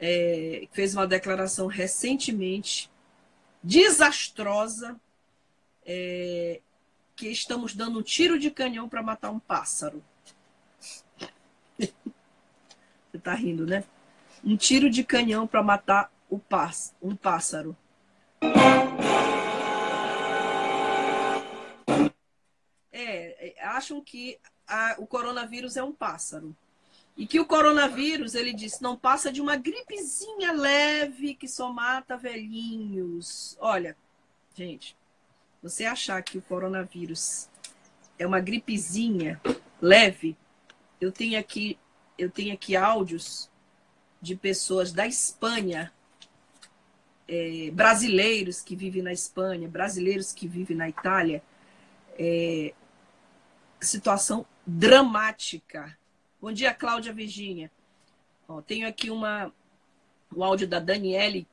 é, 0.01 0.67
fez 0.73 0.93
uma 0.93 1.07
declaração 1.07 1.69
recentemente 1.69 2.91
desastrosa, 3.63 5.01
é, 5.87 6.61
que 7.15 7.29
estamos 7.29 7.77
dando 7.77 8.01
um 8.01 8.03
tiro 8.03 8.37
de 8.41 8.51
canhão 8.51 8.89
para 8.89 9.05
matar 9.05 9.31
um 9.31 9.39
pássaro. 9.39 10.03
Você 11.79 11.93
está 13.15 13.35
rindo, 13.35 13.65
né? 13.65 13.85
Um 14.43 14.57
tiro 14.57 14.91
de 14.91 15.05
canhão 15.05 15.47
para 15.47 15.63
matar 15.63 16.11
o 16.29 16.41
pás 16.41 16.93
um 17.01 17.15
pássaro. 17.15 17.77
Acham 23.81 24.01
que 24.03 24.39
a, 24.69 24.95
o 24.99 25.07
coronavírus 25.07 25.77
é 25.77 25.83
um 25.83 25.93
pássaro. 25.93 26.55
E 27.17 27.27
que 27.27 27.41
o 27.41 27.47
coronavírus, 27.47 28.35
ele 28.35 28.53
disse, 28.53 28.83
não 28.83 28.97
passa 28.97 29.33
de 29.33 29.41
uma 29.41 29.57
gripezinha 29.57 30.53
leve 30.53 31.35
que 31.35 31.49
só 31.49 31.73
mata 31.73 32.17
velhinhos. 32.17 33.57
Olha, 33.59 33.97
gente, 34.55 34.97
você 35.63 35.85
achar 35.85 36.23
que 36.23 36.39
o 36.39 36.43
coronavírus 36.43 37.49
é 38.19 38.27
uma 38.27 38.41
gripezinha 38.41 39.41
leve, 39.81 40.37
eu 41.01 41.11
tenho 41.11 41.39
aqui, 41.39 41.79
eu 42.19 42.31
tenho 42.31 42.53
aqui 42.53 42.77
áudios 42.77 43.51
de 44.21 44.37
pessoas 44.37 44.93
da 44.93 45.07
Espanha, 45.07 45.93
é, 47.27 47.71
brasileiros 47.73 48.61
que 48.61 48.77
vivem 48.77 49.03
na 49.03 49.13
Espanha, 49.13 49.69
brasileiros 49.69 50.33
que 50.33 50.47
vivem 50.47 50.77
na 50.77 50.89
Itália, 50.89 51.43
é, 52.19 52.75
situação 53.81 54.47
dramática 54.67 55.99
Bom 56.41 56.53
dia, 56.53 56.73
Cláudia 56.73 57.13
Virgínia. 57.13 57.71
Ó, 58.49 58.63
tenho 58.63 58.89
aqui 58.89 59.11
uma, 59.11 59.53
o 60.35 60.43
áudio 60.43 60.67
da 60.67 60.81
Daniele, 60.81 61.47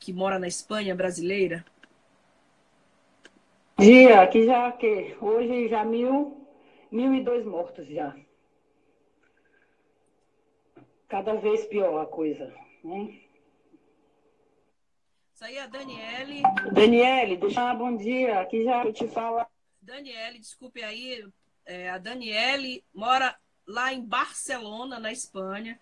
que 0.00 0.12
mora 0.12 0.36
na 0.36 0.48
Espanha, 0.48 0.96
brasileira. 0.96 1.64
Dia, 3.78 4.20
aqui 4.20 4.44
já 4.44 4.72
que 4.72 5.16
hoje 5.20 5.68
já 5.68 5.84
mil, 5.84 6.44
mil 6.90 7.14
e 7.14 7.22
dois 7.22 7.46
mortos 7.46 7.86
já. 7.86 8.16
Cada 11.08 11.34
vez 11.34 11.64
pior 11.66 12.00
a 12.00 12.06
coisa, 12.06 12.52
né? 12.82 13.20
Isso 15.32 15.44
aí 15.44 15.56
é 15.56 15.62
a 15.62 15.66
Daniele. 15.68 16.42
Daniele, 16.72 17.36
deixa 17.36 17.70
ah, 17.70 17.74
bom 17.76 17.96
dia. 17.96 18.40
Aqui 18.40 18.64
já 18.64 18.84
eu 18.84 18.92
te 18.92 19.06
falo. 19.06 19.46
Daniele, 19.80 20.40
desculpe 20.40 20.82
aí. 20.82 21.24
É, 21.64 21.90
a 21.90 21.98
Daniele 21.98 22.84
mora 22.94 23.36
lá 23.66 23.92
em 23.92 24.00
Barcelona, 24.04 24.98
na 24.98 25.12
Espanha. 25.12 25.78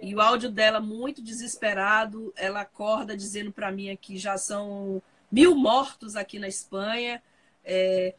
E 0.00 0.14
o 0.14 0.20
áudio 0.20 0.50
dela, 0.50 0.80
muito 0.80 1.22
desesperado, 1.22 2.32
ela 2.36 2.62
acorda 2.62 3.16
dizendo 3.16 3.52
para 3.52 3.70
mim 3.70 3.94
que 3.96 4.16
já 4.16 4.38
são 4.38 5.02
mil 5.30 5.54
mortos 5.54 6.16
aqui 6.16 6.38
na 6.38 6.48
Espanha. 6.48 7.22
É, 7.64 8.14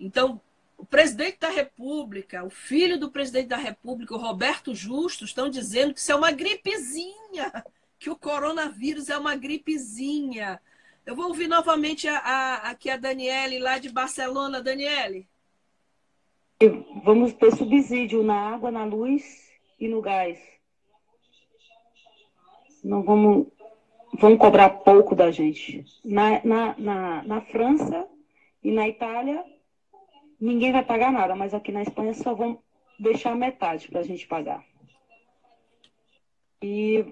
então, 0.00 0.40
o 0.78 0.84
presidente 0.84 1.38
da 1.38 1.48
República, 1.48 2.44
o 2.44 2.50
filho 2.50 2.98
do 2.98 3.10
presidente 3.10 3.48
da 3.48 3.56
República, 3.56 4.14
o 4.14 4.18
Roberto 4.18 4.74
Justo, 4.74 5.24
estão 5.24 5.48
dizendo 5.48 5.94
que 5.94 6.00
isso 6.00 6.12
é 6.12 6.14
uma 6.14 6.30
gripezinha, 6.30 7.64
que 7.98 8.10
o 8.10 8.16
coronavírus 8.16 9.08
é 9.08 9.16
uma 9.16 9.36
gripezinha. 9.36 10.60
Eu 11.04 11.14
vou 11.14 11.28
ouvir 11.28 11.48
novamente 11.48 12.08
a, 12.08 12.18
a, 12.18 12.54
aqui 12.70 12.90
a 12.90 12.96
Daniele, 12.96 13.58
lá 13.58 13.78
de 13.78 13.90
Barcelona. 13.90 14.62
Daniele 14.62 15.28
vamos 17.04 17.34
ter 17.34 17.54
subsídio 17.54 18.22
na 18.22 18.54
água, 18.54 18.70
na 18.70 18.84
luz 18.84 19.50
e 19.78 19.88
no 19.88 20.00
gás. 20.00 20.38
Não 22.82 23.02
vamos, 23.02 23.48
vamos 24.14 24.38
cobrar 24.38 24.70
pouco 24.70 25.14
da 25.14 25.30
gente. 25.30 25.84
Na, 26.04 26.42
na, 26.44 26.74
na, 26.78 27.22
na 27.24 27.40
França 27.42 28.08
e 28.62 28.70
na 28.70 28.88
Itália, 28.88 29.44
ninguém 30.40 30.72
vai 30.72 30.84
pagar 30.84 31.12
nada, 31.12 31.34
mas 31.34 31.52
aqui 31.52 31.72
na 31.72 31.82
Espanha 31.82 32.14
só 32.14 32.34
vão 32.34 32.62
deixar 32.98 33.34
metade 33.34 33.88
para 33.88 34.00
a 34.00 34.04
gente 34.04 34.26
pagar. 34.26 34.64
E 36.62 37.04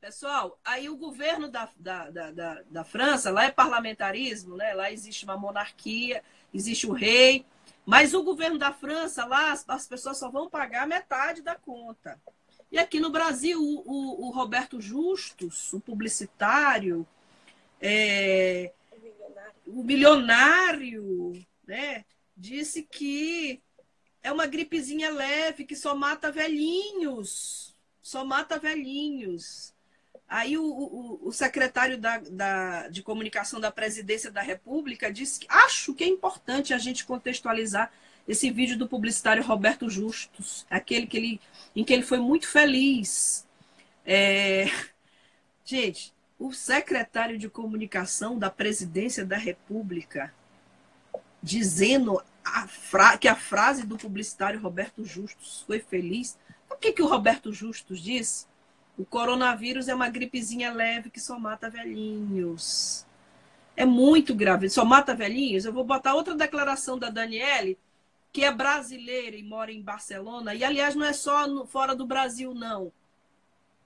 Pessoal, 0.00 0.58
aí 0.64 0.88
o 0.88 0.96
governo 0.96 1.48
da, 1.48 1.68
da, 1.76 2.08
da, 2.08 2.30
da, 2.30 2.62
da 2.70 2.84
França, 2.84 3.32
lá 3.32 3.44
é 3.44 3.50
parlamentarismo, 3.50 4.56
né? 4.56 4.72
lá 4.72 4.92
existe 4.92 5.24
uma 5.24 5.36
monarquia, 5.36 6.22
existe 6.54 6.86
o 6.86 6.92
rei, 6.92 7.44
mas 7.88 8.12
o 8.12 8.22
governo 8.22 8.58
da 8.58 8.70
França, 8.70 9.24
lá, 9.24 9.50
as 9.66 9.86
pessoas 9.86 10.18
só 10.18 10.30
vão 10.30 10.46
pagar 10.50 10.86
metade 10.86 11.40
da 11.40 11.54
conta. 11.54 12.20
E 12.70 12.78
aqui 12.78 13.00
no 13.00 13.08
Brasil, 13.08 13.58
o, 13.58 13.80
o, 13.80 14.26
o 14.26 14.30
Roberto 14.30 14.78
Justus, 14.78 15.72
o 15.72 15.80
publicitário, 15.80 17.08
é, 17.80 18.74
o 19.66 19.82
milionário, 19.82 21.32
né, 21.66 22.04
disse 22.36 22.82
que 22.82 23.62
é 24.22 24.30
uma 24.30 24.44
gripezinha 24.44 25.08
leve 25.08 25.64
que 25.64 25.74
só 25.74 25.94
mata 25.94 26.30
velhinhos. 26.30 27.74
Só 28.02 28.22
mata 28.22 28.58
velhinhos. 28.58 29.72
Aí 30.28 30.58
o, 30.58 30.62
o, 30.62 31.28
o 31.28 31.32
secretário 31.32 31.96
da, 31.96 32.18
da, 32.18 32.88
de 32.88 33.02
comunicação 33.02 33.58
da 33.58 33.70
presidência 33.70 34.30
da 34.30 34.42
República 34.42 35.10
disse 35.10 35.40
que 35.40 35.46
acho 35.48 35.94
que 35.94 36.04
é 36.04 36.06
importante 36.06 36.74
a 36.74 36.78
gente 36.78 37.06
contextualizar 37.06 37.90
esse 38.26 38.50
vídeo 38.50 38.76
do 38.76 38.86
publicitário 38.86 39.42
Roberto 39.42 39.88
Justus, 39.88 40.66
aquele 40.68 41.06
que 41.06 41.16
ele, 41.16 41.40
em 41.74 41.82
que 41.82 41.94
ele 41.94 42.02
foi 42.02 42.18
muito 42.18 42.46
feliz. 42.46 43.46
É... 44.04 44.66
Gente, 45.64 46.12
o 46.38 46.52
secretário 46.52 47.38
de 47.38 47.48
comunicação 47.48 48.38
da 48.38 48.50
presidência 48.50 49.24
da 49.24 49.36
República 49.38 50.32
dizendo 51.42 52.22
a 52.44 52.68
fra... 52.68 53.16
que 53.16 53.28
a 53.28 53.34
frase 53.34 53.86
do 53.86 53.96
publicitário 53.96 54.60
Roberto 54.60 55.06
Justus 55.06 55.64
foi 55.66 55.80
feliz. 55.80 56.38
O 56.70 56.76
que, 56.76 56.92
que 56.92 57.02
o 57.02 57.08
Roberto 57.08 57.50
Justus 57.50 57.98
disse? 57.98 58.46
O 58.98 59.04
coronavírus 59.04 59.86
é 59.86 59.94
uma 59.94 60.08
gripezinha 60.08 60.72
leve 60.72 61.08
que 61.08 61.20
só 61.20 61.38
mata 61.38 61.70
velhinhos. 61.70 63.06
É 63.76 63.84
muito 63.84 64.34
grave. 64.34 64.68
Só 64.68 64.84
mata 64.84 65.14
velhinhos? 65.14 65.64
Eu 65.64 65.72
vou 65.72 65.84
botar 65.84 66.14
outra 66.14 66.34
declaração 66.34 66.98
da 66.98 67.08
Daniele, 67.08 67.78
que 68.32 68.42
é 68.42 68.50
brasileira 68.50 69.36
e 69.36 69.42
mora 69.44 69.70
em 69.70 69.80
Barcelona. 69.80 70.52
E, 70.52 70.64
aliás, 70.64 70.96
não 70.96 71.06
é 71.06 71.12
só 71.12 71.46
no, 71.46 71.64
fora 71.64 71.94
do 71.94 72.04
Brasil, 72.04 72.52
não. 72.52 72.90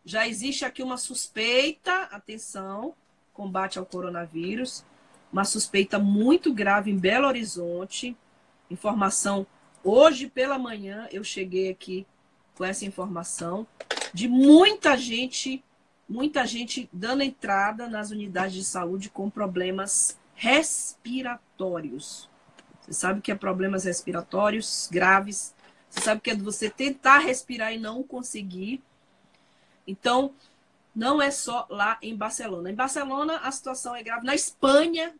Já 0.03 0.27
existe 0.27 0.65
aqui 0.65 0.83
uma 0.83 0.97
suspeita, 0.97 2.05
atenção, 2.05 2.95
combate 3.35 3.79
ao 3.79 3.85
coronavírus, 3.85 4.83
uma 5.31 5.45
suspeita 5.45 5.99
muito 5.99 6.55
grave 6.55 6.91
em 6.91 6.97
Belo 6.97 7.27
Horizonte. 7.27 8.17
Informação 8.71 9.47
hoje 9.85 10.27
pela 10.27 10.59
manhã 10.59 11.07
eu 11.13 11.23
cheguei 11.23 11.71
aqui 11.71 12.07
com 12.55 12.65
essa 12.65 12.87
informação 12.87 13.67
de 14.13 14.29
muita 14.29 14.97
gente, 14.97 15.65
muita 16.09 16.47
gente 16.47 16.89
dando 16.93 17.23
entrada 17.23 17.89
nas 17.89 18.11
unidades 18.11 18.55
de 18.55 18.65
saúde 18.65 19.09
com 19.09 19.31
problemas 19.31 20.19
respiratórios. 20.35 22.29
Você 22.81 22.93
sabe 22.93 23.21
que 23.21 23.33
é 23.33 23.35
problemas 23.35 23.85
respiratórios 23.85 24.89
graves. 24.91 25.55
Você 25.89 26.01
sabe 26.01 26.21
que 26.21 26.31
é 26.31 26.37
você 26.37 26.69
tentar 26.69 27.19
respirar 27.19 27.73
e 27.73 27.79
não 27.79 28.03
conseguir. 28.03 28.83
Então, 29.87 30.33
não 30.95 31.23
é 31.23 31.31
só 31.31 31.67
lá 31.71 31.99
em 32.03 32.15
Barcelona. 32.15 32.71
Em 32.71 32.75
Barcelona, 32.75 33.39
a 33.39 33.51
situação 33.51 33.95
é 33.95 34.03
grave. 34.03 34.27
Na 34.27 34.35
Espanha, 34.35 35.15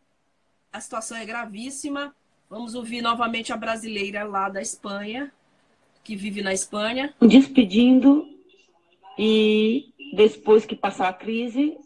a 0.71 0.79
situação 0.79 1.17
é 1.17 1.25
gravíssima. 1.25 2.15
Vamos 2.49 2.75
ouvir 2.75 3.01
novamente 3.01 3.51
a 3.51 3.57
brasileira 3.57 4.23
lá 4.23 4.49
da 4.49 4.61
Espanha, 4.61 5.31
que 6.03 6.15
vive 6.15 6.41
na 6.41 6.53
Espanha. 6.53 7.13
Despedindo 7.21 8.32
e 9.17 9.93
depois 10.13 10.65
que 10.65 10.75
passar 10.75 11.09
a 11.09 11.13
crise 11.13 11.77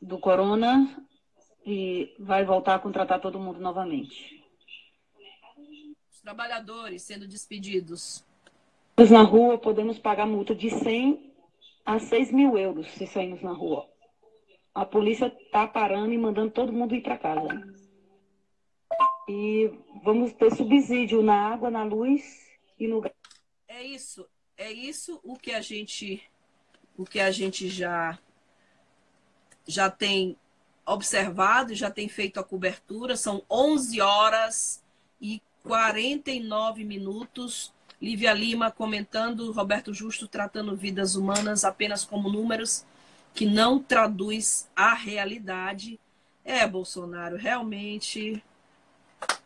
do 0.00 0.18
corona, 0.18 1.06
e 1.64 2.14
vai 2.18 2.44
voltar 2.44 2.74
a 2.74 2.78
contratar 2.78 3.20
todo 3.20 3.38
mundo 3.38 3.60
novamente. 3.60 4.44
Os 6.10 6.20
trabalhadores 6.20 7.02
sendo 7.02 7.26
despedidos. 7.26 8.24
Na 9.10 9.22
rua 9.22 9.58
podemos 9.58 9.98
pagar 9.98 10.26
multa 10.26 10.54
de 10.54 10.70
100 10.70 11.32
a 11.84 11.98
6 11.98 12.32
mil 12.32 12.58
euros 12.58 12.88
se 12.92 13.06
sairmos 13.06 13.42
na 13.42 13.52
rua. 13.52 13.88
A 14.74 14.84
polícia 14.84 15.26
está 15.26 15.66
parando 15.66 16.12
e 16.12 16.18
mandando 16.18 16.52
todo 16.52 16.72
mundo 16.72 16.94
ir 16.94 17.02
para 17.02 17.18
casa. 17.18 17.48
E 19.28 19.70
vamos 20.02 20.32
ter 20.32 20.54
subsídio 20.54 21.22
na 21.22 21.52
água, 21.52 21.70
na 21.70 21.84
luz 21.84 22.22
e 22.78 22.86
no 22.86 23.00
gás. 23.00 23.14
É 23.68 23.82
isso 23.82 24.26
é 24.56 24.70
isso 24.70 25.20
o 25.22 25.36
que 25.36 25.52
a 25.52 25.60
gente 25.60 26.22
o 26.96 27.04
que 27.04 27.20
a 27.20 27.30
gente 27.30 27.68
já 27.68 28.18
já 29.66 29.90
tem 29.90 30.36
observado, 30.84 31.74
já 31.74 31.90
tem 31.90 32.08
feito 32.08 32.40
a 32.40 32.44
cobertura, 32.44 33.16
são 33.16 33.42
11 33.48 34.00
horas 34.00 34.82
e 35.20 35.40
49 35.62 36.84
minutos. 36.84 37.72
Lívia 38.00 38.32
Lima 38.32 38.70
comentando, 38.70 39.52
Roberto 39.52 39.94
Justo 39.94 40.26
tratando 40.26 40.74
vidas 40.74 41.14
humanas 41.14 41.64
apenas 41.64 42.04
como 42.04 42.28
números 42.28 42.84
que 43.32 43.46
não 43.46 43.78
traduz 43.78 44.68
a 44.74 44.92
realidade. 44.94 46.00
É, 46.44 46.66
Bolsonaro, 46.66 47.36
realmente 47.36 48.42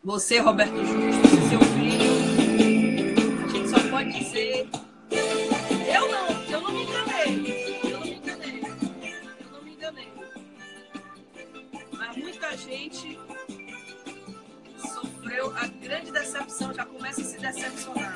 você, 0.03 0.39
Roberto 0.39 0.75
Justo, 0.75 1.27
seu 1.49 1.59
filho, 1.75 3.45
a 3.45 3.47
gente 3.49 3.69
só 3.69 3.89
pode 3.91 4.11
dizer 4.11 4.67
gente 12.57 13.19
sofreu 14.93 15.55
a 15.55 15.67
grande 15.67 16.11
decepção, 16.11 16.73
já 16.73 16.85
começa 16.85 17.21
a 17.21 17.23
se 17.23 17.37
decepcionar. 17.37 18.13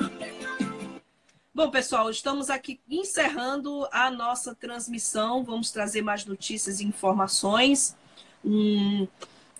Bom, 1.54 1.70
pessoal, 1.70 2.10
estamos 2.10 2.50
aqui 2.50 2.80
encerrando 2.90 3.86
a 3.92 4.10
nossa 4.10 4.54
transmissão. 4.54 5.44
Vamos 5.44 5.70
trazer 5.70 6.02
mais 6.02 6.24
notícias 6.24 6.80
e 6.80 6.84
informações. 6.84 7.96
Um, 8.44 9.06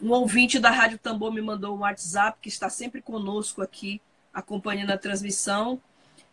um 0.00 0.10
ouvinte 0.10 0.58
da 0.58 0.70
Rádio 0.70 0.98
Tambor 0.98 1.32
me 1.32 1.40
mandou 1.40 1.76
um 1.76 1.80
WhatsApp 1.80 2.38
que 2.40 2.48
está 2.48 2.68
sempre 2.68 3.00
conosco 3.00 3.62
aqui, 3.62 4.00
acompanhando 4.34 4.90
a 4.90 4.98
transmissão. 4.98 5.80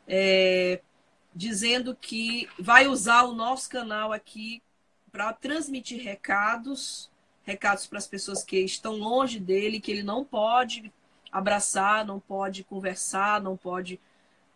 É, 0.07 0.81
dizendo 1.35 1.95
que 1.95 2.49
vai 2.57 2.87
usar 2.87 3.23
o 3.25 3.33
nosso 3.33 3.69
canal 3.69 4.11
aqui 4.11 4.63
para 5.11 5.31
transmitir 5.33 6.01
recados, 6.01 7.11
recados 7.49 7.87
para 7.87 7.97
as 7.97 8.07
pessoas 8.07 8.43
que 8.43 8.59
estão 8.59 8.93
longe 8.93 9.39
dele, 9.39 9.79
que 9.79 9.91
ele 9.91 10.03
não 10.03 10.23
pode 10.23 10.91
abraçar, 11.31 12.05
não 12.05 12.19
pode 12.19 12.63
conversar, 12.63 13.41
não 13.41 13.57
pode 13.57 13.99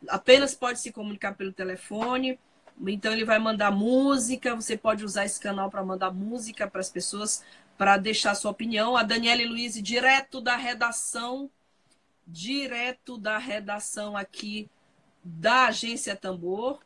apenas 0.08 0.54
pode 0.54 0.80
se 0.80 0.91
comunicar 0.91 1.34
pelo 1.36 1.52
telefone. 1.52 2.39
Então 2.88 3.12
ele 3.12 3.26
vai 3.26 3.39
mandar 3.39 3.72
música, 3.72 4.56
você 4.56 4.78
pode 4.78 5.04
usar 5.04 5.26
esse 5.26 5.39
canal 5.39 5.70
para 5.70 5.84
mandar 5.84 6.12
música 6.12 6.68
para 6.68 6.82
as 6.82 6.89
pessoas 6.89 7.44
para 7.78 7.98
deixar 7.98 8.36
sua 8.36 8.52
opinião. 8.52 8.96
A 8.96 9.04
Daniela 9.04 9.44
Luiz, 9.48 9.82
direto 9.82 10.39
da 10.39 10.56
redação, 10.56 11.50
direto 12.28 13.18
da 13.18 13.38
redação 13.38 14.16
aqui 14.16 14.70
da 15.24 15.68
agência 15.68 16.16
Tambor, 16.16 16.80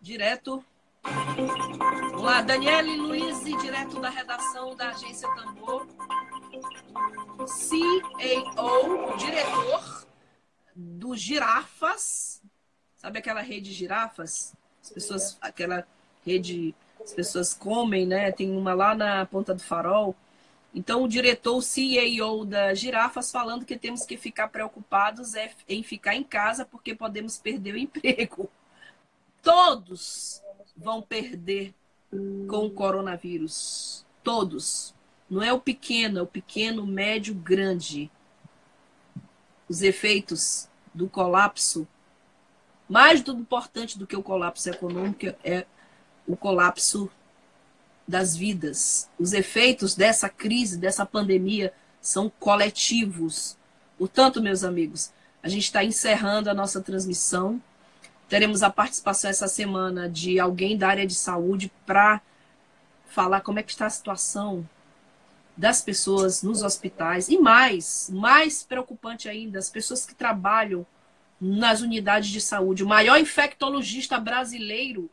direto. 0.00 0.64
Vamos 1.04 2.22
lá, 2.22 2.40
Daniele 2.40 2.96
Luiz, 2.96 3.44
direto 3.44 4.00
da 4.00 4.08
redação 4.08 4.74
da 4.74 4.88
agência 4.88 5.28
Tambor. 5.34 5.86
CEO, 7.46 9.16
diretor 9.18 10.06
do 10.74 11.14
Girafas. 11.14 12.42
Sabe 12.96 13.18
aquela 13.18 13.42
rede 13.42 13.72
Girafas? 13.72 14.54
As 14.82 14.90
pessoas, 14.90 15.38
aquela 15.40 15.86
rede, 16.24 16.74
as 17.02 17.12
pessoas 17.12 17.52
comem, 17.52 18.06
né? 18.06 18.32
Tem 18.32 18.50
uma 18.50 18.72
lá 18.72 18.94
na 18.94 19.26
Ponta 19.26 19.54
do 19.54 19.62
Farol. 19.62 20.16
Então, 20.74 21.04
o 21.04 21.08
diretor, 21.08 21.56
o 21.56 21.62
CEO 21.62 22.44
da 22.44 22.74
Girafas, 22.74 23.30
falando 23.30 23.64
que 23.64 23.76
temos 23.76 24.04
que 24.04 24.16
ficar 24.16 24.48
preocupados 24.48 25.34
é 25.34 25.52
em 25.68 25.82
ficar 25.82 26.16
em 26.16 26.24
casa 26.24 26.64
porque 26.64 26.94
podemos 26.94 27.38
perder 27.38 27.74
o 27.74 27.78
emprego. 27.78 28.50
Todos 29.44 30.42
vão 30.76 31.02
perder 31.02 31.74
com 32.48 32.66
o 32.66 32.70
coronavírus. 32.70 34.04
Todos. 34.22 34.94
Não 35.30 35.42
é 35.42 35.52
o 35.52 35.60
pequeno, 35.60 36.18
é 36.18 36.22
o 36.22 36.26
pequeno, 36.26 36.86
médio, 36.86 37.34
grande. 37.34 38.10
Os 39.68 39.82
efeitos 39.82 40.68
do 40.92 41.08
colapso, 41.08 41.86
mais 42.88 43.22
do 43.22 43.32
importante 43.32 43.98
do 43.98 44.06
que 44.06 44.16
o 44.16 44.22
colapso 44.22 44.68
econômico, 44.70 45.26
é 45.44 45.66
o 46.26 46.36
colapso 46.36 47.10
das 48.08 48.36
vidas. 48.36 49.10
Os 49.18 49.32
efeitos 49.32 49.94
dessa 49.94 50.28
crise, 50.28 50.78
dessa 50.78 51.04
pandemia, 51.04 51.72
são 52.00 52.30
coletivos. 52.38 53.56
Portanto, 53.98 54.42
meus 54.42 54.64
amigos, 54.64 55.12
a 55.42 55.48
gente 55.48 55.64
está 55.64 55.84
encerrando 55.84 56.48
a 56.48 56.54
nossa 56.54 56.80
transmissão. 56.80 57.60
Teremos 58.34 58.64
a 58.64 58.68
participação 58.68 59.30
essa 59.30 59.46
semana 59.46 60.08
de 60.08 60.40
alguém 60.40 60.76
da 60.76 60.88
área 60.88 61.06
de 61.06 61.14
saúde 61.14 61.70
para 61.86 62.20
falar 63.06 63.42
como 63.42 63.60
é 63.60 63.62
que 63.62 63.70
está 63.70 63.86
a 63.86 63.90
situação 63.90 64.68
das 65.56 65.80
pessoas 65.80 66.42
nos 66.42 66.60
hospitais 66.60 67.28
e 67.28 67.38
mais, 67.38 68.10
mais 68.12 68.64
preocupante 68.64 69.28
ainda, 69.28 69.60
as 69.60 69.70
pessoas 69.70 70.04
que 70.04 70.16
trabalham 70.16 70.84
nas 71.40 71.80
unidades 71.80 72.28
de 72.28 72.40
saúde. 72.40 72.82
O 72.82 72.88
maior 72.88 73.20
infectologista 73.20 74.18
brasileiro 74.18 75.08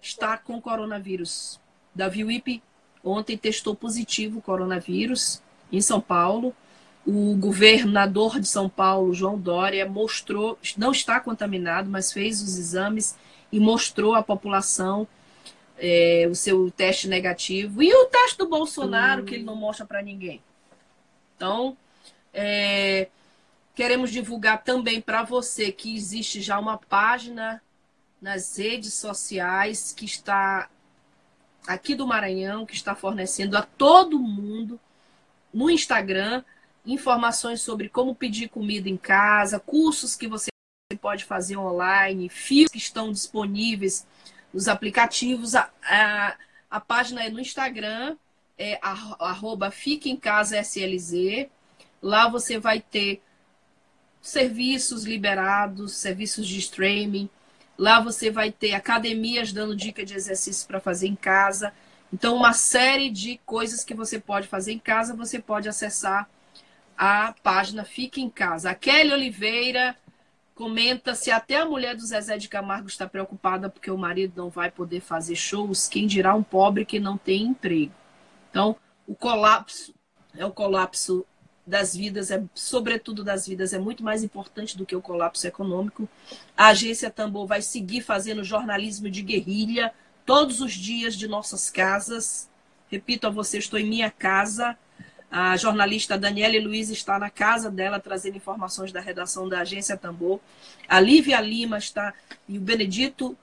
está 0.00 0.38
com 0.38 0.58
coronavírus. 0.62 1.60
Davi 1.94 2.24
Wipe 2.24 2.62
ontem 3.04 3.36
testou 3.36 3.76
positivo 3.76 4.40
coronavírus 4.40 5.42
em 5.70 5.82
São 5.82 6.00
Paulo. 6.00 6.56
O 7.06 7.36
governador 7.36 8.40
de 8.40 8.48
São 8.48 8.68
Paulo, 8.68 9.14
João 9.14 9.38
Dória, 9.38 9.88
mostrou, 9.88 10.58
não 10.76 10.90
está 10.90 11.20
contaminado, 11.20 11.88
mas 11.88 12.12
fez 12.12 12.42
os 12.42 12.58
exames 12.58 13.16
e 13.52 13.60
mostrou 13.60 14.14
à 14.14 14.22
população 14.22 15.06
é, 15.78 16.26
o 16.28 16.34
seu 16.34 16.70
teste 16.70 17.06
negativo 17.06 17.82
e 17.82 17.94
o 17.94 18.06
teste 18.06 18.38
do 18.38 18.48
Bolsonaro 18.48 19.24
que 19.24 19.34
ele 19.34 19.44
não 19.44 19.54
mostra 19.54 19.86
para 19.86 20.02
ninguém. 20.02 20.42
Então, 21.36 21.76
é, 22.32 23.08
queremos 23.74 24.10
divulgar 24.10 24.64
também 24.64 25.00
para 25.00 25.22
você 25.22 25.70
que 25.70 25.94
existe 25.94 26.40
já 26.40 26.58
uma 26.58 26.78
página 26.78 27.62
nas 28.20 28.56
redes 28.56 28.94
sociais 28.94 29.92
que 29.96 30.04
está 30.04 30.68
aqui 31.66 31.94
do 31.94 32.06
Maranhão, 32.06 32.64
que 32.64 32.74
está 32.74 32.94
fornecendo 32.94 33.56
a 33.56 33.62
todo 33.62 34.18
mundo 34.18 34.80
no 35.52 35.70
Instagram 35.70 36.42
informações 36.86 37.60
sobre 37.60 37.88
como 37.88 38.14
pedir 38.14 38.48
comida 38.48 38.88
em 38.88 38.96
casa, 38.96 39.58
cursos 39.58 40.14
que 40.14 40.28
você 40.28 40.48
pode 41.00 41.24
fazer 41.24 41.56
online, 41.56 42.28
fios 42.28 42.70
que 42.70 42.78
estão 42.78 43.10
disponíveis 43.10 44.06
nos 44.52 44.68
aplicativos. 44.68 45.54
A, 45.54 45.68
a, 45.82 46.36
a 46.70 46.80
página 46.80 47.24
é 47.24 47.30
no 47.30 47.40
Instagram, 47.40 48.16
é 48.56 48.78
arroba 48.82 49.70
Fique 49.70 50.08
em 50.08 50.16
Casa 50.16 50.58
SLZ. 50.60 51.48
Lá 52.00 52.28
você 52.28 52.58
vai 52.58 52.80
ter 52.80 53.20
serviços 54.22 55.04
liberados, 55.04 55.96
serviços 55.96 56.46
de 56.46 56.58
streaming. 56.58 57.28
Lá 57.76 58.00
você 58.00 58.30
vai 58.30 58.50
ter 58.50 58.74
academias 58.74 59.52
dando 59.52 59.76
dica 59.76 60.04
de 60.04 60.14
exercício 60.14 60.66
para 60.66 60.80
fazer 60.80 61.08
em 61.08 61.16
casa. 61.16 61.72
Então, 62.12 62.36
uma 62.36 62.52
série 62.52 63.10
de 63.10 63.38
coisas 63.44 63.84
que 63.84 63.92
você 63.92 64.18
pode 64.18 64.46
fazer 64.46 64.72
em 64.72 64.78
casa, 64.78 65.14
você 65.14 65.38
pode 65.38 65.68
acessar 65.68 66.28
a 66.96 67.34
página 67.42 67.84
Fique 67.84 68.20
em 68.20 68.30
Casa. 68.30 68.70
A 68.70 68.74
Kelly 68.74 69.12
Oliveira 69.12 69.96
comenta 70.54 71.14
se 71.14 71.30
até 71.30 71.58
a 71.58 71.66
mulher 71.66 71.94
do 71.94 72.06
Zezé 72.06 72.38
de 72.38 72.48
Camargo 72.48 72.88
está 72.88 73.06
preocupada 73.06 73.68
porque 73.68 73.90
o 73.90 73.98
marido 73.98 74.32
não 74.36 74.48
vai 74.48 74.70
poder 74.70 75.00
fazer 75.00 75.36
shows, 75.36 75.86
quem 75.86 76.06
dirá 76.06 76.34
um 76.34 76.42
pobre 76.42 76.86
que 76.86 76.98
não 76.98 77.18
tem 77.18 77.42
emprego. 77.42 77.92
Então, 78.50 78.74
o 79.06 79.14
colapso 79.14 79.94
é 80.34 80.44
o 80.46 80.50
colapso 80.50 81.26
das 81.66 81.94
vidas, 81.94 82.30
é 82.30 82.42
sobretudo 82.54 83.24
das 83.24 83.46
vidas, 83.46 83.74
é 83.74 83.78
muito 83.78 84.02
mais 84.02 84.22
importante 84.22 84.78
do 84.78 84.86
que 84.86 84.96
o 84.96 85.02
colapso 85.02 85.46
econômico. 85.46 86.08
A 86.56 86.68
agência 86.68 87.10
Tambor 87.10 87.46
vai 87.46 87.60
seguir 87.60 88.00
fazendo 88.00 88.44
jornalismo 88.44 89.10
de 89.10 89.20
guerrilha 89.20 89.92
todos 90.24 90.60
os 90.60 90.72
dias 90.72 91.16
de 91.16 91.28
nossas 91.28 91.70
casas. 91.70 92.48
Repito 92.88 93.26
a 93.26 93.30
você, 93.30 93.58
estou 93.58 93.78
em 93.78 93.86
minha 93.86 94.10
casa 94.10 94.78
a 95.38 95.54
jornalista 95.54 96.16
Daniela 96.16 96.58
Luiz 96.64 96.88
está 96.88 97.18
na 97.18 97.28
casa 97.28 97.70
dela 97.70 98.00
trazendo 98.00 98.38
informações 98.38 98.90
da 98.90 99.00
redação 99.00 99.46
da 99.46 99.60
Agência 99.60 99.94
Tambor. 99.94 100.40
A 100.88 100.98
Lívia 100.98 101.38
Lima 101.42 101.76
está 101.76 102.14
e 102.48 102.56
o 102.56 102.60
Benedito 102.62 103.36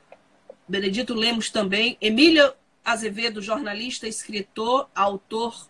Benedito 0.68 1.14
Lemos 1.14 1.52
também. 1.52 1.96
Emília 2.02 2.52
Azevedo, 2.84 3.44
jornalista, 3.44 4.08
escritor, 4.08 4.90
autor 4.96 5.68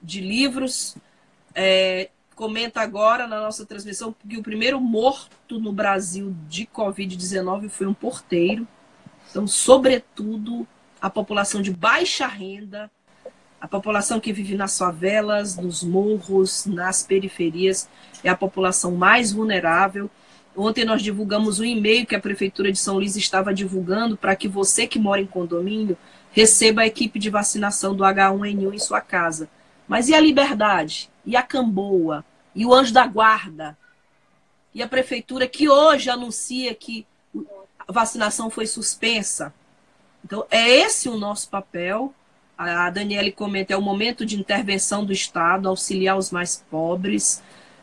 de 0.00 0.20
livros, 0.20 0.96
é, 1.56 2.08
comenta 2.36 2.80
agora 2.80 3.26
na 3.26 3.40
nossa 3.40 3.66
transmissão 3.66 4.14
que 4.28 4.36
o 4.36 4.44
primeiro 4.44 4.80
morto 4.80 5.58
no 5.58 5.72
Brasil 5.72 6.36
de 6.48 6.66
Covid-19 6.66 7.68
foi 7.68 7.88
um 7.88 7.94
porteiro. 7.94 8.64
Então, 9.28 9.44
sobretudo, 9.44 10.68
a 11.00 11.10
população 11.10 11.60
de 11.60 11.72
baixa 11.72 12.28
renda 12.28 12.88
a 13.64 13.68
população 13.68 14.20
que 14.20 14.30
vive 14.30 14.56
nas 14.56 14.76
favelas, 14.76 15.56
nos 15.56 15.82
morros, 15.82 16.66
nas 16.66 17.02
periferias, 17.02 17.88
é 18.22 18.28
a 18.28 18.36
população 18.36 18.92
mais 18.92 19.32
vulnerável. 19.32 20.10
Ontem 20.54 20.84
nós 20.84 21.00
divulgamos 21.00 21.60
um 21.60 21.64
e-mail 21.64 22.04
que 22.04 22.14
a 22.14 22.20
Prefeitura 22.20 22.70
de 22.70 22.76
São 22.76 22.96
Luís 22.96 23.16
estava 23.16 23.54
divulgando 23.54 24.18
para 24.18 24.36
que 24.36 24.46
você 24.46 24.86
que 24.86 24.98
mora 24.98 25.22
em 25.22 25.26
condomínio 25.26 25.96
receba 26.30 26.82
a 26.82 26.86
equipe 26.86 27.18
de 27.18 27.30
vacinação 27.30 27.96
do 27.96 28.04
H1N1 28.04 28.74
em 28.74 28.78
sua 28.78 29.00
casa. 29.00 29.48
Mas 29.88 30.10
e 30.10 30.14
a 30.14 30.20
Liberdade? 30.20 31.08
E 31.24 31.34
a 31.34 31.42
Camboa? 31.42 32.22
E 32.54 32.66
o 32.66 32.74
Anjo 32.74 32.92
da 32.92 33.06
Guarda? 33.06 33.78
E 34.74 34.82
a 34.82 34.86
Prefeitura 34.86 35.48
que 35.48 35.70
hoje 35.70 36.10
anuncia 36.10 36.74
que 36.74 37.06
a 37.88 37.90
vacinação 37.90 38.50
foi 38.50 38.66
suspensa? 38.66 39.54
Então, 40.22 40.44
é 40.50 40.68
esse 40.68 41.08
o 41.08 41.16
nosso 41.16 41.48
papel 41.48 42.14
a 42.56 42.88
Daniele 42.90 43.32
comenta, 43.32 43.72
é 43.72 43.76
o 43.76 43.82
momento 43.82 44.24
de 44.24 44.38
intervenção 44.38 45.04
do 45.04 45.12
Estado, 45.12 45.68
auxiliar 45.68 46.16
os 46.16 46.30
mais 46.30 46.64
pobres. 46.70 47.42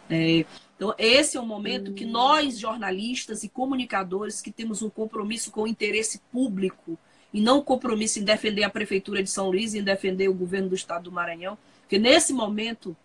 É, 0.10 0.46
então, 0.76 0.96
esse 0.98 1.38
é 1.38 1.40
o 1.40 1.46
momento 1.46 1.94
que 1.94 2.06
nós, 2.06 2.58
jornalistas 2.58 3.44
e 3.44 3.50
comunicadores, 3.50 4.42
que 4.42 4.52
temos 4.52 4.82
um 4.82 4.90
compromisso 4.90 5.52
com 5.52 5.64
o 5.64 5.68
interesse 5.68 6.20
público 6.32 6.98
e 7.34 7.40
não 7.40 7.60
um 7.60 7.64
compromisso 7.64 8.20
em 8.20 8.24
defender 8.24 8.64
a 8.64 8.70
Prefeitura 8.70 9.22
de 9.22 9.30
São 9.30 9.50
Luís 9.50 9.74
em 9.74 9.84
defender 9.84 10.28
o 10.28 10.34
governo 10.34 10.70
do 10.70 10.76
Estado 10.76 11.04
do 11.04 11.12
Maranhão, 11.12 11.58
porque 11.82 12.00
nesse 12.00 12.34
momento, 12.34 12.96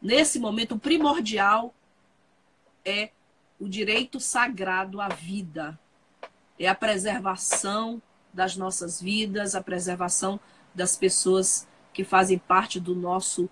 nesse 0.00 0.38
momento, 0.38 0.74
o 0.74 0.78
primordial 0.78 1.74
é 2.84 3.10
o 3.58 3.68
direito 3.68 4.20
sagrado 4.20 5.00
à 5.00 5.08
vida, 5.08 5.78
é 6.58 6.68
a 6.68 6.74
preservação 6.74 8.02
das 8.32 8.56
nossas 8.56 9.00
vidas, 9.00 9.54
a 9.54 9.62
preservação 9.62 10.38
das 10.74 10.96
pessoas 10.96 11.66
que 11.92 12.04
fazem 12.04 12.38
parte 12.38 12.80
do 12.80 12.94
nosso 12.94 13.48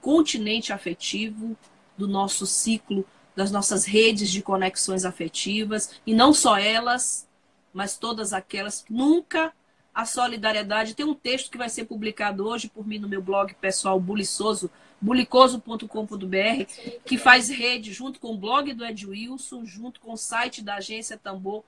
continente 0.00 0.72
afetivo, 0.72 1.56
do 1.96 2.06
nosso 2.06 2.46
ciclo, 2.46 3.04
das 3.34 3.50
nossas 3.50 3.84
redes 3.84 4.30
de 4.30 4.42
conexões 4.42 5.04
afetivas, 5.04 6.00
e 6.06 6.14
não 6.14 6.32
só 6.32 6.58
elas, 6.58 7.28
mas 7.72 7.96
todas 7.96 8.32
aquelas 8.32 8.82
que 8.82 8.92
nunca 8.92 9.52
a 9.96 10.04
solidariedade. 10.04 10.94
Tem 10.94 11.06
um 11.06 11.14
texto 11.14 11.50
que 11.50 11.56
vai 11.56 11.70
ser 11.70 11.86
publicado 11.86 12.46
hoje 12.46 12.68
por 12.68 12.86
mim 12.86 12.98
no 12.98 13.08
meu 13.08 13.22
blog 13.22 13.54
pessoal 13.54 13.98
buliçoso, 13.98 14.70
bulicoso.com.br, 15.00 16.64
que 17.04 17.16
faz 17.16 17.48
rede 17.48 17.92
junto 17.92 18.20
com 18.20 18.34
o 18.34 18.36
blog 18.36 18.74
do 18.74 18.84
Ed 18.84 19.06
Wilson, 19.06 19.64
junto 19.64 19.98
com 20.00 20.12
o 20.12 20.16
site 20.16 20.62
da 20.62 20.76
agência 20.76 21.16
tambor.net.br, 21.16 21.64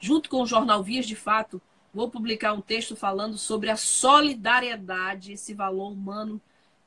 junto 0.00 0.28
com 0.28 0.42
o 0.42 0.46
jornal 0.46 0.82
Vias 0.82 1.06
de 1.06 1.14
Fato, 1.14 1.62
Vou 1.96 2.10
publicar 2.10 2.52
um 2.52 2.60
texto 2.60 2.94
falando 2.94 3.38
sobre 3.38 3.70
a 3.70 3.76
solidariedade, 3.76 5.32
esse 5.32 5.54
valor 5.54 5.92
humano 5.92 6.38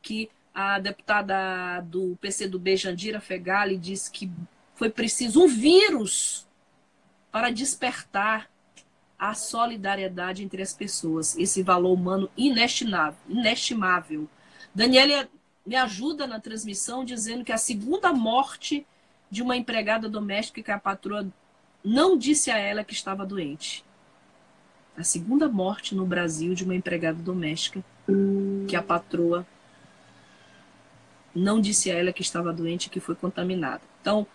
que 0.03 0.30
a 0.53 0.78
deputada 0.78 1.82
do 1.82 2.16
PCdoB, 2.22 2.78
Jandira 2.78 3.20
Fegali, 3.20 3.76
disse 3.76 4.12
que 4.12 4.30
foi 4.76 4.88
preciso 4.88 5.43
um 5.43 5.47
vírus 5.47 6.47
para 7.32 7.49
despertar 7.49 8.51
a 9.18 9.34
solidariedade 9.34 10.43
entre 10.43 10.62
as 10.62 10.76
pessoas, 10.76 11.36
esse 11.39 11.64
valor 11.64 11.91
humano 11.91 12.30
inestimável. 12.38 13.18
inestimável. 13.28 14.30
Daniela 14.76 15.28
me 15.66 15.76
ajuda 15.76 16.28
na 16.28 16.39
transmissão 16.39 17.03
dizendo 17.03 17.43
que 17.43 17.51
a 17.51 17.57
segunda 17.57 18.14
morte 18.14 18.86
de 19.28 19.41
uma 19.41 19.57
empregada 19.57 20.07
doméstica 20.07 20.62
que 20.62 20.72
a 20.72 20.78
patroa 20.78 21.28
não 21.84 22.16
disse 22.16 22.51
a 22.51 22.60
ela 22.60 22.84
que 22.84 22.93
estava 22.93 23.26
doente 23.26 23.89
a 25.00 25.04
segunda 25.04 25.47
morte 25.47 25.95
no 25.95 26.06
Brasil 26.06 26.54
de 26.54 26.66
uma 26.66 26.76
empregada 26.76 27.18
doméstica 27.24 27.82
que 28.68 28.76
a 28.76 28.84
patroa 28.84 29.47
não 31.34 31.62
disse 31.62 31.89
a 31.89 31.95
ela 31.95 32.12
que 32.12 32.22
estava 32.22 32.52
doente 32.52 32.89
que 32.89 33.00
foi 33.00 33.16
contaminada. 33.16 33.82
Então, 34.02 34.28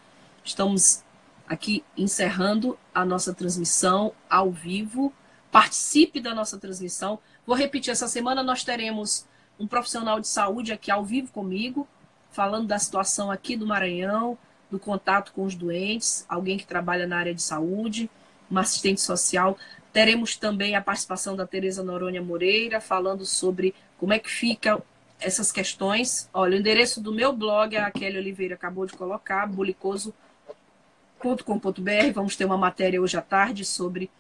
estamos 0.43 1.03
aqui 1.47 1.85
encerrando 1.95 2.79
a 2.95 3.05
nossa 3.05 3.35
transmissão 3.35 4.15
ao 4.31 4.51
vivo. 4.51 5.13
Participe 5.53 6.19
da 6.19 6.35
nossa 6.35 6.57
transmissão. 6.57 7.19
Vou 7.47 7.55
repetir, 7.55 7.91
essa 7.91 8.09
semana 8.09 8.43
nós 8.43 8.65
teremos 8.65 9.27
um 9.61 9.67
profissional 9.67 10.19
de 10.19 10.29
saúde 10.29 10.73
aqui 10.73 10.91
ao 10.91 11.05
vivo 11.05 11.31
comigo, 11.31 11.87
falando 12.31 12.69
da 12.69 12.79
situação 12.79 13.31
aqui 13.31 13.55
do 13.55 13.67
Maranhão, 13.67 14.39
do 14.71 14.79
contato 14.79 15.31
com 15.35 15.45
os 15.45 15.55
doentes, 15.55 16.25
alguém 16.27 16.57
que 16.57 16.67
trabalha 16.67 17.07
na 17.07 17.19
área 17.19 17.35
de 17.35 17.43
saúde, 17.43 18.09
uma 18.51 18.63
assistente 18.63 19.03
social. 19.03 19.59
Teremos 19.95 20.37
também 20.37 20.75
a 20.75 20.81
participação 20.81 21.37
da 21.37 21.47
Tereza 21.47 21.81
Noronha 21.85 22.21
Moreira, 22.21 22.81
falando 22.81 23.25
sobre 23.25 23.73
como 23.97 24.13
é 24.13 24.19
que 24.19 24.29
fica 24.29 24.83
essas 25.21 25.53
questões. 25.53 26.29
Olha, 26.35 26.57
o 26.57 26.59
endereço 26.59 27.01
do 27.01 27.15
meu 27.15 27.33
blog, 27.33 27.77
a 27.77 27.89
Kelly 27.93 28.19
Oliveira 28.19 28.57
acabou 28.57 28.87
de 28.87 28.95
colocar, 28.95 29.47
bulicoso.com.br. 29.47 30.13
Vamos 32.13 32.35
ter 32.35 32.45
uma 32.45 32.59
matéria 32.59 33.01
hoje 33.01 33.17
à 33.17 33.23
tarde 33.23 33.65
sobre 33.65 34.11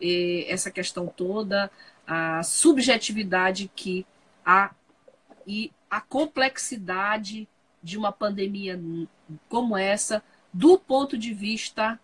eh, 0.00 0.46
essa 0.48 0.70
questão 0.70 1.08
toda, 1.08 1.72
a 2.06 2.44
subjetividade 2.44 3.68
que 3.74 4.06
há 4.44 4.70
e 5.44 5.72
a 5.90 6.00
complexidade 6.00 7.48
de 7.82 7.98
uma 7.98 8.12
pandemia 8.12 8.80
como 9.48 9.76
essa, 9.76 10.22
do 10.52 10.78
ponto 10.78 11.18
de 11.18 11.34
vista 11.34 11.98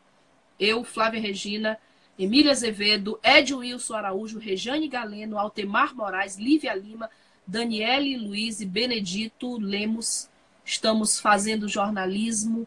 Eu, 0.57 0.85
Flávia 0.85 1.19
Regina, 1.19 1.77
Emília 2.17 2.51
Azevedo, 2.51 3.19
Ed 3.21 3.53
Wilson 3.53 3.95
Araújo, 3.95 4.39
Rejane 4.39 4.87
Galeno, 4.87 5.37
Altemar 5.37 5.93
Moraes, 5.93 6.37
Lívia 6.37 6.73
Lima, 6.73 7.09
Daniele 7.45 8.17
Luiz 8.17 8.61
e 8.61 8.65
Benedito 8.65 9.59
Lemos. 9.59 10.29
Estamos 10.63 11.19
fazendo 11.19 11.67
jornalismo 11.67 12.65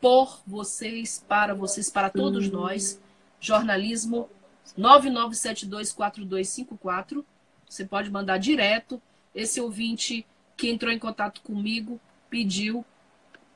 por 0.00 0.40
vocês, 0.46 1.24
para 1.26 1.54
vocês, 1.54 1.88
para 1.88 2.10
todos 2.10 2.50
nós. 2.50 3.00
Jornalismo 3.40 4.28
99724254. 4.76 7.24
Você 7.68 7.84
pode 7.84 8.10
mandar 8.10 8.38
direto. 8.38 9.00
Esse 9.34 9.60
ouvinte 9.60 10.24
que 10.56 10.68
entrou 10.68 10.92
em 10.92 10.98
contato 10.98 11.40
comigo 11.42 12.00
pediu 12.28 12.84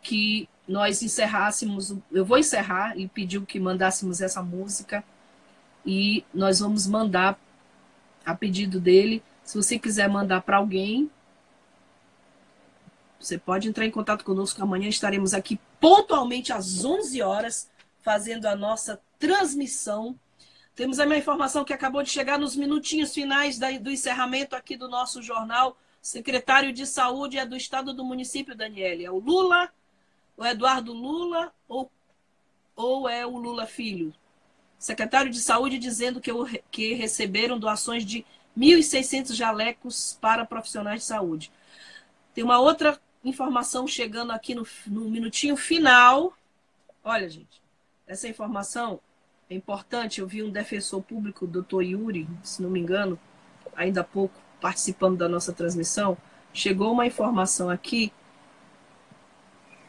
que 0.02 0.48
nós 0.70 1.02
encerrássemos, 1.02 1.96
eu 2.12 2.24
vou 2.24 2.38
encerrar, 2.38 2.96
e 2.96 3.08
pediu 3.08 3.44
que 3.44 3.58
mandássemos 3.58 4.20
essa 4.20 4.40
música 4.40 5.02
e 5.84 6.24
nós 6.32 6.60
vamos 6.60 6.86
mandar 6.86 7.36
a 8.24 8.36
pedido 8.36 8.78
dele. 8.78 9.20
Se 9.42 9.56
você 9.56 9.80
quiser 9.80 10.08
mandar 10.08 10.42
para 10.42 10.58
alguém, 10.58 11.10
você 13.18 13.36
pode 13.36 13.68
entrar 13.68 13.84
em 13.84 13.90
contato 13.90 14.24
conosco. 14.24 14.62
Amanhã 14.62 14.88
estaremos 14.88 15.34
aqui 15.34 15.58
pontualmente 15.80 16.52
às 16.52 16.84
11 16.84 17.20
horas 17.20 17.68
fazendo 18.00 18.46
a 18.46 18.54
nossa 18.54 19.00
transmissão. 19.18 20.14
Temos 20.76 21.00
a 21.00 21.04
minha 21.04 21.18
informação 21.18 21.64
que 21.64 21.72
acabou 21.72 22.04
de 22.04 22.10
chegar 22.10 22.38
nos 22.38 22.54
minutinhos 22.54 23.12
finais 23.12 23.58
do 23.58 23.90
encerramento 23.90 24.54
aqui 24.54 24.76
do 24.76 24.88
nosso 24.88 25.20
jornal. 25.20 25.76
Secretário 26.00 26.72
de 26.72 26.86
Saúde 26.86 27.38
é 27.38 27.44
do 27.44 27.56
Estado 27.56 27.92
do 27.92 28.04
município, 28.04 28.54
Daniele. 28.54 29.04
É 29.04 29.10
o 29.10 29.18
Lula 29.18 29.68
o 30.40 30.46
Eduardo 30.46 30.94
Lula 30.94 31.52
ou, 31.68 31.90
ou 32.74 33.06
é 33.06 33.26
o 33.26 33.36
Lula 33.36 33.66
filho? 33.66 34.14
Secretário 34.78 35.30
de 35.30 35.38
Saúde 35.38 35.78
dizendo 35.78 36.18
que, 36.18 36.32
que 36.70 36.94
receberam 36.94 37.58
doações 37.58 38.06
de 38.06 38.24
1.600 38.58 39.34
jalecos 39.34 40.16
para 40.18 40.46
profissionais 40.46 41.00
de 41.00 41.06
saúde. 41.06 41.52
Tem 42.32 42.42
uma 42.42 42.58
outra 42.58 42.98
informação 43.22 43.86
chegando 43.86 44.32
aqui 44.32 44.54
no, 44.54 44.66
no 44.86 45.10
minutinho 45.10 45.58
final. 45.58 46.32
Olha, 47.04 47.28
gente, 47.28 47.60
essa 48.06 48.26
informação 48.26 48.98
é 49.50 49.54
importante. 49.54 50.22
Eu 50.22 50.26
vi 50.26 50.42
um 50.42 50.50
defensor 50.50 51.02
público, 51.02 51.46
doutor 51.46 51.82
Yuri, 51.82 52.26
se 52.42 52.62
não 52.62 52.70
me 52.70 52.80
engano, 52.80 53.20
ainda 53.76 54.00
há 54.00 54.04
pouco, 54.04 54.40
participando 54.58 55.18
da 55.18 55.28
nossa 55.28 55.52
transmissão. 55.52 56.16
Chegou 56.54 56.92
uma 56.92 57.06
informação 57.06 57.68
aqui 57.68 58.10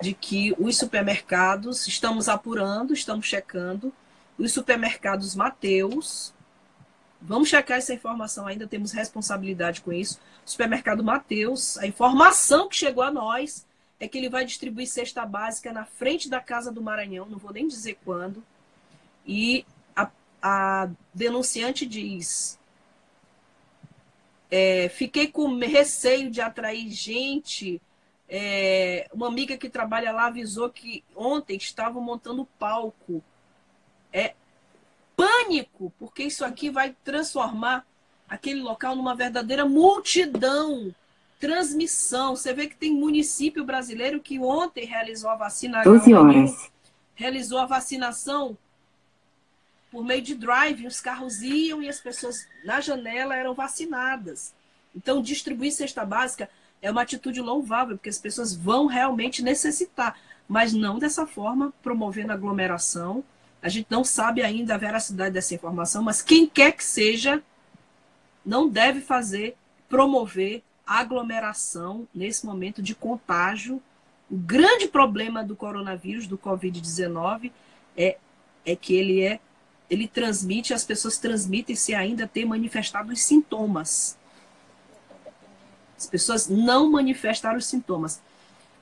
de 0.02 0.14
que 0.14 0.54
os 0.58 0.78
supermercados, 0.78 1.88
estamos 1.88 2.28
apurando, 2.28 2.94
estamos 2.94 3.26
checando, 3.26 3.94
os 4.38 4.52
supermercados 4.52 5.36
Mateus, 5.36 6.34
vamos 7.22 7.50
checar 7.50 7.78
essa 7.78 7.94
informação 7.94 8.48
ainda, 8.48 8.68
temos 8.68 8.92
responsabilidade 8.92 9.82
com 9.82 9.94
isso. 9.94 10.20
Supermercado 10.44 11.04
Mateus, 11.04 11.78
a 11.78 11.86
informação 11.86 12.68
que 12.68 12.76
chegou 12.76 13.04
a 13.04 13.12
nós 13.12 13.66
é 14.00 14.08
que 14.08 14.18
ele 14.18 14.30
vai 14.30 14.44
distribuir 14.44 14.88
cesta 14.88 15.26
básica 15.26 15.72
na 15.72 15.86
frente 15.86 16.28
da 16.28 16.40
Casa 16.40 16.72
do 16.72 16.82
Maranhão, 16.82 17.28
não 17.28 17.38
vou 17.38 17.54
nem 17.54 17.68
dizer 17.68 18.00
quando. 18.04 18.44
E 19.26 19.64
a, 19.96 20.10
a 20.42 20.90
denunciante 21.14 21.86
diz: 21.86 22.60
é, 24.50 24.90
fiquei 24.90 25.28
com 25.28 25.58
receio 25.60 26.32
de 26.32 26.42
atrair 26.42 26.90
gente 26.90 27.80
é, 28.34 29.10
uma 29.12 29.28
amiga 29.28 29.58
que 29.58 29.70
trabalha 29.70 30.14
lá 30.14 30.28
avisou 30.28 30.70
que 30.70 31.04
ontem 31.14 31.58
estavam 31.58 32.02
montando 32.02 32.48
palco. 32.58 33.22
É 34.14 34.36
pânico, 35.18 35.92
porque 36.00 36.24
isso 36.24 36.46
aqui 36.46 36.70
vai 36.70 36.96
transformar 37.04 37.86
aquele 38.30 38.62
local 38.62 38.96
numa 38.96 39.14
verdadeira 39.14 39.66
multidão. 39.66 40.96
Transmissão. 41.42 42.34
Você 42.34 42.54
vê 42.54 42.68
que 42.68 42.76
tem 42.78 42.94
município 42.94 43.66
brasileiro 43.66 44.22
que 44.22 44.40
ontem 44.40 44.86
realizou 44.86 45.30
a 45.30 45.36
vacina. 45.36 45.84
12 45.84 46.14
horas. 46.14 46.72
Realizou 47.14 47.60
a 47.60 47.66
vacinação 47.66 48.58
por 49.92 50.06
meio 50.06 50.22
de 50.22 50.36
drive. 50.36 50.88
Os 50.88 51.02
carros 51.02 51.42
iam 51.42 51.84
e 51.84 51.90
as 51.90 52.00
pessoas 52.00 52.48
na 52.64 52.80
janela 52.80 53.36
eram 53.36 53.54
vacinadas. 53.54 54.54
Então, 54.96 55.22
distribuir 55.22 55.74
cesta 55.74 56.06
básica 56.06 56.50
é 56.82 56.90
uma 56.90 57.02
atitude 57.02 57.40
louvável, 57.40 57.98
porque 57.98 58.10
as 58.10 58.18
pessoas 58.18 58.56
vão 58.56 58.86
realmente 58.88 59.44
necessitar, 59.44 60.20
mas 60.48 60.74
não 60.74 60.98
dessa 60.98 61.28
forma, 61.28 61.74
promovendo 61.84 62.34
aglomeração. 62.34 63.24
A 63.62 63.70
gente 63.70 63.88
não 63.90 64.04
sabe 64.04 64.42
ainda 64.42 64.74
a 64.74 64.78
veracidade 64.78 65.34
dessa 65.34 65.54
informação, 65.54 66.02
mas 66.04 66.22
quem 66.22 66.48
quer 66.48 66.72
que 66.72 66.84
seja, 66.84 67.42
não 68.46 68.68
deve 68.68 69.02
fazer, 69.02 69.56
promover 69.88 70.64
aglomeração 70.86 72.08
nesse 72.14 72.46
momento 72.46 72.82
de 72.82 72.96
contágio. 72.96 73.82
O 74.30 74.38
grande 74.38 74.88
problema 74.88 75.44
do 75.44 75.56
coronavírus, 75.56 76.26
do 76.26 76.38
Covid-19, 76.38 77.52
é, 77.96 78.18
é 78.66 78.76
que 78.76 78.96
ele 78.96 79.22
é 79.22 79.40
ele 79.92 80.08
transmite, 80.08 80.74
as 80.74 80.86
pessoas 80.86 81.18
transmitem 81.18 81.76
se 81.76 81.94
ainda 81.94 82.26
ter 82.26 82.46
manifestado 82.46 83.12
os 83.12 83.22
sintomas. 83.22 84.18
As 86.02 86.08
pessoas 86.08 86.48
não 86.48 86.90
manifestaram 86.90 87.60
os 87.60 87.68
sintomas. 87.68 88.20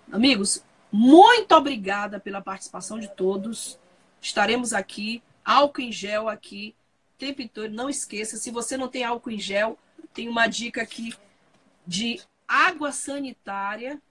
Amigos, 0.10 0.64
muito 0.90 1.54
obrigada 1.54 2.18
pela 2.18 2.42
participação 2.42 2.98
de 2.98 3.10
todos. 3.10 3.78
Estaremos 4.22 4.72
aqui, 4.72 5.22
álcool 5.44 5.82
em 5.82 5.92
gel 5.92 6.30
aqui, 6.30 6.74
tempo. 7.18 7.42
Não 7.70 7.90
esqueça, 7.90 8.38
se 8.38 8.50
você 8.52 8.78
não 8.78 8.88
tem 8.88 9.04
álcool 9.04 9.32
em 9.32 9.38
gel, 9.38 9.78
tem 10.14 10.30
uma 10.30 10.48
dica 10.48 10.82
aqui 10.82 11.14
de 11.86 12.22
água 12.48 12.94
sanitária. 12.94 14.02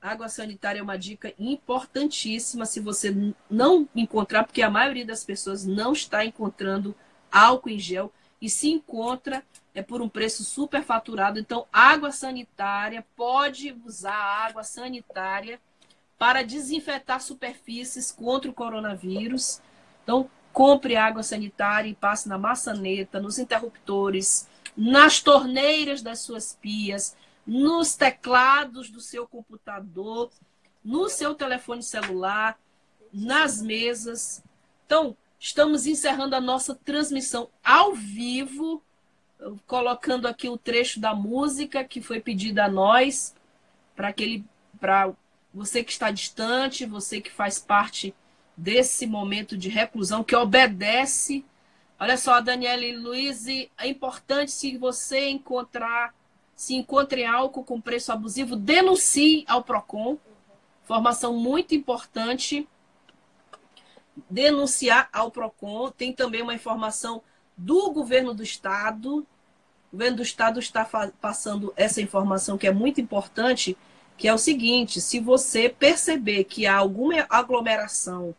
Água 0.00 0.30
sanitária 0.30 0.80
é 0.80 0.82
uma 0.82 0.96
dica 0.96 1.34
importantíssima 1.38 2.64
se 2.64 2.80
você 2.80 3.14
não 3.50 3.86
encontrar, 3.94 4.44
porque 4.44 4.62
a 4.62 4.70
maioria 4.70 5.04
das 5.04 5.22
pessoas 5.22 5.66
não 5.66 5.92
está 5.92 6.24
encontrando 6.24 6.96
álcool 7.30 7.68
em 7.68 7.78
gel 7.78 8.10
e 8.40 8.48
se 8.48 8.70
encontra 8.70 9.44
é 9.74 9.82
por 9.82 10.00
um 10.00 10.08
preço 10.08 10.44
super 10.44 10.82
faturado. 10.82 11.38
Então, 11.38 11.66
água 11.72 12.12
sanitária, 12.12 13.04
pode 13.16 13.76
usar 13.84 14.46
água 14.46 14.62
sanitária 14.62 15.60
para 16.16 16.44
desinfetar 16.44 17.20
superfícies 17.20 18.12
contra 18.12 18.50
o 18.50 18.54
coronavírus. 18.54 19.60
Então, 20.02 20.30
compre 20.52 20.94
água 20.94 21.24
sanitária 21.24 21.90
e 21.90 21.94
passe 21.94 22.28
na 22.28 22.38
maçaneta, 22.38 23.20
nos 23.20 23.38
interruptores, 23.38 24.48
nas 24.76 25.20
torneiras 25.20 26.00
das 26.00 26.20
suas 26.20 26.56
pias, 26.62 27.16
nos 27.44 27.96
teclados 27.96 28.88
do 28.88 29.00
seu 29.00 29.26
computador, 29.26 30.30
no 30.84 31.08
seu 31.08 31.34
telefone 31.34 31.82
celular, 31.82 32.56
nas 33.12 33.60
mesas. 33.60 34.42
Então, 34.86 35.16
estamos 35.40 35.86
encerrando 35.86 36.36
a 36.36 36.40
nossa 36.40 36.74
transmissão 36.76 37.50
ao 37.62 37.92
vivo 37.92 38.80
colocando 39.66 40.26
aqui 40.26 40.48
o 40.48 40.56
trecho 40.56 41.00
da 41.00 41.14
música 41.14 41.84
que 41.84 42.00
foi 42.00 42.20
pedida 42.20 42.64
a 42.64 42.68
nós, 42.68 43.34
para 43.94 44.08
aquele 44.08 44.44
para 44.80 45.12
você 45.52 45.84
que 45.84 45.92
está 45.92 46.10
distante, 46.10 46.84
você 46.84 47.20
que 47.20 47.30
faz 47.30 47.58
parte 47.58 48.14
desse 48.56 49.06
momento 49.06 49.56
de 49.56 49.68
reclusão, 49.68 50.24
que 50.24 50.34
obedece. 50.34 51.44
Olha 51.98 52.16
só, 52.16 52.40
Daniela 52.40 52.82
Luiz, 53.00 53.46
é 53.46 53.86
importante 53.86 54.50
se 54.50 54.76
você 54.76 55.28
encontrar, 55.28 56.14
se 56.54 56.74
encontre 56.74 57.24
álcool 57.24 57.64
com 57.64 57.80
preço 57.80 58.12
abusivo, 58.12 58.56
denuncie 58.56 59.44
ao 59.46 59.62
PROCON. 59.62 60.18
Formação 60.82 61.34
muito 61.34 61.74
importante. 61.74 62.68
Denunciar 64.28 65.08
ao 65.12 65.30
PROCON. 65.30 65.90
Tem 65.90 66.12
também 66.12 66.42
uma 66.42 66.54
informação 66.54 67.22
do 67.56 67.90
governo 67.92 68.34
do 68.34 68.42
estado, 68.42 69.26
o 69.94 69.96
governo 69.96 70.16
do 70.16 70.22
estado 70.24 70.58
está 70.58 70.84
passando 71.20 71.72
essa 71.76 72.02
informação 72.02 72.58
que 72.58 72.66
é 72.66 72.72
muito 72.72 73.00
importante, 73.00 73.76
que 74.18 74.26
é 74.26 74.34
o 74.34 74.38
seguinte: 74.38 75.00
se 75.00 75.20
você 75.20 75.68
perceber 75.68 76.44
que 76.44 76.66
há 76.66 76.74
alguma 76.74 77.24
aglomeração, 77.30 78.34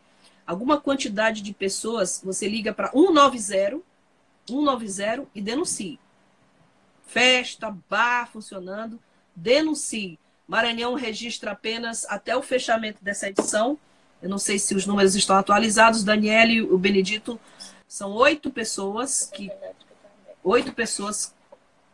alguma 0.45 0.81
quantidade 0.81 1.41
de 1.41 1.53
pessoas, 1.53 2.21
você 2.21 2.49
liga 2.49 2.73
para 2.73 2.91
190, 2.91 3.81
190 4.45 5.27
e 5.33 5.41
denuncie. 5.41 5.97
Festa, 7.07 7.73
bar 7.89 8.29
funcionando, 8.29 8.99
denuncie. 9.33 10.19
Maranhão 10.45 10.93
registra 10.93 11.51
apenas 11.51 12.05
até 12.09 12.35
o 12.35 12.41
fechamento 12.41 13.01
dessa 13.01 13.29
edição. 13.29 13.79
Eu 14.21 14.29
não 14.29 14.37
sei 14.37 14.59
se 14.59 14.75
os 14.75 14.85
números 14.85 15.15
estão 15.15 15.37
atualizados. 15.37 16.03
Daniel 16.03 16.49
e 16.49 16.61
o 16.61 16.77
Benedito 16.77 17.39
São 17.87 18.11
oito 18.11 18.51
pessoas 18.51 19.29
que 19.33 19.49
oito 20.43 20.73
pessoas 20.73 21.34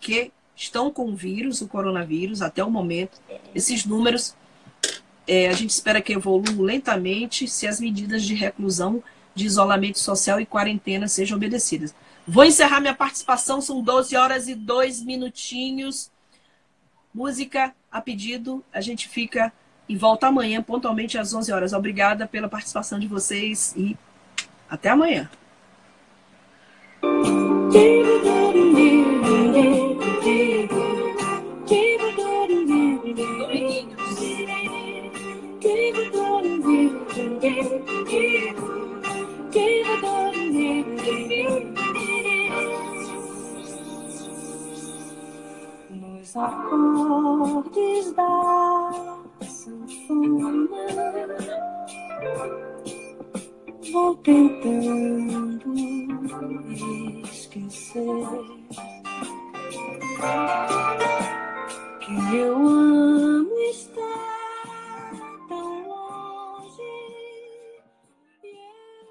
que 0.02 0.32
estão 0.56 0.92
com 0.92 1.10
o 1.10 1.16
vírus, 1.16 1.62
o 1.62 1.68
coronavírus, 1.68 2.42
até 2.42 2.64
o 2.64 2.70
momento. 2.70 3.22
Esses 3.56 3.86
números 3.86 4.36
é, 5.28 5.48
a 5.48 5.54
gente 5.54 5.70
espera 5.70 6.02
que 6.02 6.14
evoluam 6.14 6.62
lentamente 6.62 7.48
se 7.48 7.68
as 7.68 7.80
medidas 7.80 8.24
de 8.24 8.34
reclusão, 8.34 9.02
de 9.34 9.46
isolamento 9.46 10.00
social 10.00 10.42
e 10.42 10.46
quarentena 10.46 11.08
sejam 11.08 11.38
obedecidas. 11.38 11.96
Vou 12.28 12.44
encerrar 12.44 12.82
minha 12.82 12.94
participação, 12.94 13.62
são 13.62 13.82
12 13.82 14.16
horas 14.16 14.48
e 14.48 14.56
2 14.56 15.04
minutinhos. 15.04 16.12
Música 17.14 17.74
a 17.92 18.02
pedido, 18.02 18.64
a 18.74 18.82
gente 18.82 19.08
fica 19.08 19.52
e 19.88 19.96
volta 19.96 20.28
amanhã, 20.28 20.62
pontualmente 20.62 21.18
às 21.18 21.34
11 21.34 21.52
horas. 21.52 21.74
Obrigada 21.74 22.28
pela 22.28 22.48
participação 22.48 23.00
de 23.00 23.08
vocês 23.08 23.74
e 23.76 23.98
até 24.70 24.90
amanhã. 24.90 25.30
Nos 37.42 37.50
acordes 46.38 48.14
da 48.14 49.02
sanfona, 49.42 50.78
vou 53.92 54.16
tentando 54.18 55.74
esquecer 57.24 58.28
que 62.02 62.36
eu 62.36 62.56
amo 62.56 63.60
estar. 63.72 64.31